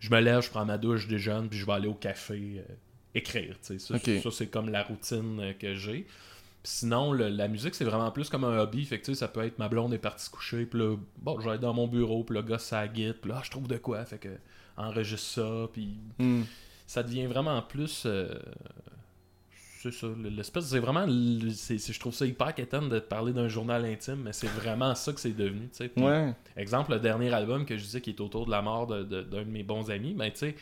je 0.00 0.10
me 0.10 0.20
lève, 0.20 0.40
je 0.42 0.50
prends 0.50 0.64
ma 0.64 0.78
douche, 0.78 1.02
je 1.02 1.08
déjeune, 1.08 1.48
puis 1.48 1.58
je 1.58 1.66
vais 1.66 1.72
aller 1.72 1.88
au 1.88 1.94
café 1.94 2.34
euh, 2.68 2.72
écrire. 3.14 3.54
Ça, 4.22 4.30
c'est 4.30 4.46
comme 4.48 4.70
la 4.70 4.82
routine 4.82 5.54
que 5.58 5.74
j'ai. 5.74 6.06
Sinon, 6.64 7.12
le- 7.12 7.28
la 7.28 7.48
musique, 7.48 7.74
c'est 7.74 7.84
vraiment 7.84 8.10
plus 8.10 8.28
comme 8.30 8.44
un 8.44 8.58
hobby. 8.58 8.84
Fait 8.84 8.98
que, 8.98 9.04
tu 9.04 9.12
sais, 9.14 9.18
ça 9.20 9.28
peut 9.28 9.44
être 9.44 9.58
ma 9.58 9.68
blonde 9.68 9.92
est 9.92 9.98
partie 9.98 10.24
se 10.24 10.30
coucher, 10.30 10.64
puis 10.64 10.80
là, 10.80 10.96
bon, 11.18 11.38
je 11.40 11.48
vais 11.50 11.58
dans 11.58 11.74
mon 11.74 11.86
bureau, 11.88 12.24
puis 12.24 12.36
le 12.36 12.42
gars, 12.42 12.58
ça 12.58 12.86
guide, 12.88 13.16
puis 13.20 13.30
là, 13.30 13.38
ah, 13.38 13.42
je 13.44 13.50
trouve 13.50 13.68
de 13.68 13.76
quoi. 13.76 14.04
Fait 14.04 14.18
que, 14.18 14.28
enregistre 14.76 15.26
ça, 15.42 15.68
puis 15.72 15.96
Hmm. 16.18 16.42
ça 16.86 17.02
devient 17.02 17.26
vraiment 17.26 17.60
plus. 17.62 18.04
euh, 18.06 18.34
c'est 19.80 19.92
ça, 19.92 20.06
l'espèce. 20.22 20.66
C'est 20.66 20.78
vraiment. 20.78 21.06
c'est- 21.52 21.92
je 21.92 21.98
trouve 21.98 22.14
ça 22.14 22.24
hyper 22.24 22.54
quétaine 22.54 22.88
de 22.88 23.00
parler 23.00 23.32
d'un 23.32 23.48
journal 23.48 23.84
intime, 23.84 24.22
mais 24.24 24.32
c'est 24.32 24.46
vraiment 24.46 24.94
ça 24.94 25.12
que 25.12 25.18
c'est 25.20 25.32
devenu, 25.32 25.62
tu 25.76 25.78
sais. 25.78 25.90
Ouais. 25.96 26.32
Exemple, 26.56 26.92
le 26.92 27.00
dernier 27.00 27.32
album 27.32 27.66
que 27.66 27.76
je 27.76 27.82
disais 27.82 28.00
qui 28.00 28.10
est 28.10 28.20
autour 28.20 28.46
de 28.46 28.52
la 28.52 28.62
mort 28.62 28.86
de- 28.86 29.02
de- 29.02 29.22
d'un 29.22 29.40
de, 29.42 29.50
mes 29.50 29.64
bons 29.64 29.90
amis, 29.90 30.14
ben 30.14 30.30
tu 30.30 30.38
sais, 30.38 30.56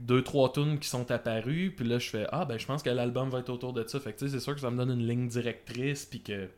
deux, 0.00 0.22
trois 0.22 0.52
tunes 0.52 0.78
qui 0.80 0.88
sont 0.88 1.08
apparues, 1.12 1.72
puis 1.76 1.86
là 1.86 1.98
je 2.00 2.08
fais 2.10 2.26
Ah 2.32 2.44
ben 2.44 2.58
je 2.58 2.66
pense 2.66 2.82
que 2.82 2.90
l'album 2.90 3.30
va 3.30 3.38
être 3.38 3.50
autour 3.50 3.72
de 3.72 3.86
ça. 3.86 4.00
Fait 4.00 4.12
que 4.12 4.18
tu 4.18 4.24
sais, 4.26 4.32
c'est 4.32 4.40
sûr 4.40 4.54
que 4.54 4.60
ça 4.60 4.70
me 4.70 4.76
donne 4.76 4.90
une 4.90 5.06
ligne 5.06 5.28
directrice, 5.28 6.04
puis 6.06 6.20
que 6.20 6.48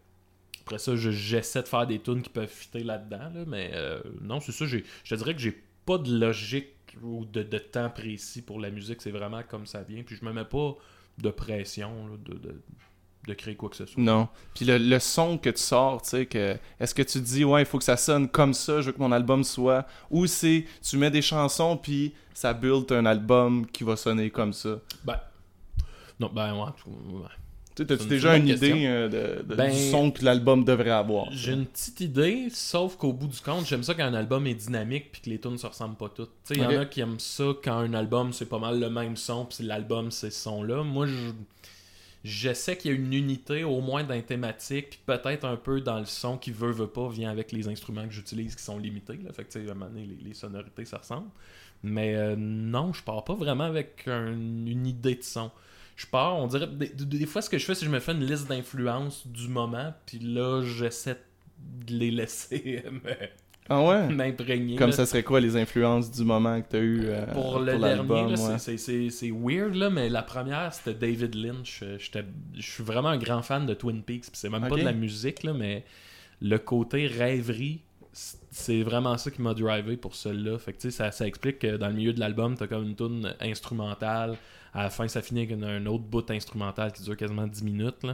après 0.62 0.78
ça, 0.78 0.96
je- 0.96 1.10
j'essaie 1.10 1.62
de 1.62 1.68
faire 1.68 1.86
des 1.86 1.98
tunes 2.00 2.22
qui 2.22 2.30
peuvent 2.30 2.48
fitter 2.48 2.82
là-dedans, 2.82 3.30
là, 3.34 3.44
mais 3.46 3.72
euh, 3.74 4.00
non, 4.22 4.40
c'est 4.40 4.52
ça, 4.52 4.64
j'ai- 4.64 4.84
je 5.04 5.10
te 5.10 5.18
dirais 5.18 5.34
que 5.34 5.40
j'ai 5.40 5.62
pas 5.84 5.98
de 5.98 6.16
logique 6.16 6.96
ou 7.02 7.24
de, 7.24 7.42
de 7.42 7.58
temps 7.58 7.90
précis 7.90 8.42
pour 8.42 8.60
la 8.60 8.70
musique, 8.70 9.02
c'est 9.02 9.10
vraiment 9.10 9.42
comme 9.42 9.66
ça 9.66 9.82
vient, 9.82 10.02
puis 10.02 10.16
je 10.16 10.24
me 10.24 10.32
mets 10.32 10.44
pas 10.44 10.76
de 11.18 11.30
pression 11.30 12.06
là, 12.06 12.16
de, 12.24 12.34
de, 12.34 12.62
de 13.26 13.34
créer 13.34 13.56
quoi 13.56 13.68
que 13.68 13.76
ce 13.76 13.86
soit. 13.86 14.02
Non. 14.02 14.28
Puis 14.54 14.64
le, 14.64 14.78
le 14.78 14.98
son 14.98 15.38
que 15.38 15.50
tu 15.50 15.60
sors, 15.62 16.02
tu 16.02 16.10
sais, 16.10 16.26
que 16.26 16.56
est-ce 16.78 16.94
que 16.94 17.02
tu 17.02 17.18
te 17.20 17.24
dis, 17.24 17.44
ouais, 17.44 17.62
il 17.62 17.66
faut 17.66 17.78
que 17.78 17.84
ça 17.84 17.96
sonne 17.96 18.28
comme 18.28 18.54
ça, 18.54 18.80
je 18.80 18.86
veux 18.86 18.92
que 18.92 18.98
mon 19.00 19.12
album 19.12 19.44
soit, 19.44 19.86
ou 20.10 20.26
c'est 20.26 20.66
tu 20.82 20.96
mets 20.96 21.10
des 21.10 21.22
chansons, 21.22 21.76
puis 21.76 22.14
ça 22.32 22.52
build 22.52 22.90
un 22.92 23.06
album 23.06 23.66
qui 23.66 23.84
va 23.84 23.96
sonner 23.96 24.30
comme 24.30 24.52
ça? 24.52 24.80
Ben, 25.04 25.20
non, 26.20 26.30
ben 26.32 26.54
ouais, 26.54 26.70
ouais. 27.12 27.28
Tu 27.74 27.82
sais, 27.82 27.86
t'as-tu 27.88 28.06
déjà 28.06 28.36
une 28.36 28.46
idée 28.48 28.86
euh, 28.86 29.08
de, 29.08 29.42
de- 29.42 29.54
Ben, 29.56 29.70
du 29.72 29.90
son 29.90 30.10
que 30.12 30.24
l'album 30.24 30.64
devrait 30.64 30.90
avoir? 30.90 31.26
J'ai 31.32 31.52
une 31.52 31.66
petite 31.66 32.00
idée, 32.00 32.48
sauf 32.50 32.96
qu'au 32.96 33.12
bout 33.12 33.26
du 33.26 33.40
compte, 33.40 33.66
j'aime 33.66 33.82
ça 33.82 33.94
quand 33.94 34.04
un 34.04 34.14
album 34.14 34.46
est 34.46 34.54
dynamique 34.54 35.10
puis 35.10 35.20
que 35.22 35.30
les 35.30 35.40
tunes 35.40 35.58
se 35.58 35.66
ressemblent 35.66 35.96
pas 35.96 36.08
toutes. 36.08 36.30
Tu 36.46 36.54
sais, 36.54 36.60
il 36.60 36.62
y 36.62 36.66
en 36.66 36.80
a 36.82 36.86
qui 36.86 37.00
aiment 37.00 37.18
ça 37.18 37.44
quand 37.64 37.76
un 37.78 37.92
album 37.94 38.32
c'est 38.32 38.48
pas 38.48 38.60
mal 38.60 38.78
le 38.78 38.90
même 38.90 39.16
son 39.16 39.44
puis 39.46 39.64
l'album 39.64 40.10
c'est 40.12 40.30
ce 40.30 40.40
son-là. 40.42 40.82
Moi, 40.84 41.06
je 41.06 41.32
j'essaie 42.22 42.76
qu'il 42.78 42.90
y 42.90 42.94
ait 42.94 42.96
une 42.96 43.12
unité 43.12 43.64
au 43.64 43.80
moins 43.80 44.02
dans 44.02 44.14
les 44.14 44.22
thématiques 44.22 44.88
puis 44.90 45.00
peut-être 45.04 45.44
un 45.44 45.56
peu 45.56 45.80
dans 45.80 45.98
le 45.98 46.06
son 46.06 46.38
qui 46.38 46.52
veut 46.52 46.70
veut 46.70 46.86
pas 46.86 47.08
vient 47.08 47.30
avec 47.30 47.52
les 47.52 47.68
instruments 47.68 48.06
que 48.06 48.12
j'utilise 48.14 48.54
qui 48.56 48.62
sont 48.62 48.78
limités. 48.78 49.18
Là. 49.22 49.32
Fait 49.32 49.44
que 49.44 49.58
à 49.58 49.60
un 49.72 49.74
moment 49.74 49.86
donné, 49.90 50.06
les, 50.06 50.28
les 50.28 50.34
sonorités 50.34 50.84
ça 50.84 50.98
ressemble. 50.98 51.28
Mais 51.82 52.14
euh, 52.14 52.34
non, 52.38 52.92
je 52.94 53.02
pars 53.02 53.24
pas 53.24 53.34
vraiment 53.34 53.64
avec 53.64 54.04
un- 54.06 54.32
une 54.32 54.86
idée 54.86 55.16
de 55.16 55.22
son. 55.22 55.50
Je 55.96 56.06
pars, 56.06 56.36
on 56.36 56.46
dirait, 56.46 56.66
des, 56.68 57.26
fois 57.26 57.40
ce 57.42 57.48
que 57.48 57.58
je 57.58 57.64
fais 57.64 57.74
c'est 57.74 57.80
que 57.80 57.86
je 57.86 57.94
me 57.94 58.00
fais 58.00 58.12
une 58.12 58.24
liste 58.24 58.48
d'influences 58.48 59.26
du 59.26 59.48
moment 59.48 59.94
puis 60.06 60.18
là 60.18 60.62
j'essaie 60.62 61.18
de 61.86 61.94
les 61.94 62.10
laisser 62.10 62.82
ah 63.68 63.82
ouais? 63.82 64.08
m'imprégner. 64.08 64.76
Comme 64.76 64.90
là. 64.90 64.96
ça 64.96 65.06
serait 65.06 65.22
quoi 65.22 65.40
les 65.40 65.56
influences 65.56 66.10
du 66.10 66.24
moment 66.24 66.60
que 66.60 66.66
t'as 66.68 66.80
eu 66.80 67.04
euh, 67.06 67.26
pour 67.26 67.58
le 67.58 67.72
l'album, 67.76 68.28
dernier, 68.28 68.36
là, 68.36 68.56
ouais. 68.56 68.76
c'est- 69.10 69.30
weird, 69.30 69.74
là, 69.74 69.88
mais 69.88 70.08
la 70.08 70.22
première, 70.22 70.72
c'était 70.74 70.94
David 70.94 71.34
Lynch. 71.34 71.80
Euh, 71.82 71.96
j'étais- 71.98 72.24
Je 72.54 72.70
suis 72.70 72.82
vraiment 72.84 73.08
un 73.08 73.16
grand 73.18 73.42
fan 73.42 73.64
de 73.64 73.72
Twin 73.74 74.02
Peaks. 74.02 74.22
puis 74.22 74.30
C'est 74.34 74.50
même 74.50 74.68
pas 74.68 74.76
de 74.76 74.82
la 74.82 74.92
musique, 74.92 75.42
là, 75.44 75.54
mais 75.54 75.84
le 76.42 76.58
côté 76.58 77.06
rêverie, 77.06 77.82
c'est 78.12 78.82
vraiment 78.82 79.16
ça 79.16 79.30
qui 79.30 79.40
m'a 79.42 79.54
drivé 79.54 79.96
pour 79.96 80.14
celui-là. 80.14 80.58
Fait 80.58 80.72
que, 80.72 80.78
tu 80.78 80.90
sais, 80.90 80.96
ça, 80.96 81.10
ça 81.10 81.26
explique 81.26 81.58
que 81.58 81.76
dans 81.76 81.88
le 81.88 81.94
milieu 81.94 82.12
de 82.12 82.20
l'album, 82.20 82.56
t'as 82.56 82.66
comme 82.66 82.84
une 82.84 82.94
tune 82.94 83.34
instrumentale. 83.40 84.36
À 84.74 84.82
la 84.82 84.90
fin, 84.90 85.06
ça 85.06 85.22
finit 85.22 85.42
avec 85.42 85.52
un 85.52 85.86
autre 85.86 86.04
bout 86.04 86.28
instrumental 86.30 86.92
qui 86.92 87.02
dure 87.02 87.16
quasiment 87.16 87.46
10 87.46 87.62
minutes. 87.62 88.06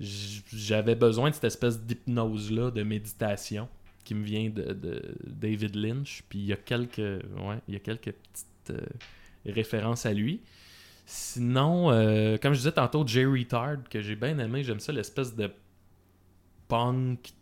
J'avais 0.00 0.94
besoin 0.94 1.30
de 1.30 1.34
cette 1.34 1.44
espèce 1.44 1.80
d'hypnose-là, 1.80 2.70
de 2.70 2.82
méditation, 2.84 3.68
qui 4.04 4.14
me 4.14 4.24
vient 4.24 4.48
de, 4.48 4.72
de 4.72 5.02
David 5.26 5.74
Lynch. 5.74 6.22
Puis 6.28 6.38
il 6.38 6.46
y 6.46 6.52
a 6.52 6.56
quelques, 6.56 6.98
ouais, 6.98 7.58
il 7.66 7.74
y 7.74 7.76
a 7.76 7.80
quelques 7.80 8.12
petites 8.12 8.70
euh, 8.70 8.80
références 9.44 10.06
à 10.06 10.14
lui. 10.14 10.40
Sinon, 11.04 11.90
euh, 11.90 12.36
comme 12.36 12.52
je 12.52 12.58
disais 12.58 12.72
tantôt, 12.72 13.04
Jerry 13.06 13.46
Tard, 13.46 13.78
que 13.90 14.00
j'ai 14.00 14.14
bien 14.14 14.38
aimé, 14.38 14.62
j'aime 14.62 14.78
ça, 14.78 14.92
l'espèce 14.92 15.34
de 15.34 15.50
punk 16.68 17.32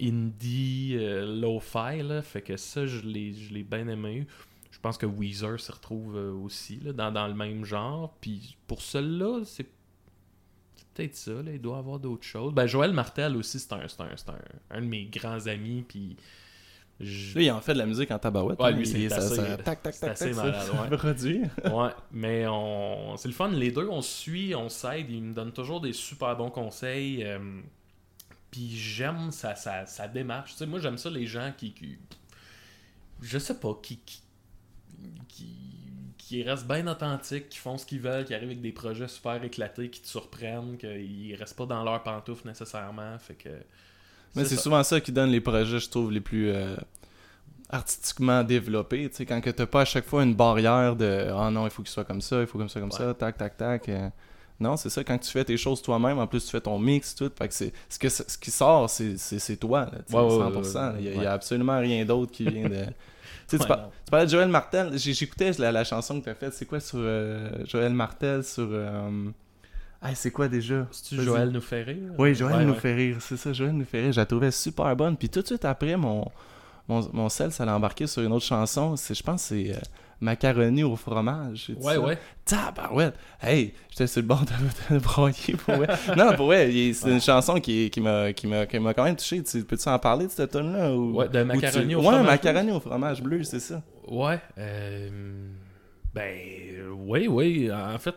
indie 0.00 0.96
euh, 0.96 1.40
lo-fi, 1.40 2.02
là. 2.02 2.22
Fait 2.22 2.40
que 2.40 2.56
ça, 2.56 2.86
je 2.86 3.00
l'ai 3.00 3.34
je 3.34 3.52
l'ai 3.52 3.62
bien 3.62 3.88
aimé. 3.88 4.26
Je 4.84 4.88
pense 4.90 4.98
que 4.98 5.06
Weezer 5.06 5.58
se 5.58 5.72
retrouve 5.72 6.14
euh, 6.14 6.30
aussi 6.34 6.76
là, 6.80 6.92
dans, 6.92 7.10
dans 7.10 7.26
le 7.26 7.32
même 7.32 7.64
genre. 7.64 8.12
Puis 8.20 8.58
pour 8.66 8.82
celui-là, 8.82 9.40
c'est 9.46 9.66
c'est 10.76 10.86
peut-être 10.92 11.16
ça. 11.16 11.32
Là. 11.42 11.52
Il 11.52 11.60
doit 11.62 11.76
y 11.76 11.78
avoir 11.78 11.98
d'autres 11.98 12.26
choses. 12.26 12.52
Ben, 12.52 12.66
Joël 12.66 12.92
Martel 12.92 13.34
aussi, 13.34 13.58
c'est 13.58 13.72
un, 13.72 13.78
un, 13.78 14.04
un, 14.04 14.76
un 14.76 14.80
de 14.82 14.86
mes 14.86 15.06
grands 15.06 15.46
amis. 15.46 15.86
Puis 15.88 16.16
je- 17.00 17.34
Lui, 17.38 17.46
il 17.46 17.50
en 17.50 17.62
fait 17.62 17.72
de 17.72 17.78
la 17.78 17.86
musique 17.86 18.10
en 18.10 18.18
tabarouette. 18.18 18.60
Ouais, 18.60 18.66
hein, 18.66 18.70
lui, 18.72 18.86
c'est 18.86 19.08
ça, 19.08 19.16
assez- 19.16 19.36
ça- 19.36 19.56
tac, 19.56 19.82
tac, 19.82 19.94
c'est 19.94 20.00
tac, 20.02 20.10
assez 20.10 20.34
malade, 20.34 20.68
ouais. 20.90 20.96
produit. 20.98 21.40
Ouais, 21.72 21.90
mais 22.12 22.46
on... 22.46 23.16
c'est 23.16 23.28
le 23.28 23.34
fun. 23.34 23.48
Les 23.48 23.70
deux, 23.72 23.88
on 23.88 24.02
se 24.02 24.12
suit, 24.20 24.54
on 24.54 24.68
s'aide. 24.68 25.06
Il 25.08 25.22
me 25.22 25.32
donne 25.32 25.52
toujours 25.52 25.80
des 25.80 25.94
super 25.94 26.36
bons 26.36 26.50
conseils. 26.50 27.24
euh, 27.24 27.38
Puis 28.50 28.68
j'aime 28.76 29.30
sa, 29.30 29.54
sa, 29.54 29.86
sa 29.86 30.08
démarche. 30.08 30.50
Tu 30.52 30.56
sais, 30.58 30.66
moi, 30.66 30.78
j'aime 30.78 30.98
ça, 30.98 31.08
les 31.08 31.26
gens 31.26 31.54
qui, 31.56 31.72
qui- 31.72 31.96
Je 33.22 33.38
sais 33.38 33.58
pas, 33.58 33.78
qui. 33.82 33.96
qui, 33.96 34.20
qui, 35.28 35.48
qui 36.18 36.42
restent 36.42 36.66
bien 36.66 36.86
authentiques, 36.86 37.48
qui 37.48 37.58
font 37.58 37.76
ce 37.78 37.86
qu'ils 37.86 38.00
veulent, 38.00 38.24
qui 38.24 38.34
arrivent 38.34 38.48
avec 38.50 38.60
des 38.62 38.72
projets 38.72 39.08
super 39.08 39.42
éclatés, 39.44 39.90
qui 39.90 40.00
te 40.00 40.08
surprennent, 40.08 40.76
qu'ils 40.78 41.34
restent 41.36 41.56
pas 41.56 41.66
dans 41.66 41.82
leur 41.84 42.02
pantoufle 42.02 42.46
nécessairement. 42.48 43.18
Fait 43.18 43.34
que. 43.34 43.50
Mais 44.36 44.44
c'est 44.44 44.56
souvent 44.56 44.82
ça 44.82 45.00
qui 45.00 45.12
donne 45.12 45.30
les 45.30 45.40
projets, 45.40 45.78
je 45.78 45.88
trouve, 45.88 46.10
les 46.10 46.20
plus 46.20 46.50
euh, 46.50 46.74
artistiquement 47.70 48.42
développés. 48.42 49.08
Tu 49.10 49.16
sais, 49.16 49.26
quand 49.26 49.40
t'as 49.40 49.66
pas 49.66 49.82
à 49.82 49.84
chaque 49.84 50.04
fois 50.06 50.22
une 50.22 50.34
barrière 50.34 50.96
de 50.96 51.28
«Ah 51.36 51.50
non, 51.50 51.66
il 51.66 51.70
faut 51.70 51.82
qu'il 51.82 51.90
soit 51.92 52.04
comme 52.04 52.20
ça, 52.20 52.40
il 52.40 52.46
faut 52.46 52.58
comme 52.58 52.68
ça, 52.68 52.80
comme 52.80 52.90
Ouais. 52.90 52.98
ça, 52.98 53.14
tac, 53.14 53.36
tac, 53.38 53.56
tac. 53.56 53.88
euh. 53.88 54.08
Non, 54.60 54.76
c'est 54.76 54.88
ça, 54.90 55.02
quand 55.02 55.18
tu 55.18 55.30
fais 55.30 55.44
tes 55.44 55.56
choses 55.56 55.82
toi-même, 55.82 56.18
en 56.18 56.26
plus 56.28 56.44
tu 56.44 56.50
fais 56.50 56.60
ton 56.60 56.78
mix, 56.78 57.14
tout. 57.14 57.30
Fait 57.36 57.48
que 57.48 57.54
c'est, 57.54 57.72
ce, 57.88 57.98
que, 57.98 58.08
ce 58.08 58.38
qui 58.38 58.50
sort, 58.52 58.88
c'est, 58.88 59.56
toi, 59.56 59.80
là, 59.86 59.90
tu 60.06 60.12
sais, 60.12 60.16
Ouais, 60.16 60.22
ouais, 60.22 60.44
100%. 60.44 60.92
ouais, 60.94 61.02
Il 61.02 61.22
y 61.22 61.26
a- 61.26 61.30
a 61.30 61.34
absolument 61.34 61.78
rien 61.80 62.04
d'autre 62.04 62.30
qui 62.32 62.44
vient 62.44 62.68
de... 62.68 62.86
Tu 63.48 63.56
tu, 63.56 63.62
Ouais, 63.62 63.68
par- 63.68 63.90
tu 64.04 64.10
parlais 64.10 64.26
de 64.26 64.30
Joël 64.30 64.48
Martel. 64.48 64.90
J'écoutais 64.98 65.50
la, 65.58 65.72
la 65.72 65.84
chanson 65.84 66.20
que 66.20 66.24
t'as 66.26 66.34
faite. 66.34 66.54
C'est 66.54 66.66
quoi 66.66 66.80
sur 66.80 66.98
euh, 67.00 67.50
Joël 67.66 67.92
Martel 67.92 68.42
sur. 68.44 68.68
Euh... 68.70 69.30
Ah, 70.00 70.14
c'est 70.14 70.30
quoi 70.30 70.48
déjà? 70.48 70.86
Joël 71.12 71.48
nous 71.50 71.60
fait 71.62 71.82
rire? 71.82 72.12
Oui, 72.18 72.34
Joël 72.34 72.56
Ouais, 72.56 72.64
nous 72.64 72.74
fait 72.74 72.94
rire. 72.94 73.16
C'est 73.20 73.36
ça, 73.38 73.52
Joël 73.52 73.72
nous 73.72 73.84
fait 73.86 74.02
rire. 74.02 74.12
Je 74.12 74.20
la 74.20 74.26
trouvais 74.26 74.50
super 74.50 74.94
bonne. 74.96 75.16
Puis 75.16 75.28
tout 75.30 75.40
de 75.40 75.46
suite 75.46 75.64
après, 75.64 75.96
mon, 75.96 76.30
mon, 76.88 77.08
mon 77.12 77.28
sel, 77.28 77.50
ça 77.52 77.64
l'a 77.64 77.74
embarqué 77.76 78.06
sur 78.06 78.22
une 78.22 78.32
autre 78.32 78.44
chanson. 78.44 78.96
C'est, 78.96 79.14
je 79.14 79.22
pense 79.22 79.42
que 79.42 79.48
c'est 79.48 79.72
euh, 79.74 79.78
Macaroni 80.20 80.82
au 80.84 80.96
fromage. 80.96 81.70
Ouais, 81.80 81.94
ça? 81.94 82.00
ouais. 82.00 82.18
Tabarouette! 82.44 83.14
Hey, 83.42 83.72
j'étais 83.90 84.06
sur 84.06 84.20
le 84.22 84.28
bord 84.28 84.44
de, 84.44 84.94
de 84.94 84.98
broyer 85.00 85.54
pour 85.64 85.74
vrai. 85.76 85.88
non, 86.16 86.34
pour 86.36 86.46
vrai, 86.46 86.70
c'est 86.92 87.10
une 87.10 87.20
chanson 87.20 87.54
qui, 87.60 87.88
qui, 87.90 88.00
m'a, 88.00 88.32
qui, 88.32 88.46
m'a, 88.46 88.66
qui 88.66 88.78
m'a 88.78 88.92
quand 88.94 89.04
même 89.04 89.16
touché. 89.16 89.42
Tu, 89.42 89.64
peux-tu 89.64 89.88
en 89.88 89.98
parler 89.98 90.26
de 90.26 90.30
cette 90.30 90.50
tune-là? 90.52 90.92
Ou, 90.94 91.14
Ouais, 91.14 91.28
de 91.28 91.42
Macaroni 91.42 91.88
tu- 91.88 91.94
au 91.94 91.98
ouais, 92.00 92.04
fromage 92.04 92.26
macaroni 92.26 92.70
au 92.72 92.80
fromage 92.80 93.22
bleu, 93.22 93.42
c'est 93.44 93.60
ça. 93.60 93.82
Ouais. 94.08 94.38
euh, 94.58 95.48
ben, 96.14 96.36
oui, 96.96 97.26
oui. 97.28 97.70
En 97.72 97.98
fait, 97.98 98.14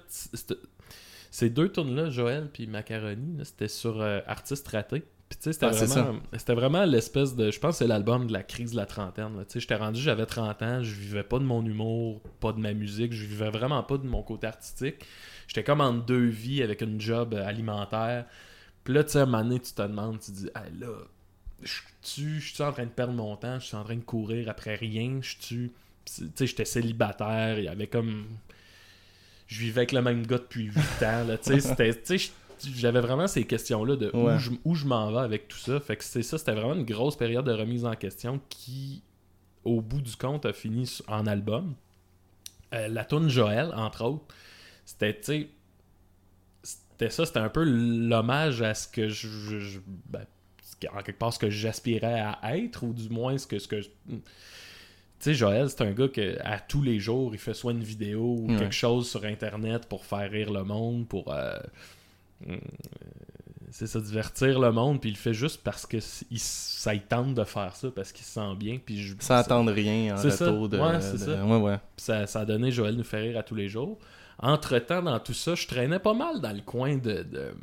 ces 1.31 1.49
deux 1.49 1.71
tunes-là, 1.71 2.09
Joël 2.09 2.49
puis 2.51 2.67
Macaroni, 2.67 3.37
là, 3.37 3.45
c'était 3.45 3.67
sur 3.67 4.01
euh, 4.01 4.19
Artiste 4.27 4.67
Raté. 4.67 5.03
Puis 5.29 5.37
tu 5.37 5.43
sais, 5.43 5.53
c'était 5.53 5.65
Ah, 5.65 5.71
vraiment, 5.71 6.19
c'était 6.37 6.53
vraiment 6.53 6.85
l'espèce 6.85 7.35
de. 7.35 7.51
Je 7.51 7.59
pense 7.59 7.71
que 7.71 7.77
c'est 7.79 7.87
l'album 7.87 8.27
de 8.27 8.33
la 8.33 8.43
crise 8.43 8.71
de 8.71 8.77
la 8.77 8.85
trentaine. 8.85 9.31
Tu 9.39 9.53
sais, 9.53 9.59
j'étais 9.59 9.75
rendu, 9.75 9.99
j'avais 10.01 10.25
30 10.25 10.61
ans, 10.61 10.83
je 10.83 10.93
vivais 10.93 11.23
pas 11.23 11.39
de 11.39 11.43
mon 11.43 11.65
humour, 11.65 12.21
pas 12.39 12.53
de 12.53 12.59
ma 12.59 12.73
musique, 12.73 13.11
je 13.11 13.25
vivais 13.25 13.49
vraiment 13.49 13.83
pas 13.83 13.97
de 13.97 14.07
mon 14.07 14.23
côté 14.23 14.47
artistique. 14.47 15.05
J'étais 15.47 15.63
comme 15.63 15.81
en 15.81 15.93
deux 15.93 16.27
vies 16.27 16.63
avec 16.63 16.81
une 16.81 16.99
job 17.01 17.33
euh, 17.33 17.45
alimentaire. 17.45 18.25
Puis 18.83 18.93
là, 18.93 19.03
tu 19.03 19.11
sais, 19.11 19.19
à 19.19 19.23
un 19.23 19.25
moment 19.25 19.43
donné, 19.43 19.59
tu 19.59 19.73
te 19.73 19.81
demandes, 19.81 20.19
tu 20.19 20.31
te 20.31 20.37
dis, 20.37 20.49
ah 20.55 20.63
là, 20.79 20.87
je 21.61 21.73
suis 22.01 22.39
je 22.39 22.53
suis 22.53 22.63
en 22.63 22.71
train 22.71 22.85
de 22.85 22.89
perdre 22.89 23.13
mon 23.13 23.35
temps, 23.35 23.59
je 23.59 23.65
suis 23.65 23.75
en 23.75 23.83
train 23.83 23.95
de 23.95 24.01
courir 24.01 24.49
après 24.49 24.75
rien, 24.75 25.19
je 25.21 25.35
suis. 25.39 25.71
Tu 26.05 26.29
sais, 26.35 26.47
j'étais 26.47 26.63
célibataire, 26.63 27.59
il 27.59 27.65
y 27.65 27.67
avait 27.67 27.87
comme. 27.87 28.27
Je 29.47 29.59
vivais 29.59 29.79
avec 29.79 29.91
le 29.91 30.01
même 30.01 30.25
gars 30.25 30.37
depuis 30.37 30.65
8 30.65 30.77
ans, 31.03 31.23
là. 31.27 31.37
Tu 31.37 31.59
sais, 31.59 31.59
c'était. 31.59 31.91
J'avais 32.75 33.01
vraiment 33.01 33.27
ces 33.27 33.43
questions-là 33.45 33.95
de 33.95 34.07
Ouais. 34.13 34.35
où 34.35 34.39
je, 34.39 34.51
où 34.65 34.75
je 34.75 34.85
m'en 34.85 35.11
vais 35.11 35.19
avec 35.19 35.47
tout 35.47 35.57
ça. 35.57 35.79
Fait 35.79 35.95
que 35.97 36.03
c'est 36.03 36.23
ça, 36.23 36.37
c'était 36.37 36.53
vraiment 36.53 36.73
une 36.75 36.85
grosse 36.85 37.15
période 37.15 37.45
de 37.45 37.51
remise 37.51 37.85
en 37.85 37.93
question 37.95 38.39
qui, 38.49 39.01
au 39.63 39.81
bout 39.81 40.01
du 40.01 40.15
compte, 40.15 40.45
a 40.45 40.53
fini 40.53 40.89
en 41.07 41.25
album. 41.27 41.75
Euh, 42.73 42.87
la 42.87 43.05
tune 43.05 43.29
Joël, 43.29 43.71
entre 43.75 44.03
autres, 44.03 44.25
c'était, 44.85 45.15
tu 45.15 45.23
sais, 45.23 45.49
c'était 46.63 47.09
ça, 47.09 47.25
c'était 47.25 47.39
un 47.39 47.49
peu 47.49 47.63
l'hommage 47.63 48.61
à 48.61 48.73
ce 48.73 48.87
que 48.87 49.07
je, 49.07 49.27
je- 49.27 49.59
je- 49.59 49.79
ben, 50.09 50.25
en 50.93 51.01
quelque 51.01 51.17
part 51.17 51.33
ce 51.33 51.39
que 51.39 51.49
j'aspirais 51.49 52.19
à 52.21 52.57
être, 52.57 52.83
ou 52.83 52.93
du 52.93 53.09
moins 53.09 53.37
ce 53.37 53.47
que, 53.47 53.57
ce 53.59 53.67
que 53.67 53.81
je- 53.81 53.89
tu 54.09 54.21
sais, 55.19 55.33
Joël, 55.33 55.69
c'est 55.69 55.81
un 55.81 55.91
gars 55.91 56.07
que 56.09 56.37
à 56.43 56.59
tous 56.59 56.81
les 56.81 56.99
jours, 56.99 57.33
il 57.33 57.39
fait 57.39 57.53
soit 57.53 57.71
une 57.71 57.83
vidéo 57.83 58.35
ou 58.39 58.51
Ouais. 58.51 58.57
quelque 58.57 58.75
chose 58.75 59.09
sur 59.09 59.23
Internet 59.25 59.87
pour 59.87 60.05
faire 60.05 60.29
rire 60.29 60.51
le 60.51 60.63
monde, 60.63 61.07
pour 61.07 61.33
euh, 61.33 61.57
c'est 63.71 63.87
ça, 63.87 63.99
divertir 63.99 64.59
le 64.59 64.71
monde, 64.71 64.99
puis 65.01 65.09
il 65.09 65.13
le 65.13 65.17
fait 65.17 65.33
juste 65.33 65.61
parce 65.63 65.85
que 65.85 65.97
il, 66.31 66.39
ça 66.39 66.93
il 66.93 67.01
tente 67.01 67.33
de 67.35 67.43
faire 67.43 67.75
ça, 67.75 67.89
parce 67.91 68.11
qu'il 68.11 68.25
se 68.25 68.31
sent 68.33 68.55
bien, 68.57 68.79
puis 68.83 69.01
je, 69.01 69.15
Sans 69.19 69.35
attendre 69.35 69.71
rien 69.71 70.15
en 70.15 70.17
C'est 70.17 70.31
ça. 70.31 70.45
retour 70.47 70.69
de. 70.69 70.79
Ouais, 70.79 71.01
c'est 71.01 71.13
de- 71.13 71.17
ça. 71.17 71.45
Ouais, 71.45 71.77
ça, 71.97 72.27
ça 72.27 72.39
a 72.41 72.45
donné 72.45 72.71
Joël 72.71 72.95
nous 72.95 73.03
faire 73.03 73.21
rire 73.21 73.37
à 73.37 73.43
tous 73.43 73.55
les 73.55 73.67
jours. 73.69 73.97
Entre-temps, 74.39 75.01
dans 75.01 75.19
tout 75.19 75.33
ça, 75.33 75.55
je 75.55 75.67
traînais 75.67 75.99
pas 75.99 76.13
mal 76.13 76.39
dans 76.41 76.53
le 76.53 76.61
coin 76.61 76.95
de... 76.97 77.23
de- 77.23 77.53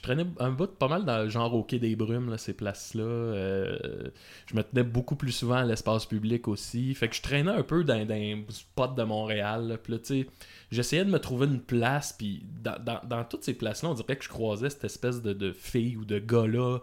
Je 0.00 0.04
traînais 0.04 0.24
un 0.38 0.50
bout 0.50 0.66
pas 0.66 0.88
mal 0.88 1.04
dans 1.04 1.18
le 1.24 1.28
genre 1.28 1.52
au 1.52 1.62
Quai 1.62 1.78
des 1.78 1.94
Brumes, 1.94 2.30
là, 2.30 2.38
ces 2.38 2.54
places-là. 2.54 3.02
Euh, 3.02 4.08
je 4.46 4.56
me 4.56 4.62
tenais 4.62 4.82
beaucoup 4.82 5.14
plus 5.14 5.30
souvent 5.30 5.56
à 5.56 5.64
l'espace 5.66 6.06
public 6.06 6.48
aussi. 6.48 6.94
Fait 6.94 7.10
que 7.10 7.14
je 7.14 7.20
traînais 7.20 7.50
un 7.50 7.62
peu 7.62 7.84
dans, 7.84 8.06
dans 8.06 8.14
un 8.14 8.40
spot 8.48 8.94
de 8.94 9.02
Montréal. 9.02 9.68
là. 9.68 9.76
Puis 9.76 9.92
là, 9.92 9.98
tu 9.98 10.04
sais, 10.22 10.26
j'essayais 10.70 11.04
de 11.04 11.10
me 11.10 11.18
trouver 11.18 11.48
une 11.48 11.60
place. 11.60 12.14
Puis 12.14 12.46
dans, 12.62 12.82
dans- 12.82 13.02
dans 13.06 13.24
toutes 13.24 13.44
ces 13.44 13.52
places-là, 13.52 13.90
on 13.90 13.94
dirait 13.94 14.16
que 14.16 14.24
je 14.24 14.30
croisais 14.30 14.70
cette 14.70 14.84
espèce 14.84 15.20
de, 15.20 15.34
de 15.34 15.52
fille 15.52 15.98
ou 15.98 16.06
de 16.06 16.18
gars-là 16.18 16.78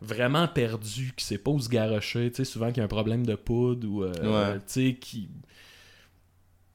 vraiment 0.00 0.46
perdu, 0.46 1.14
qui 1.16 1.24
sait 1.24 1.38
pas 1.38 1.50
où 1.50 1.58
se 1.58 1.68
garrocher. 1.68 2.30
Tu 2.30 2.36
sais, 2.36 2.44
souvent 2.44 2.68
qu'il 2.68 2.76
y 2.76 2.80
a 2.82 2.84
un 2.84 2.88
problème 2.88 3.26
de 3.26 3.34
poudre 3.34 3.88
ou... 3.88 4.04
euh, 4.04 4.12
Ouais. 4.22 4.54
Tu 4.58 4.62
sais, 4.66 4.94
qui... 4.94 5.28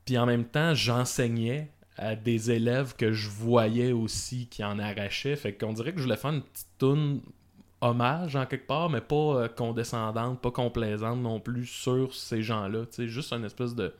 Puis 0.04 0.18
en 0.18 0.26
même 0.26 0.44
temps, 0.44 0.74
j'enseignais 0.74 1.72
à 2.02 2.16
des 2.16 2.50
élèves 2.52 2.96
que 2.96 3.12
je 3.14 3.30
voyais 3.30 3.92
aussi 3.92 4.48
qui 4.48 4.64
en 4.64 4.80
arrachaient. 4.80 5.36
Fait 5.36 5.54
qu'on 5.54 5.72
dirait 5.74 5.94
que 5.94 6.00
je 6.00 6.04
voulais 6.04 6.18
faire 6.18 6.32
une 6.32 6.42
petite 6.42 6.68
toune 6.78 7.22
hommage 7.80 8.36
en 8.36 8.46
quelque 8.46 8.68
part, 8.68 8.90
mais 8.90 9.02
pas 9.02 9.16
euh, 9.16 9.48
condescendante, 9.48 10.42
pas 10.42 10.52
complaisante 10.52 11.20
non 11.20 11.40
plus 11.40 11.66
sur 11.66 12.14
ces 12.16 12.42
gens-là. 12.44 12.86
Tu 12.88 12.96
sais, 12.96 13.08
juste 13.08 13.32
une 13.34 13.46
espèce 13.46 13.76
de. 13.76 13.94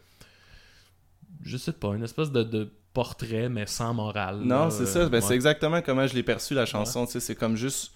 Je 1.44 1.58
sais 1.58 1.74
pas, 1.74 1.96
une 1.96 2.04
espèce 2.04 2.32
de, 2.32 2.44
de 2.44 2.72
portrait, 2.94 3.50
mais 3.50 3.66
sans 3.66 3.94
morale. 3.94 4.40
Non, 4.42 4.70
c'est 4.70 4.84
euh, 4.84 4.86
ça. 4.86 5.06
Ben, 5.10 5.14
ouais. 5.16 5.22
C'est 5.22 5.34
exactement 5.36 5.82
comment 5.82 6.06
je 6.08 6.14
l'ai 6.14 6.24
perçu 6.24 6.54
la 6.54 6.66
chanson. 6.66 7.06
tu 7.06 7.14
sais, 7.14 7.20
C'est 7.20 7.36
comme 7.36 7.56
juste 7.56 7.94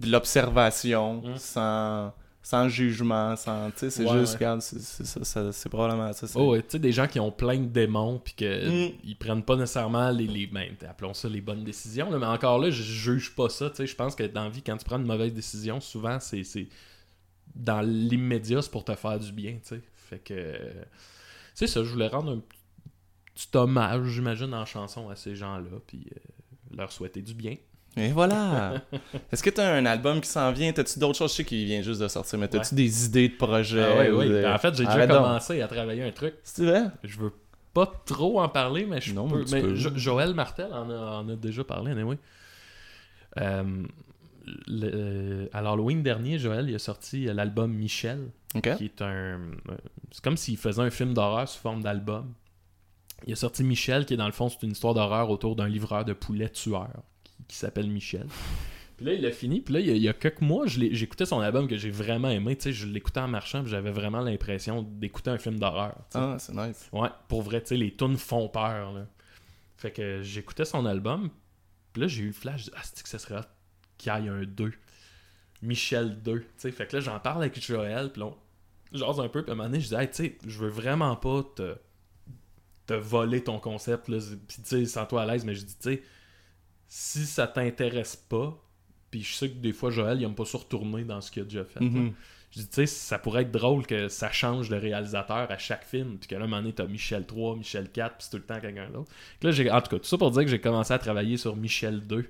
de 0.00 0.10
l'observation, 0.10 1.22
Mm. 1.22 1.36
sans, 1.38 2.12
sans 2.42 2.68
jugement, 2.68 3.36
sans. 3.36 3.70
tu 3.72 3.78
sais, 3.80 3.90
C'est 3.90 4.04
Ouais, 4.04 4.20
juste, 4.20 4.32
ouais. 4.34 4.38
regarde, 4.38 4.62
c'est- 4.62 5.68
probablement 5.68 6.12
ça. 6.12 6.26
Oh, 6.36 6.52
ouais, 6.52 6.62
tu 6.62 6.68
sais, 6.70 6.78
des 6.78 6.92
gens 6.92 7.06
qui 7.06 7.20
ont 7.20 7.30
plein 7.32 7.58
de 7.58 7.66
démons, 7.66 8.18
puis 8.24 8.34
que 8.34 8.88
Mm. 8.88 8.92
ils 9.04 9.16
prennent 9.16 9.42
pas 9.42 9.56
nécessairement 9.56 10.10
les, 10.10 10.26
les 10.26 10.46
ben, 10.46 10.74
appelons 10.88 11.12
ça 11.14 11.28
les 11.28 11.40
bonnes 11.42 11.64
décisions, 11.64 12.10
là, 12.10 12.18
mais 12.18 12.26
encore 12.26 12.58
là, 12.58 12.70
je 12.70 12.82
juge 12.82 13.34
pas 13.34 13.48
ça, 13.48 13.68
tu 13.70 13.76
sais, 13.76 13.86
je 13.86 13.94
pense 13.96 14.14
que 14.14 14.22
dans 14.22 14.44
la 14.44 14.50
vie, 14.50 14.62
quand 14.62 14.76
tu 14.76 14.84
prends 14.84 14.98
une 14.98 15.06
mauvaise 15.06 15.34
décision, 15.34 15.80
souvent, 15.80 16.18
c'est, 16.20 16.42
dans 17.54 17.80
l'immédiat, 17.82 18.62
c'est 18.62 18.70
pour 18.70 18.84
te 18.84 18.94
faire 18.94 19.18
du 19.18 19.32
bien, 19.32 19.54
tu 19.54 19.60
sais, 19.76 19.80
fait 19.96 20.18
que, 20.20 20.54
c'est 21.54 21.66
ça, 21.66 21.82
je 21.84 21.90
voulais 21.90 22.08
rendre 22.08 22.32
un 22.32 22.40
petit 23.34 23.48
hommage, 23.56 24.06
j'imagine, 24.08 24.54
en 24.54 24.64
chanson 24.64 25.10
à 25.10 25.16
ces 25.16 25.34
gens-là, 25.36 25.78
puis 25.86 26.06
euh, 26.12 26.76
leur 26.76 26.92
souhaiter 26.92 27.20
du 27.20 27.34
bien. 27.34 27.56
Et 27.96 28.12
voilà! 28.12 28.74
Est-ce 29.32 29.42
que 29.42 29.50
t'as 29.50 29.72
un 29.74 29.84
album 29.86 30.20
qui 30.20 30.28
s'en 30.28 30.52
vient? 30.52 30.72
T'as-tu 30.72 30.98
d'autres 30.98 31.18
choses? 31.18 31.32
Je 31.32 31.36
sais 31.38 31.44
qu'il 31.44 31.64
vient 31.64 31.82
juste 31.82 32.00
de 32.00 32.06
sortir, 32.08 32.38
mais 32.38 32.46
t'as-tu 32.48 32.74
des 32.74 33.06
idées 33.06 33.28
de 33.28 33.34
projets? 33.36 33.82
Ah 33.84 33.98
ouais, 33.98 34.10
ou 34.10 34.18
ouais. 34.18 34.28
de- 34.28 34.42
Ben, 34.42 34.54
en 34.54 34.58
fait, 34.58 34.74
j'ai 34.76 34.84
déjà 34.86 35.06
donc. 35.06 35.16
commencé 35.18 35.60
à 35.62 35.66
travailler 35.68 36.04
un 36.04 36.12
truc. 36.12 36.34
C'est 36.44 36.64
vrai? 36.64 36.84
Je 37.02 37.18
veux 37.18 37.32
pas 37.74 37.90
trop 38.06 38.40
en 38.40 38.48
parler, 38.48 38.86
mais 38.86 39.00
je 39.00 39.12
Non, 39.14 39.26
peux. 39.28 39.38
mais 39.40 39.44
tu 39.44 39.54
mais 39.54 39.62
peux. 39.62 39.74
Jo- 39.74 39.90
Joël 39.96 40.32
Martel 40.34 40.72
en 40.72 40.88
a, 40.90 40.94
en 41.22 41.28
a 41.28 41.34
déjà 41.36 41.64
parlé, 41.64 41.90
anyway. 41.92 42.18
Euh, 43.40 43.82
le- 44.66 44.90
euh, 44.94 45.46
à 45.52 45.60
l'Halloween 45.60 46.02
dernier, 46.02 46.38
Joël 46.38 46.68
il 46.68 46.74
a 46.74 46.78
sorti 46.78 47.24
l'album 47.26 47.72
Michel, 47.72 48.28
qui 48.62 48.84
est 48.84 49.02
un. 49.02 49.06
euh, 49.10 49.38
C'est 50.12 50.22
comme 50.22 50.36
s'il 50.36 50.56
faisait 50.56 50.82
un 50.82 50.90
film 50.90 51.14
d'horreur 51.14 51.48
sous 51.48 51.58
forme 51.60 51.82
d'album. 51.82 52.32
Il 53.26 53.32
a 53.32 53.36
sorti 53.36 53.64
Michel, 53.64 54.06
qui 54.06 54.14
est 54.14 54.16
dans 54.16 54.26
le 54.26 54.32
fond, 54.32 54.48
c'est 54.48 54.62
une 54.62 54.72
histoire 54.72 54.94
d'horreur 54.94 55.28
autour 55.30 55.56
d'un 55.56 55.68
livreur 55.68 56.04
de 56.04 56.12
poulet 56.12 56.48
tueur 56.48 56.88
qui, 57.46 57.56
s'appelle 57.56 57.88
Michel. 57.88 58.26
Puis 58.96 59.06
là, 59.06 59.12
il 59.12 59.24
a 59.24 59.30
fini. 59.30 59.60
Puis 59.60 59.74
là, 59.74 59.80
il 59.80 59.86
y 59.86 59.90
a, 59.90 59.94
il 59.94 60.02
y 60.02 60.08
a 60.08 60.12
quelques 60.12 60.40
mois, 60.40 60.66
j'écoutais 60.66 61.24
son 61.24 61.40
album 61.40 61.68
que 61.68 61.76
j'ai 61.76 61.90
vraiment 61.90 62.30
aimé. 62.30 62.56
Tu 62.56 62.64
sais, 62.64 62.72
je 62.72 62.86
l'écoutais 62.86 63.20
en 63.20 63.28
marchant, 63.28 63.62
puis 63.62 63.70
j'avais 63.70 63.92
vraiment 63.92 64.20
l'impression 64.20 64.82
d'écouter 64.82 65.30
un 65.30 65.38
film 65.38 65.58
d'horreur. 65.58 65.94
tu 66.10 66.18
sais. 66.18 66.24
Ah, 66.24 66.36
c'est 66.38 66.54
nice. 66.54 66.88
Ouais, 66.92 67.08
pour 67.28 67.42
vrai, 67.42 67.60
tu 67.60 67.68
sais, 67.68 67.76
les 67.76 67.94
tunes 67.94 68.16
font 68.16 68.48
peur, 68.48 68.92
là. 68.92 69.06
Fait 69.76 69.92
que 69.92 70.22
j'écoutais 70.22 70.64
son 70.64 70.84
album, 70.86 71.30
puis 71.92 72.02
là, 72.02 72.08
j'ai 72.08 72.24
eu 72.24 72.26
le 72.28 72.32
flash, 72.32 72.68
ah, 72.74 72.80
c'est 72.82 73.00
que 73.00 73.08
ça 73.08 73.20
serait 73.20 73.42
qu'il 73.96 74.12
y 74.12 74.26
ait 74.26 74.28
un 74.28 74.42
2. 74.42 74.72
Michel 75.62 76.20
2, 76.20 76.40
tu 76.40 76.46
sais. 76.56 76.72
Fait 76.72 76.86
que 76.86 76.96
là, 76.96 77.00
j'en 77.00 77.20
parle 77.20 77.42
avec 77.42 77.64
Joël, 77.64 78.10
puis 78.10 78.20
là, 78.20 78.26
on 78.26 78.96
jase 78.96 79.20
un 79.20 79.28
peu, 79.28 79.42
puis 79.42 79.50
à 79.50 79.54
un 79.54 79.56
moment 79.56 79.68
donné, 79.68 79.80
je 79.80 79.88
dis, 79.88 79.94
hey, 79.94 80.08
tu 80.08 80.14
sais, 80.14 80.38
je 80.44 80.58
veux 80.58 80.68
vraiment 80.68 81.14
pas 81.14 81.44
te, 81.54 81.76
te 82.86 82.94
voler 82.94 83.44
ton 83.44 83.60
concept, 83.60 84.08
là. 84.08 84.18
Puis, 84.48 84.62
tu 84.62 84.68
sais, 84.68 84.84
sens-toi 84.86 85.22
à 85.22 85.26
l'aise, 85.26 85.44
mais 85.44 85.54
je 85.54 85.64
dis, 85.64 85.76
tu 85.76 85.94
sais, 85.94 86.02
si 86.88 87.26
ça 87.26 87.46
t'intéresse 87.46 88.16
pas, 88.16 88.56
puis 89.10 89.22
je 89.22 89.34
sais 89.34 89.48
que 89.50 89.56
des 89.58 89.72
fois, 89.72 89.90
Joël, 89.90 90.18
il 90.20 90.24
aime 90.24 90.34
pas 90.34 90.44
se 90.44 90.56
retourner 90.56 91.04
dans 91.04 91.20
ce 91.20 91.30
qu'il 91.30 91.42
a 91.42 91.44
déjà 91.44 91.64
fait. 91.64 91.80
Mhm. 91.80 92.12
Je 92.50 92.60
dis, 92.60 92.68
tu 92.68 92.74
sais, 92.76 92.86
ça 92.86 93.18
pourrait 93.18 93.42
être 93.42 93.50
drôle 93.50 93.86
que 93.86 94.08
ça 94.08 94.30
change 94.32 94.70
le 94.70 94.78
réalisateur 94.78 95.50
à 95.50 95.58
chaque 95.58 95.84
film, 95.84 96.16
puis 96.18 96.28
que 96.28 96.34
là, 96.34 96.40
à 96.40 96.44
un 96.44 96.46
moment 96.46 96.62
donné, 96.62 96.72
t'as 96.72 96.86
Michel 96.86 97.26
3, 97.26 97.56
Michel 97.56 97.90
4, 97.90 98.16
puis 98.16 98.24
c'est 98.24 98.30
tout 98.30 98.36
le 98.38 98.42
temps 98.42 98.58
quelqu'un 98.58 98.88
d'autre. 98.88 99.10
Là, 99.42 99.50
j'ai, 99.50 99.70
en 99.70 99.80
tout 99.82 99.90
cas, 99.90 99.98
tout 99.98 100.06
ça 100.06 100.16
pour 100.16 100.30
dire 100.30 100.44
que 100.44 100.48
j'ai 100.48 100.60
commencé 100.60 100.92
à 100.94 100.98
travailler 100.98 101.36
sur 101.36 101.56
Michel 101.56 102.00
2, 102.06 102.22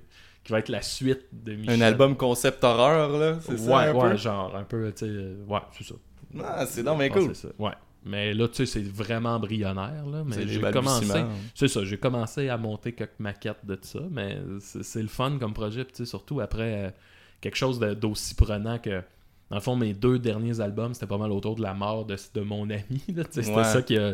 qui 0.43 0.51
va 0.51 0.59
être 0.59 0.67
la 0.69 0.81
suite 0.81 1.25
de 1.31 1.53
Michel. 1.55 1.81
Un 1.81 1.85
album 1.85 2.17
concept 2.17 2.63
horreur, 2.65 3.17
là? 3.17 3.39
C'est 3.41 3.53
ouais, 3.53 3.57
ça, 3.57 3.77
un 3.77 3.93
ouais, 3.93 4.09
peu? 4.11 4.17
genre, 4.17 4.55
un 4.57 4.63
peu, 4.63 4.91
tu 4.91 5.05
sais, 5.05 5.11
ouais, 5.47 5.59
c'est 5.77 5.83
ça. 5.85 5.95
Ah, 6.43 6.65
c'est 6.65 6.83
bien 6.83 6.97
Ouais, 6.97 7.09
cool. 7.09 7.33
ça, 7.33 7.47
Ouais. 7.57 7.71
Mais 8.05 8.33
là, 8.33 8.47
tu 8.47 8.55
sais, 8.55 8.65
c'est 8.65 8.81
vraiment 8.83 9.35
embryonnaire, 9.35 10.05
là. 10.05 10.23
Mais 10.25 10.47
j'ai 10.47 10.61
commencé. 10.61 11.05
balbutiements. 11.07 11.29
C'est 11.53 11.67
ça, 11.67 11.83
j'ai 11.83 11.97
commencé 11.97 12.47
à 12.49 12.57
monter 12.57 12.93
quelques 12.93 13.19
maquettes 13.19 13.65
de 13.65 13.77
ça, 13.81 13.99
mais 14.09 14.37
c'est 14.59 15.01
le 15.01 15.07
fun 15.09 15.37
comme 15.39 15.53
projet, 15.53 15.83
tu 15.85 15.91
sais, 15.95 16.05
surtout 16.05 16.39
après 16.39 16.85
euh, 16.85 16.89
quelque 17.41 17.57
chose 17.57 17.79
d'aussi 17.79 18.35
prenant 18.35 18.77
que. 18.79 19.01
Dans 19.49 19.55
le 19.57 19.61
fond, 19.63 19.75
mes 19.75 19.93
deux 19.95 20.19
derniers 20.19 20.59
albums, 20.61 20.93
c'était 20.93 21.07
pas 21.07 21.17
mal 21.17 21.31
autour 21.31 21.55
de 21.55 21.63
la 21.63 21.73
mort 21.73 22.05
de, 22.05 22.15
de 22.35 22.41
mon 22.41 22.69
ami. 22.69 23.01
C'était 23.31 23.49
Ouais. 23.51 23.63
ça 23.63 23.81
qui 23.81 23.97
a. 23.97 24.13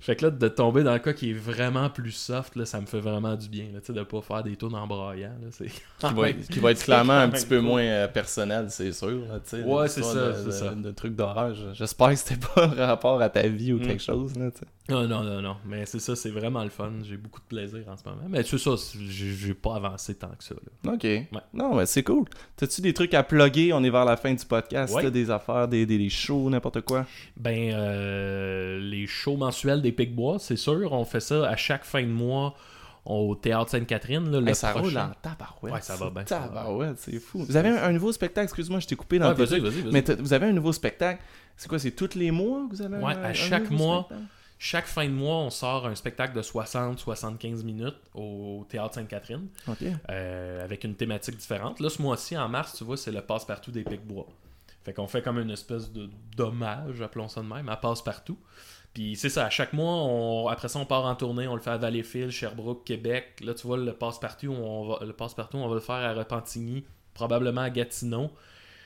Fait 0.00 0.16
que 0.16 0.24
là, 0.24 0.30
de 0.30 0.48
tomber 0.48 0.82
dans 0.82 0.94
le 0.94 0.98
cas 0.98 1.12
qui 1.12 1.30
est 1.30 1.34
vraiment 1.34 1.90
plus 1.90 2.12
soft, 2.12 2.56
là, 2.56 2.64
ça 2.64 2.80
me 2.80 2.86
fait 2.86 3.00
vraiment 3.00 3.36
du 3.36 3.48
bien. 3.50 3.64
Là, 3.72 3.80
tu 3.80 3.88
sais, 3.88 3.92
de 3.92 4.02
pas 4.02 4.20
faire 4.22 4.42
des 4.42 4.56
tours 4.56 4.74
en 4.74 4.86
braillant. 4.86 5.28
Là, 5.42 5.48
c'est... 5.50 5.66
Qui 5.66 6.14
va, 6.14 6.30
être- 6.30 6.48
qui 6.48 6.58
va 6.58 6.70
être 6.70 6.82
clairement 6.84 7.18
un 7.18 7.28
petit 7.28 7.44
peu 7.46 7.58
cool. 7.58 7.66
moins 7.66 7.82
euh, 7.82 8.08
personnel, 8.08 8.66
c'est 8.70 8.92
sûr. 8.92 9.10
là, 9.28 9.38
tu 9.44 9.50
sais, 9.58 9.62
Ouais, 9.62 9.88
c'est 9.88 10.02
ça, 10.02 10.14
de- 10.28 10.32
c'est 10.38 10.44
de- 10.46 10.50
ça. 10.52 10.74
De 10.74 10.90
trucs 10.92 11.14
d'horreur. 11.14 11.54
Je- 11.54 11.74
J'espère 11.74 12.08
que 12.10 12.16
c'était 12.16 12.40
pas 12.54 12.64
un 12.78 12.86
rapport 12.86 13.20
à 13.20 13.28
ta 13.28 13.46
vie 13.46 13.72
ou 13.74 13.76
Mm. 13.78 13.82
quelque 13.86 14.02
chose. 14.02 14.34
Là, 14.38 14.50
tu 14.50 14.60
sais. 14.60 14.66
Non, 14.90 15.06
non, 15.06 15.22
non, 15.22 15.40
non. 15.40 15.56
Mais 15.64 15.86
c'est 15.86 16.00
ça, 16.00 16.16
c'est 16.16 16.30
vraiment 16.30 16.62
le 16.64 16.70
fun. 16.70 16.90
J'ai 17.02 17.16
beaucoup 17.16 17.40
de 17.40 17.44
plaisir 17.46 17.80
en 17.88 17.96
ce 17.96 18.02
moment. 18.04 18.22
Mais 18.28 18.42
c'est 18.42 18.58
ça, 18.58 18.70
j'ai 19.08 19.54
pas 19.54 19.76
avancé 19.76 20.14
tant 20.14 20.30
que 20.36 20.42
ça. 20.44 20.54
Là. 20.84 20.92
Ok. 20.92 21.06
Non, 21.54 21.74
mais 21.76 21.86
c'est 21.86 22.02
cool. 22.02 22.24
T'as-tu 22.56 22.80
des 22.80 22.92
trucs 22.92 23.14
à 23.14 23.22
plugger? 23.22 23.72
On 23.72 23.82
est 23.84 23.90
vers 23.90 24.04
la 24.04 24.16
fin 24.16 24.34
du 24.34 24.44
podcast. 24.44 24.94
Ouais. 24.94 25.02
T'as 25.02 25.10
des 25.10 25.30
affaires, 25.30 25.68
des, 25.68 25.86
des, 25.86 25.98
des 25.98 26.08
shows, 26.10 26.50
n'importe 26.50 26.80
quoi. 26.82 27.06
Ben, 27.36 27.72
euh, 27.72 28.80
les 28.80 29.06
shows 29.06 29.36
mensuels 29.36 29.82
des 29.82 29.92
Picbois, 29.92 30.38
c'est 30.38 30.56
sûr. 30.56 30.92
On 30.92 31.04
fait 31.04 31.20
ça 31.20 31.48
à 31.48 31.56
chaque 31.56 31.84
fin 31.84 32.02
de 32.02 32.08
mois 32.08 32.54
au 33.04 33.34
Théâtre 33.34 33.70
Sainte-Catherine. 33.70 34.30
là, 34.30 34.40
le 34.40 34.52
ça 34.54 34.72
roule 34.72 34.82
prochain. 34.82 35.10
en 35.10 35.14
tabarouette. 35.22 35.72
Ouais, 35.74 35.80
ça 35.80 35.96
va 35.96 36.10
bien, 36.10 36.24
ça 36.26 36.38
va 36.40 36.46
bien. 36.48 36.54
Tabarouette, 36.54 36.98
c'est 36.98 37.18
fou. 37.18 37.44
Vous 37.48 37.56
avez 37.56 37.70
un, 37.70 37.92
nouveau 37.92 38.12
spectacle, 38.12 38.44
excuse-moi, 38.44 38.80
je 38.80 38.86
t'ai 38.86 38.96
coupé 38.96 39.18
dans 39.18 39.28
Ouais, 39.30 39.34
tes 39.34 39.44
vas-y, 39.44 39.60
trucs. 39.60 39.72
vas-y, 39.72 39.82
vas-y. 39.82 39.92
Mais 39.92 40.02
t'as- 40.02 40.16
vous 40.16 40.32
avez 40.32 40.46
un 40.46 40.52
nouveau 40.52 40.72
spectacle. 40.72 41.22
C'est 41.56 41.68
quoi, 41.68 41.78
c'est 41.78 41.90
tous 41.92 42.14
les 42.14 42.30
mois 42.30 42.66
que 42.70 42.76
vous 42.76 42.82
avez 42.82 42.96
Ouais, 42.96 43.14
un, 43.14 43.22
à 43.22 43.32
chaque 43.32 43.70
mois. 43.70 44.04
spectacle? 44.06 44.28
Chaque 44.62 44.84
fin 44.86 45.06
de 45.06 45.12
mois, 45.12 45.36
on 45.36 45.48
sort 45.48 45.86
un 45.86 45.94
spectacle 45.94 46.34
de 46.36 46.42
60-75 46.42 47.64
minutes 47.64 47.96
au 48.14 48.66
Théâtre 48.68 48.94
Sainte-Catherine 48.96 49.48
euh, 50.10 50.62
avec 50.62 50.84
une 50.84 50.94
thématique 50.94 51.36
différente. 51.38 51.80
Là, 51.80 51.88
ce 51.88 52.02
mois-ci, 52.02 52.36
en 52.36 52.46
mars, 52.48 52.74
tu 52.76 52.84
vois, 52.84 52.98
c'est 52.98 53.10
le 53.10 53.22
passe-partout 53.22 53.70
des 53.70 53.84
Picbois. 53.84 54.26
Fait 54.84 54.92
qu'on 54.92 55.06
fait 55.06 55.22
comme 55.22 55.38
une 55.38 55.50
espèce 55.50 55.90
de 55.90 56.10
dommage, 56.36 57.00
appelons 57.00 57.28
ça 57.28 57.40
de 57.40 57.46
même, 57.46 57.68
à 57.70 57.76
passe-partout. 57.76 58.38
Puis 58.92 59.16
c'est 59.16 59.30
ça, 59.30 59.46
à 59.46 59.50
chaque 59.50 59.72
mois, 59.72 59.94
on- 59.94 60.48
après 60.48 60.68
ça, 60.68 60.78
on 60.78 60.84
part 60.84 61.06
en 61.06 61.14
tournée, 61.14 61.46
on 61.48 61.54
le 61.54 61.60
fait 61.62 61.70
à 61.70 61.76
Valleyfield, 61.78 62.30
Sherbrooke, 62.30 62.84
Québec. 62.84 63.40
Là, 63.42 63.54
tu 63.54 63.66
vois, 63.66 63.78
le 63.78 63.92
passe-partout, 63.94 64.48
on 64.52 64.88
va, 64.88 65.04
le 65.06 65.12
passe-partout, 65.14 65.56
on 65.56 65.68
va 65.68 65.74
le 65.74 65.80
faire 65.80 65.94
à 65.96 66.12
Repentigny, 66.12 66.84
probablement 67.14 67.62
à 67.62 67.70
Gatineau. 67.70 68.30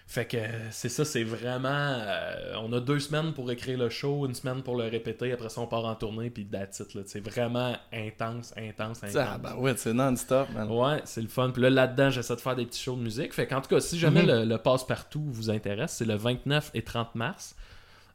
Fait 0.07 0.27
que 0.27 0.37
c'est 0.71 0.91
ça, 0.91 1.05
c'est 1.05 1.25
vraiment. 1.25 1.69
euh, 1.71 2.55
on 2.63 2.73
a 2.75 2.81
deux 2.81 3.01
semaines 3.01 3.33
pour 3.33 3.51
écrire 3.51 3.79
le 3.79 3.89
show, 3.89 4.27
une 4.27 4.35
semaine 4.35 4.63
pour 4.63 4.77
le 4.77 4.85
répéter, 4.85 5.33
après 5.33 5.49
ça, 5.49 5.63
on 5.63 5.67
part 5.67 5.85
en 5.87 5.95
tournée, 5.95 6.29
puis 6.29 6.45
that's 6.47 6.81
it. 6.81 7.09
C'est 7.09 7.21
vraiment 7.21 7.75
intense, 7.93 8.53
intense, 8.57 9.03
intense. 9.03 9.17
Ah, 9.17 9.39
bah 9.39 9.57
ouais, 9.57 9.75
c'est 9.77 9.95
non-stop, 9.95 10.49
man. 10.55 10.71
Ouais, 10.71 11.01
c'est 11.05 11.23
le 11.23 11.29
fun. 11.29 11.51
Puis 11.51 11.63
là, 11.63 11.71
là-dedans, 11.71 12.11
j'essaie 12.11 12.37
de 12.37 12.41
faire 12.41 12.55
des 12.55 12.67
petits 12.67 12.83
shows 12.83 12.97
de 12.97 13.03
musique. 13.03 13.33
Fait 13.33 13.47
qu'en 13.47 13.63
tout 13.63 13.69
cas, 13.69 13.81
si 13.81 13.99
jamais 13.99 14.23
Mhm. 14.23 14.29
le, 14.29 14.45
le 14.45 14.59
passe-partout 14.59 15.25
vous 15.27 15.51
intéresse, 15.51 15.93
c'est 15.93 16.05
le 16.07 16.17
29 16.17 16.71
et 16.75 16.83
30 16.83 17.15
mars 17.15 17.57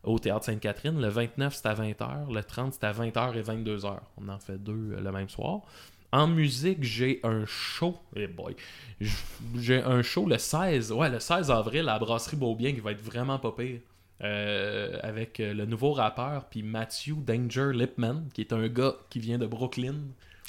au 0.04 0.20
Théâtre 0.20 0.46
Sainte-Catherine. 0.46 1.02
Le 1.02 1.10
29, 1.10 1.54
c'est 1.56 1.66
à 1.68 1.74
20h. 1.74 2.32
Le 2.34 2.44
30, 2.44 2.74
c'est 2.76 2.84
à 2.86 2.94
20h 2.94 3.36
et 3.36 3.42
22h. 3.42 3.98
On 4.22 4.30
en 4.30 4.40
fait 4.40 4.58
deux 4.64 4.94
euh, 4.94 5.02
le 5.02 5.12
même 5.12 5.28
soir. 5.28 5.62
En 6.12 6.28
musique, 6.28 6.84
j'ai 6.84 7.20
un 7.24 7.46
show. 7.46 7.98
Eh 8.16 8.28
boy. 8.28 8.56
J- 9.00 9.12
J'ai 9.60 9.82
un 9.82 10.02
show 10.02 10.26
le 10.26 10.38
16. 10.38 10.92
Ouais, 10.92 11.10
le 11.10 11.20
16 11.20 11.52
avril 11.52 11.82
à 11.82 11.94
la 11.94 12.00
Brasserie 12.00 12.36
Beaubien 12.38 12.74
qui 12.74 12.80
va 12.80 12.92
être 12.92 13.02
vraiment 13.04 13.38
pas 13.40 13.52
pire. 13.52 13.80
Euh, 14.22 14.98
avec 15.02 15.40
euh, 15.40 15.54
le 15.54 15.66
nouveau 15.66 15.94
rappeur, 15.94 16.46
puis 16.50 16.62
Matthew 16.62 17.24
Danger 17.26 17.72
Lipman, 17.74 18.24
qui 18.34 18.42
est 18.42 18.52
un 18.52 18.68
gars 18.68 18.96
qui 19.10 19.20
vient 19.20 19.38
de 19.38 19.46
Brooklyn 19.46 19.96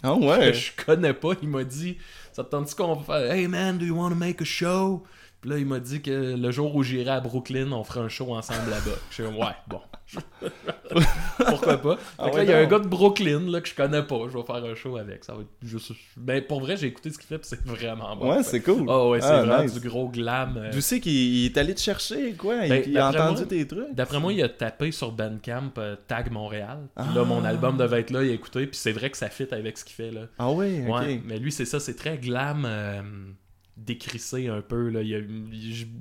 Ah 0.02 0.16
que 0.18 0.24
ouais. 0.24 0.52
je 0.54 0.72
connais 0.84 1.14
pas, 1.14 1.34
il 1.40 1.48
m'a 1.48 1.62
dit 1.62 1.96
Ça 2.32 2.42
te 2.42 2.50
tente-tu 2.50 2.74
qu'on 2.74 2.94
va 2.96 3.02
faire 3.20 3.30
Hey 3.32 3.46
man, 3.46 3.78
do 3.78 3.84
you 3.84 3.94
want 3.96 4.08
to 4.10 4.16
make 4.16 4.42
a 4.42 4.44
show? 4.44 5.04
Puis 5.40 5.50
là, 5.50 5.58
il 5.58 5.66
m'a 5.66 5.78
dit 5.78 6.02
que 6.02 6.34
le 6.36 6.50
jour 6.50 6.74
où 6.74 6.82
j'irai 6.82 7.10
à 7.10 7.20
Brooklyn, 7.20 7.70
on 7.70 7.84
ferait 7.84 8.00
un 8.00 8.08
show 8.08 8.34
ensemble 8.34 8.70
là-bas. 8.70 8.96
Je 9.10 9.14
suis 9.14 9.24
Ouais, 9.26 9.54
bon. 9.68 9.80
Pourquoi 11.48 11.76
pas? 11.78 11.98
Ah 12.18 12.26
ouais, 12.26 12.36
là, 12.38 12.42
il 12.44 12.50
y 12.50 12.52
a 12.52 12.58
un 12.58 12.66
gars 12.66 12.78
de 12.78 12.86
Brooklyn 12.88 13.40
là, 13.50 13.60
que 13.60 13.68
je 13.68 13.74
connais 13.74 14.02
pas. 14.02 14.18
Je 14.30 14.36
vais 14.36 14.42
faire 14.44 14.56
un 14.64 14.74
show 14.74 14.96
avec. 14.96 15.24
Ça 15.24 15.34
va 15.34 15.40
être 15.42 15.48
juste. 15.62 15.92
Ben, 16.16 16.42
pour 16.44 16.60
vrai, 16.60 16.76
j'ai 16.76 16.88
écouté 16.88 17.10
ce 17.10 17.18
qu'il 17.18 17.26
fait, 17.28 17.44
c'est 17.44 17.64
vraiment 17.64 18.16
bon. 18.16 18.30
Ouais, 18.34 18.42
c'est 18.42 18.60
cool. 18.60 18.84
Oh 18.88 19.10
ouais, 19.10 19.20
c'est 19.20 19.28
Ah, 19.28 19.42
vraiment 19.44 19.62
nice. 19.62 19.74
du 19.80 19.88
gros 19.88 20.08
glam. 20.08 20.56
euh. 20.56 20.70
Tu 20.72 20.80
sais 20.80 21.00
qu'il 21.00 21.12
il 21.12 21.46
est 21.46 21.56
allé 21.58 21.74
te 21.74 21.80
chercher, 21.80 22.32
quoi? 22.34 22.56
Il, 22.64 22.68
Ben, 22.68 22.82
il 22.86 22.98
a 22.98 23.08
entendu 23.08 23.38
moi- 23.42 23.46
tes 23.46 23.66
trucs? 23.66 23.94
D'après 23.94 24.20
moi, 24.20 24.32
il 24.32 24.42
a 24.42 24.48
tapé 24.48 24.90
sur 24.92 25.12
Bandcamp 25.12 25.72
euh, 25.78 25.96
Tag 26.08 26.30
Montréal. 26.30 26.78
Là, 26.96 27.04
Ah. 27.16 27.24
mon 27.24 27.44
album 27.44 27.76
devait 27.76 28.00
être 28.00 28.10
là, 28.10 28.22
il 28.24 28.30
a 28.30 28.34
écouté. 28.34 28.66
Puis 28.66 28.76
c'est 28.76 28.92
vrai 28.92 29.10
que 29.10 29.16
ça 29.16 29.28
fit 29.30 29.46
avec 29.52 29.78
ce 29.78 29.84
qu'il 29.84 29.94
fait 29.94 30.10
là. 30.10 30.22
Ah 30.38 30.50
ouais, 30.50 30.84
ok. 30.88 30.94
Ouais, 30.94 31.20
mais 31.24 31.38
lui, 31.38 31.52
c'est 31.52 31.64
ça, 31.64 31.78
c'est 31.80 31.94
très 31.94 32.18
glam, 32.18 32.64
euh, 32.66 33.00
décrissé 33.84 34.48
un 34.48 34.60
peu. 34.60 34.88
Là. 34.88 35.00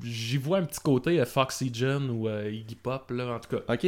J'y 0.03 0.37
vois 0.37 0.59
un 0.59 0.63
petit 0.65 0.79
côté 0.79 1.19
euh, 1.19 1.25
Foxygen 1.25 2.09
ou 2.09 2.27
euh, 2.27 2.49
Iggy 2.51 2.75
Pop, 2.75 3.11
là, 3.11 3.33
en 3.35 3.39
tout 3.39 3.57
cas. 3.57 3.73
Ok. 3.73 3.87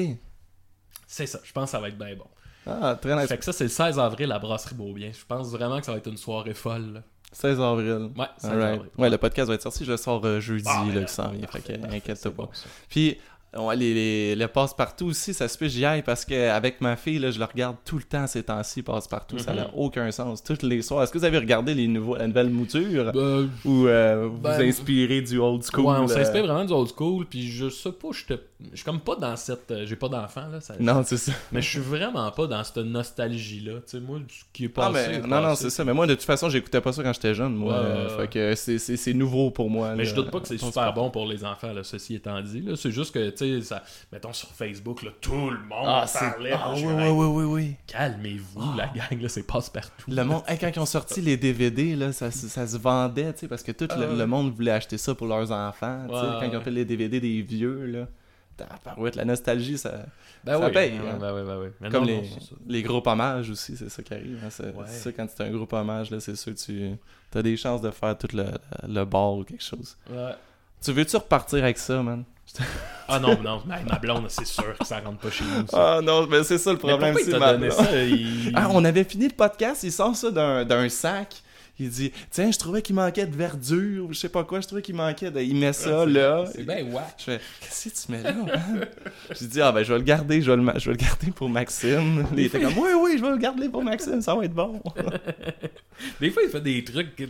C'est 1.08 1.26
ça, 1.26 1.40
je 1.44 1.52
pense 1.52 1.66
que 1.66 1.72
ça 1.72 1.80
va 1.80 1.90
être 1.90 1.98
bien 1.98 2.16
bon. 2.16 2.28
Ah, 2.66 2.98
très 3.02 3.16
nice. 3.20 3.28
Fait 3.28 3.38
que 3.38 3.44
ça, 3.44 3.52
c'est 3.54 3.64
le 3.66 3.70
16 3.70 4.00
avril 4.00 4.32
à 4.32 4.40
Brasserie 4.40 4.76
Beaubien. 4.76 5.12
Je 5.12 5.26
pense 5.26 5.50
vraiment 5.52 5.80
que 5.80 5.86
ça 5.86 5.92
va 5.92 5.98
être 5.98 6.08
une 6.08 6.18
soirée 6.18 6.54
folle. 6.54 6.94
là. 6.94 7.04
16 7.34 7.60
avril. 7.62 8.10
Ouais, 8.18 8.26
16 8.38 8.52
Alright. 8.52 8.76
avril. 8.76 8.92
Ouais, 8.98 9.10
le 9.10 9.18
podcast 9.18 9.48
va 9.48 9.56
être 9.56 9.62
sorti, 9.62 9.84
je 9.86 9.92
le 9.92 9.98
sors 9.98 10.24
euh, 10.26 10.40
jeudi, 10.40 10.64
Ah, 10.68 10.86
là, 10.94 11.04
qui 11.04 11.14
s'en 11.14 11.30
vient. 11.32 11.42
parfait, 11.42 11.60
Fait 11.62 11.74
que, 11.74 11.80
parfait, 11.82 11.96
inquiète-toi 11.98 12.16
c'est 12.32 12.36
pas. 12.36 12.44
bon, 12.44 12.50
ça. 12.54 12.68
Puis, 12.90 13.18
ouais, 13.58 13.76
les, 13.76 13.94
les, 13.94 14.36
le 14.36 14.48
passe-partout 14.48 15.08
aussi, 15.08 15.34
ça 15.34 15.48
se 15.48 15.58
peut 15.58 15.66
que 15.66 15.72
j'y 15.72 15.84
aille 15.86 16.04
parce 16.04 16.24
qu'avec 16.26 16.80
ma 16.82 16.96
fille, 16.96 17.20
là, 17.20 17.32
je 17.32 17.40
le 17.40 17.46
regarde 17.46 17.76
tout 17.84 17.98
le 17.98 18.04
temps 18.04 18.26
ces 18.28 18.44
temps-ci, 18.44 18.82
passe-partout. 18.82 19.40
Ça 19.40 19.54
n'a 19.54 19.64
Mhm. 19.66 19.72
aucun 19.76 20.12
sens. 20.12 20.42
Tous 20.44 20.62
les 20.64 20.82
soirs. 20.82 21.04
Est-ce 21.04 21.12
que 21.12 21.18
vous 21.18 21.26
avez 21.26 21.38
regardé 21.38 21.74
les 21.74 21.88
nouveaux, 21.88 22.16
la 22.16 22.28
nouvelle 22.28 22.50
mouture 22.50 23.12
Ben, 23.14 23.50
ou 23.66 23.88
euh, 23.88 24.28
vous 24.32 24.38
Ben, 24.38 24.62
inspirez 24.62 25.22
du 25.22 25.38
old 25.38 25.64
school 25.64 25.86
ouais, 25.86 25.96
on 26.00 26.04
euh, 26.06 26.08
s'inspire 26.08 26.44
vraiment 26.46 26.66
du 26.66 26.74
old 26.74 26.90
school. 26.98 27.26
Puis 27.26 27.48
je 27.52 27.70
sais 27.70 27.92
pas, 27.92 28.08
je 28.12 28.18
suis 28.76 28.86
comme 28.86 29.00
pas 29.02 29.16
dans 29.16 29.36
cette. 29.36 29.70
euh, 29.72 29.86
J'ai 29.86 29.96
pas 29.96 30.08
d'enfant, 30.10 30.48
là. 30.52 30.62
ça- 30.62 30.76
Non, 30.80 31.02
c'est 31.06 31.18
ça. 31.18 31.32
Mais 31.52 31.62
je 31.62 31.70
suis 31.70 31.80
vraiment 31.80 32.30
pas 32.32 32.48
dans 32.48 32.64
cette 32.64 32.78
nostalgie-là. 32.78 33.74
Tu 33.82 33.82
sais, 33.88 34.00
moi, 34.00 34.20
ce 34.30 34.44
qui 34.54 34.66
est 34.66 34.72
Ah, 34.78 34.92
passé. 34.92 35.08
mais, 35.10 35.16
est 35.18 35.28
non, 35.28 35.42
non, 35.42 35.56
c'est 35.56 35.70
ça. 35.70 35.84
Mais 35.84 35.94
moi, 35.94 36.08
de 36.08 36.14
toute 36.16 36.24
façon, 36.24 36.50
j'écoutais 36.50 36.82
pas 36.82 36.94
ça 36.94 37.04
quand 37.04 37.14
j'étais 37.14 37.34
jeune. 37.34 37.54
Moi, 37.56 37.72
Ouais, 37.74 37.80
Euh, 37.82 38.18
fait 38.18 38.28
que 38.28 38.56
c'est- 38.56 39.14
nouveau 39.14 39.52
pour 39.52 39.70
moi. 39.70 39.92
Mais 39.96 40.04
là. 40.04 40.10
je 40.10 40.16
doute 40.16 40.30
pas 40.32 40.40
que 40.40 40.48
c'est 40.48 40.58
super 40.58 40.94
bon 40.94 41.10
pour 41.10 41.26
les 41.26 41.44
enfants, 41.44 41.74
là, 41.74 41.84
ceci 41.84 42.16
étant 42.16 42.40
dit. 42.42 42.64
C'est 42.76 42.92
juste 42.92 43.14
que, 43.14 43.30
tu 43.46 43.62
sais, 43.64 43.76
mettons 44.12 44.34
sur 44.34 44.50
Facebook, 44.50 45.04
là, 45.04 45.12
tout 45.22 45.50
le 45.50 45.60
monde 45.60 45.86
Ah, 45.88 46.06
parlait. 46.12 46.52
Ah, 46.54 46.74
oui, 46.76 46.84
oui, 46.86 47.08
oui, 47.10 47.26
oui, 47.26 47.44
oui. 47.46 47.76
Calmez-vous, 47.88 48.76
la 48.78 48.88
gang, 48.88 49.22
là, 49.22 49.30
c'est 49.30 49.44
passe-partout. 49.44 50.10
Le 50.10 50.24
monde, 50.24 50.44
hey, 50.48 50.58
quand 50.58 50.70
ils 50.76 50.80
ont 50.80 50.86
sorti 50.86 51.22
les 51.22 51.38
DVD, 51.38 51.96
là, 51.96 52.12
ça, 52.12 52.32
se- 52.32 52.48
ça 52.48 52.68
se 52.68 52.78
vendait, 52.78 53.34
tu 53.34 53.40
sais, 53.42 53.48
parce 53.48 53.64
que 53.64 53.72
tout 53.72 53.88
le, 53.98 54.06
Ah 54.10 54.14
le 54.16 54.28
monde 54.28 54.54
voulait 54.54 54.72
acheter 54.72 54.98
ça 54.98 55.16
pour 55.16 55.28
leurs 55.28 55.52
enfants, 55.52 56.06
tu 56.08 56.14
sais, 56.16 56.20
Ouais, 56.22 56.28
quand 56.40 56.50
ils 56.52 56.58
ont 56.58 56.62
fait 56.62 56.72
les 56.72 56.86
DVD 56.86 57.20
des 57.20 57.42
vieux, 57.42 57.86
là. 57.86 58.08
Tabarouette, 58.58 59.16
la 59.16 59.26
nostalgie, 59.26 59.78
ça... 59.78 60.06
Ben 60.44 60.60
ça 60.60 60.66
oui, 60.68 60.72
paye, 60.74 60.92
ben, 61.00 61.08
hein. 61.08 61.18
ben 61.20 61.72
ben 61.80 61.90
Comme 61.92 62.02
non, 62.02 62.08
les, 62.08 62.30
les 62.68 62.84
groupes 62.84 63.08
hommages 63.08 63.50
aussi, 63.50 63.78
c'est 63.78 63.90
ça 63.90 64.04
qui 64.04 64.14
arrive. 64.14 64.40
hein, 64.44 64.50
C'est 64.50 64.76
Ouais. 64.76 64.86
ça, 64.88 65.12
quand 65.12 65.26
c'est 65.36 65.44
un 65.44 65.50
groupe 65.52 65.72
hommage, 65.74 66.10
c'est 66.20 66.36
sûr, 66.36 66.54
tu 66.56 66.92
as 67.34 67.42
des 67.42 67.58
chances 67.58 67.82
de 67.82 67.90
faire 67.92 68.18
tout 68.18 68.28
le, 68.36 68.46
le 68.88 69.04
bar 69.06 69.34
ou 69.36 69.44
quelque 69.44 69.64
chose. 69.64 69.98
Ouais. 70.10 70.34
Tu 70.84 70.92
veux-tu 70.92 71.16
repartir 71.16 71.64
avec 71.64 71.78
ça, 71.78 72.02
man? 72.04 72.24
Ah 73.14 73.20
non, 73.20 73.38
non, 73.42 73.62
ma 73.66 73.82
ma 73.82 74.00
blonde, 74.00 74.28
c'est 74.30 74.46
sûr 74.46 74.74
que 74.80 74.86
ça 74.86 75.00
rentre 75.00 75.18
pas 75.20 75.30
chez 75.32 75.44
nous. 75.44 75.68
ça. 75.68 75.98
Ah 75.98 76.02
non, 76.02 76.28
mais 76.28 76.44
c'est 76.46 76.58
ça 76.58 76.70
le 76.72 76.78
Mais 76.82 76.90
problème, 76.90 77.14
pourquoi 77.14 77.22
il 77.22 77.26
c'est 77.26 77.32
t'a 77.32 77.40
ma 77.40 77.54
donné 77.54 77.68
blonde. 77.68 77.86
ça? 77.86 78.04
Il- 78.04 78.52
Ah, 78.56 78.68
on 78.72 78.86
avait 78.86 79.04
fini 79.04 79.28
le 79.28 79.34
podcast, 79.34 79.84
il 79.84 79.92
sort 79.92 80.16
ça 80.16 80.32
d'un 80.32 80.64
d'un 80.64 80.88
sac. 80.88 81.36
Il 81.80 81.90
dit 81.90 82.12
Tiens, 82.30 82.52
je 82.52 82.58
trouvais 82.60 82.82
qu'il 82.82 82.96
manquait 82.96 83.26
de 83.26 83.36
verdure, 83.36 84.06
ou 84.06 84.14
je 84.14 84.20
sais 84.20 84.30
pas 84.30 84.44
quoi, 84.46 84.62
je 84.62 84.68
trouvais 84.68 84.82
qu'il 84.82 84.96
manquait 84.96 85.30
de. 85.32 85.42
Il 85.42 85.56
met 85.56 85.74
ça 85.74 86.06
là. 86.06 86.46
C'est 86.54 86.64
bien 86.64 86.84
ouais. 86.86 87.02
Je 87.18 87.24
fais 87.24 87.42
Qu'est-ce 87.60 87.90
que 87.90 88.06
tu 88.06 88.12
mets 88.14 88.24
là 88.24 88.32
man? 88.34 88.88
J'ai 89.40 89.48
dit 89.48 89.62
Ah, 89.62 89.72
ben, 89.74 89.84
je 89.84 89.92
vais 89.92 90.00
le 90.00 90.06
garder, 90.06 90.42
je 90.42 90.50
vais 90.52 90.58
le, 90.58 90.72
je 90.80 90.86
vais 90.92 90.98
le 90.98 91.04
garder 91.04 91.32
pour 91.32 91.50
Maxime. 91.50 92.26
Il 92.38 92.46
était 92.46 92.62
comme 92.62 92.78
Oui, 92.78 92.90
oui, 92.98 93.16
je 93.18 93.24
vais 93.24 93.32
le 93.32 93.38
garder 93.38 93.68
pour 93.68 93.84
Maxime, 93.84 94.22
ça 94.22 94.36
va 94.36 94.46
être 94.46 94.54
bon. 94.54 94.82
Des 96.22 96.30
fois, 96.30 96.44
il 96.44 96.50
fait 96.50 96.62
des 96.62 96.84
trucs. 96.84 97.14
que- 97.16 97.24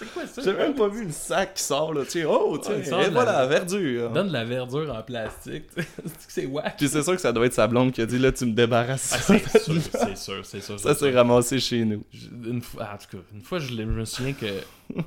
c'est 0.00 0.12
quoi 0.14 0.26
ça? 0.26 0.42
J'ai 0.42 0.54
même 0.54 0.74
pas 0.74 0.88
vu 0.88 1.04
le 1.04 1.12
sac 1.12 1.54
qui 1.54 1.62
sort 1.62 1.92
là. 1.92 2.04
Tiens, 2.08 2.26
oh, 2.28 2.56
tiens, 2.56 2.76
il 2.78 2.86
sort 2.86 3.02
et 3.02 3.08
de 3.08 3.10
voilà, 3.12 3.32
la- 3.32 3.46
verdure. 3.46 4.10
Donne 4.10 4.28
de 4.28 4.32
la 4.32 4.44
verdure 4.44 4.94
en 4.94 5.02
plastique. 5.02 5.64
c'est 6.28 6.46
wack. 6.46 6.78
Puis 6.78 6.88
c'est 6.88 7.02
sûr 7.02 7.14
que 7.14 7.20
ça 7.20 7.32
doit 7.32 7.44
être 7.44 7.52
sa 7.52 7.66
blonde 7.66 7.92
qui 7.92 8.00
a 8.00 8.06
dit 8.06 8.18
Là, 8.18 8.32
tu 8.32 8.46
me 8.46 8.52
débarrasses. 8.52 9.12
Ah, 9.14 9.18
ça. 9.18 9.38
c'est 9.38 9.58
sûr, 9.62 9.74
c'est 9.92 10.16
sûr, 10.16 10.46
c'est 10.46 10.60
sûr. 10.62 10.80
ça 10.80 10.94
c'est 10.94 11.10
s'est 11.10 11.16
ramassé 11.16 11.58
chez 11.58 11.84
nous. 11.84 12.02
Une 12.44 12.62
fois, 12.62 12.86
ah, 12.88 12.94
en 12.94 12.98
tout 12.98 13.16
cas, 13.18 13.22
une 13.34 13.42
fois, 13.42 13.58
je, 13.58 13.74
me 13.74 14.04
souviens 14.06 14.32
que. 14.32 14.46
tu 14.96 15.02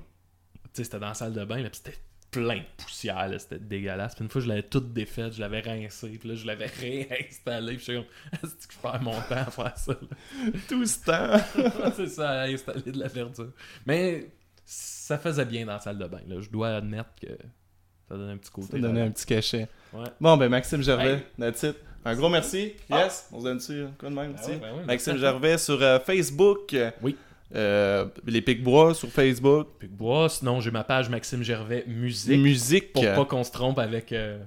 sais, 0.74 0.84
c'était 0.84 1.00
dans 1.00 1.08
la 1.08 1.14
salle 1.16 1.34
de 1.34 1.44
bain, 1.44 1.58
là, 1.58 1.70
pis 1.72 1.78
c'était 1.84 1.98
plein 2.30 2.58
de 2.58 2.84
poussière, 2.84 3.30
là, 3.30 3.40
c'était 3.40 3.60
dégueulasse. 3.60 4.14
Puis 4.14 4.24
une 4.24 4.30
fois, 4.30 4.42
je 4.42 4.48
l'avais 4.48 4.64
toute 4.64 4.94
défaite, 4.94 5.34
je 5.34 5.40
l'avais 5.40 5.62
rincé, 5.62 6.10
puis 6.20 6.30
là, 6.30 6.36
je 6.36 6.46
l'avais 6.46 6.66
réinstallé, 6.80 7.78
puis 7.78 7.86
je 7.86 7.92
suis 7.92 7.96
comme, 7.96 8.06
est-ce 8.44 8.68
que 8.68 8.74
je 8.74 8.80
perds 8.80 9.02
mon 9.02 9.20
temps 9.22 9.36
à 9.38 9.52
faire 9.52 9.78
ça, 9.78 9.94
là? 9.94 10.52
Tout 10.68 10.86
ce 10.86 11.00
temps. 11.00 11.92
c'est 11.96 12.10
ça, 12.10 12.30
à 12.30 12.44
installer 12.46 12.92
de 12.92 13.00
la 13.00 13.08
verdure. 13.08 13.52
Mais 13.86 14.28
ça 14.66 15.18
faisait 15.18 15.46
bien 15.46 15.66
dans 15.66 15.74
la 15.74 15.80
salle 15.80 15.98
de 15.98 16.06
bain, 16.06 16.22
là. 16.28 16.36
Je 16.40 16.50
dois 16.50 16.76
admettre 16.76 17.10
que 17.22 17.28
ça 18.08 18.16
donne 18.16 18.30
un 18.30 18.38
petit 18.38 18.52
côté. 18.52 18.72
Ça 18.72 18.80
donnait 18.80 19.02
un 19.02 19.12
petit 19.12 19.26
cachet. 19.26 19.68
Ouais. 19.94 20.06
Bon, 20.20 20.38
ben 20.38 20.50
Maxime 20.50 20.82
Gervais, 20.82 21.14
Hey. 21.16 21.24
that's 21.40 21.64
it. 21.64 21.76
Un 22.06 22.16
gros 22.16 22.30
merci. 22.30 22.74
Yes, 22.90 23.30
on 23.32 23.40
se 23.40 23.44
donne-tu 23.46 23.86
quoi 23.98 24.10
de 24.10 24.16
même? 24.16 24.36
Ah 24.38 24.48
ouais, 24.48 24.58
ben 24.58 24.86
Maxime. 24.86 25.18
Gervais 25.18 25.58
sur 25.58 25.82
euh, 25.82 26.00
Facebook. 26.00 26.76
Oui. 27.02 27.16
Euh, 27.56 28.08
les 28.26 28.42
Pic-Bois 28.42 28.94
sur 28.94 29.10
Facebook. 29.10 29.68
Puis 29.80 29.88
que 29.88 29.94
bois, 29.94 30.28
sinon, 30.28 30.60
j'ai 30.60 30.72
ma 30.72 30.84
page 30.84 31.10
Maxime 31.10 31.44
Gervais 31.44 31.86
Musique. 31.88 32.40
Musique 32.40 32.94
Pour 32.94 33.04
pas 33.04 33.26
qu'on 33.26 33.44
se 33.44 33.52
trompe 33.52 33.80
avec, 33.80 34.12
euh, 34.12 34.40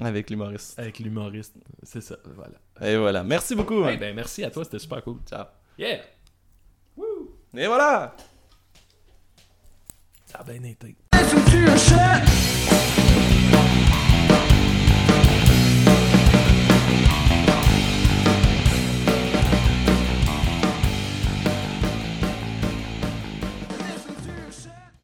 avec 0.00 0.28
l'humoriste. 0.30 0.78
avec 0.78 0.98
l'humoriste. 0.98 1.54
C'est 1.84 2.02
ça, 2.02 2.16
voilà. 2.34 2.58
Et 2.86 2.96
voilà. 2.96 3.22
Merci 3.22 3.54
beaucoup. 3.54 3.84
Hey, 3.84 3.94
hein. 3.94 3.98
ben 4.00 4.14
merci 4.16 4.44
à 4.44 4.50
toi, 4.50 4.64
c'était 4.64 4.78
super 4.80 5.02
cool. 5.02 5.18
Ciao. 5.26 5.44
Yeah! 5.78 6.00
Et 7.56 7.66
voilà! 7.66 8.14
Ça 10.30 10.38
a 10.38 10.44
bien 10.44 10.62
été. 10.62 10.96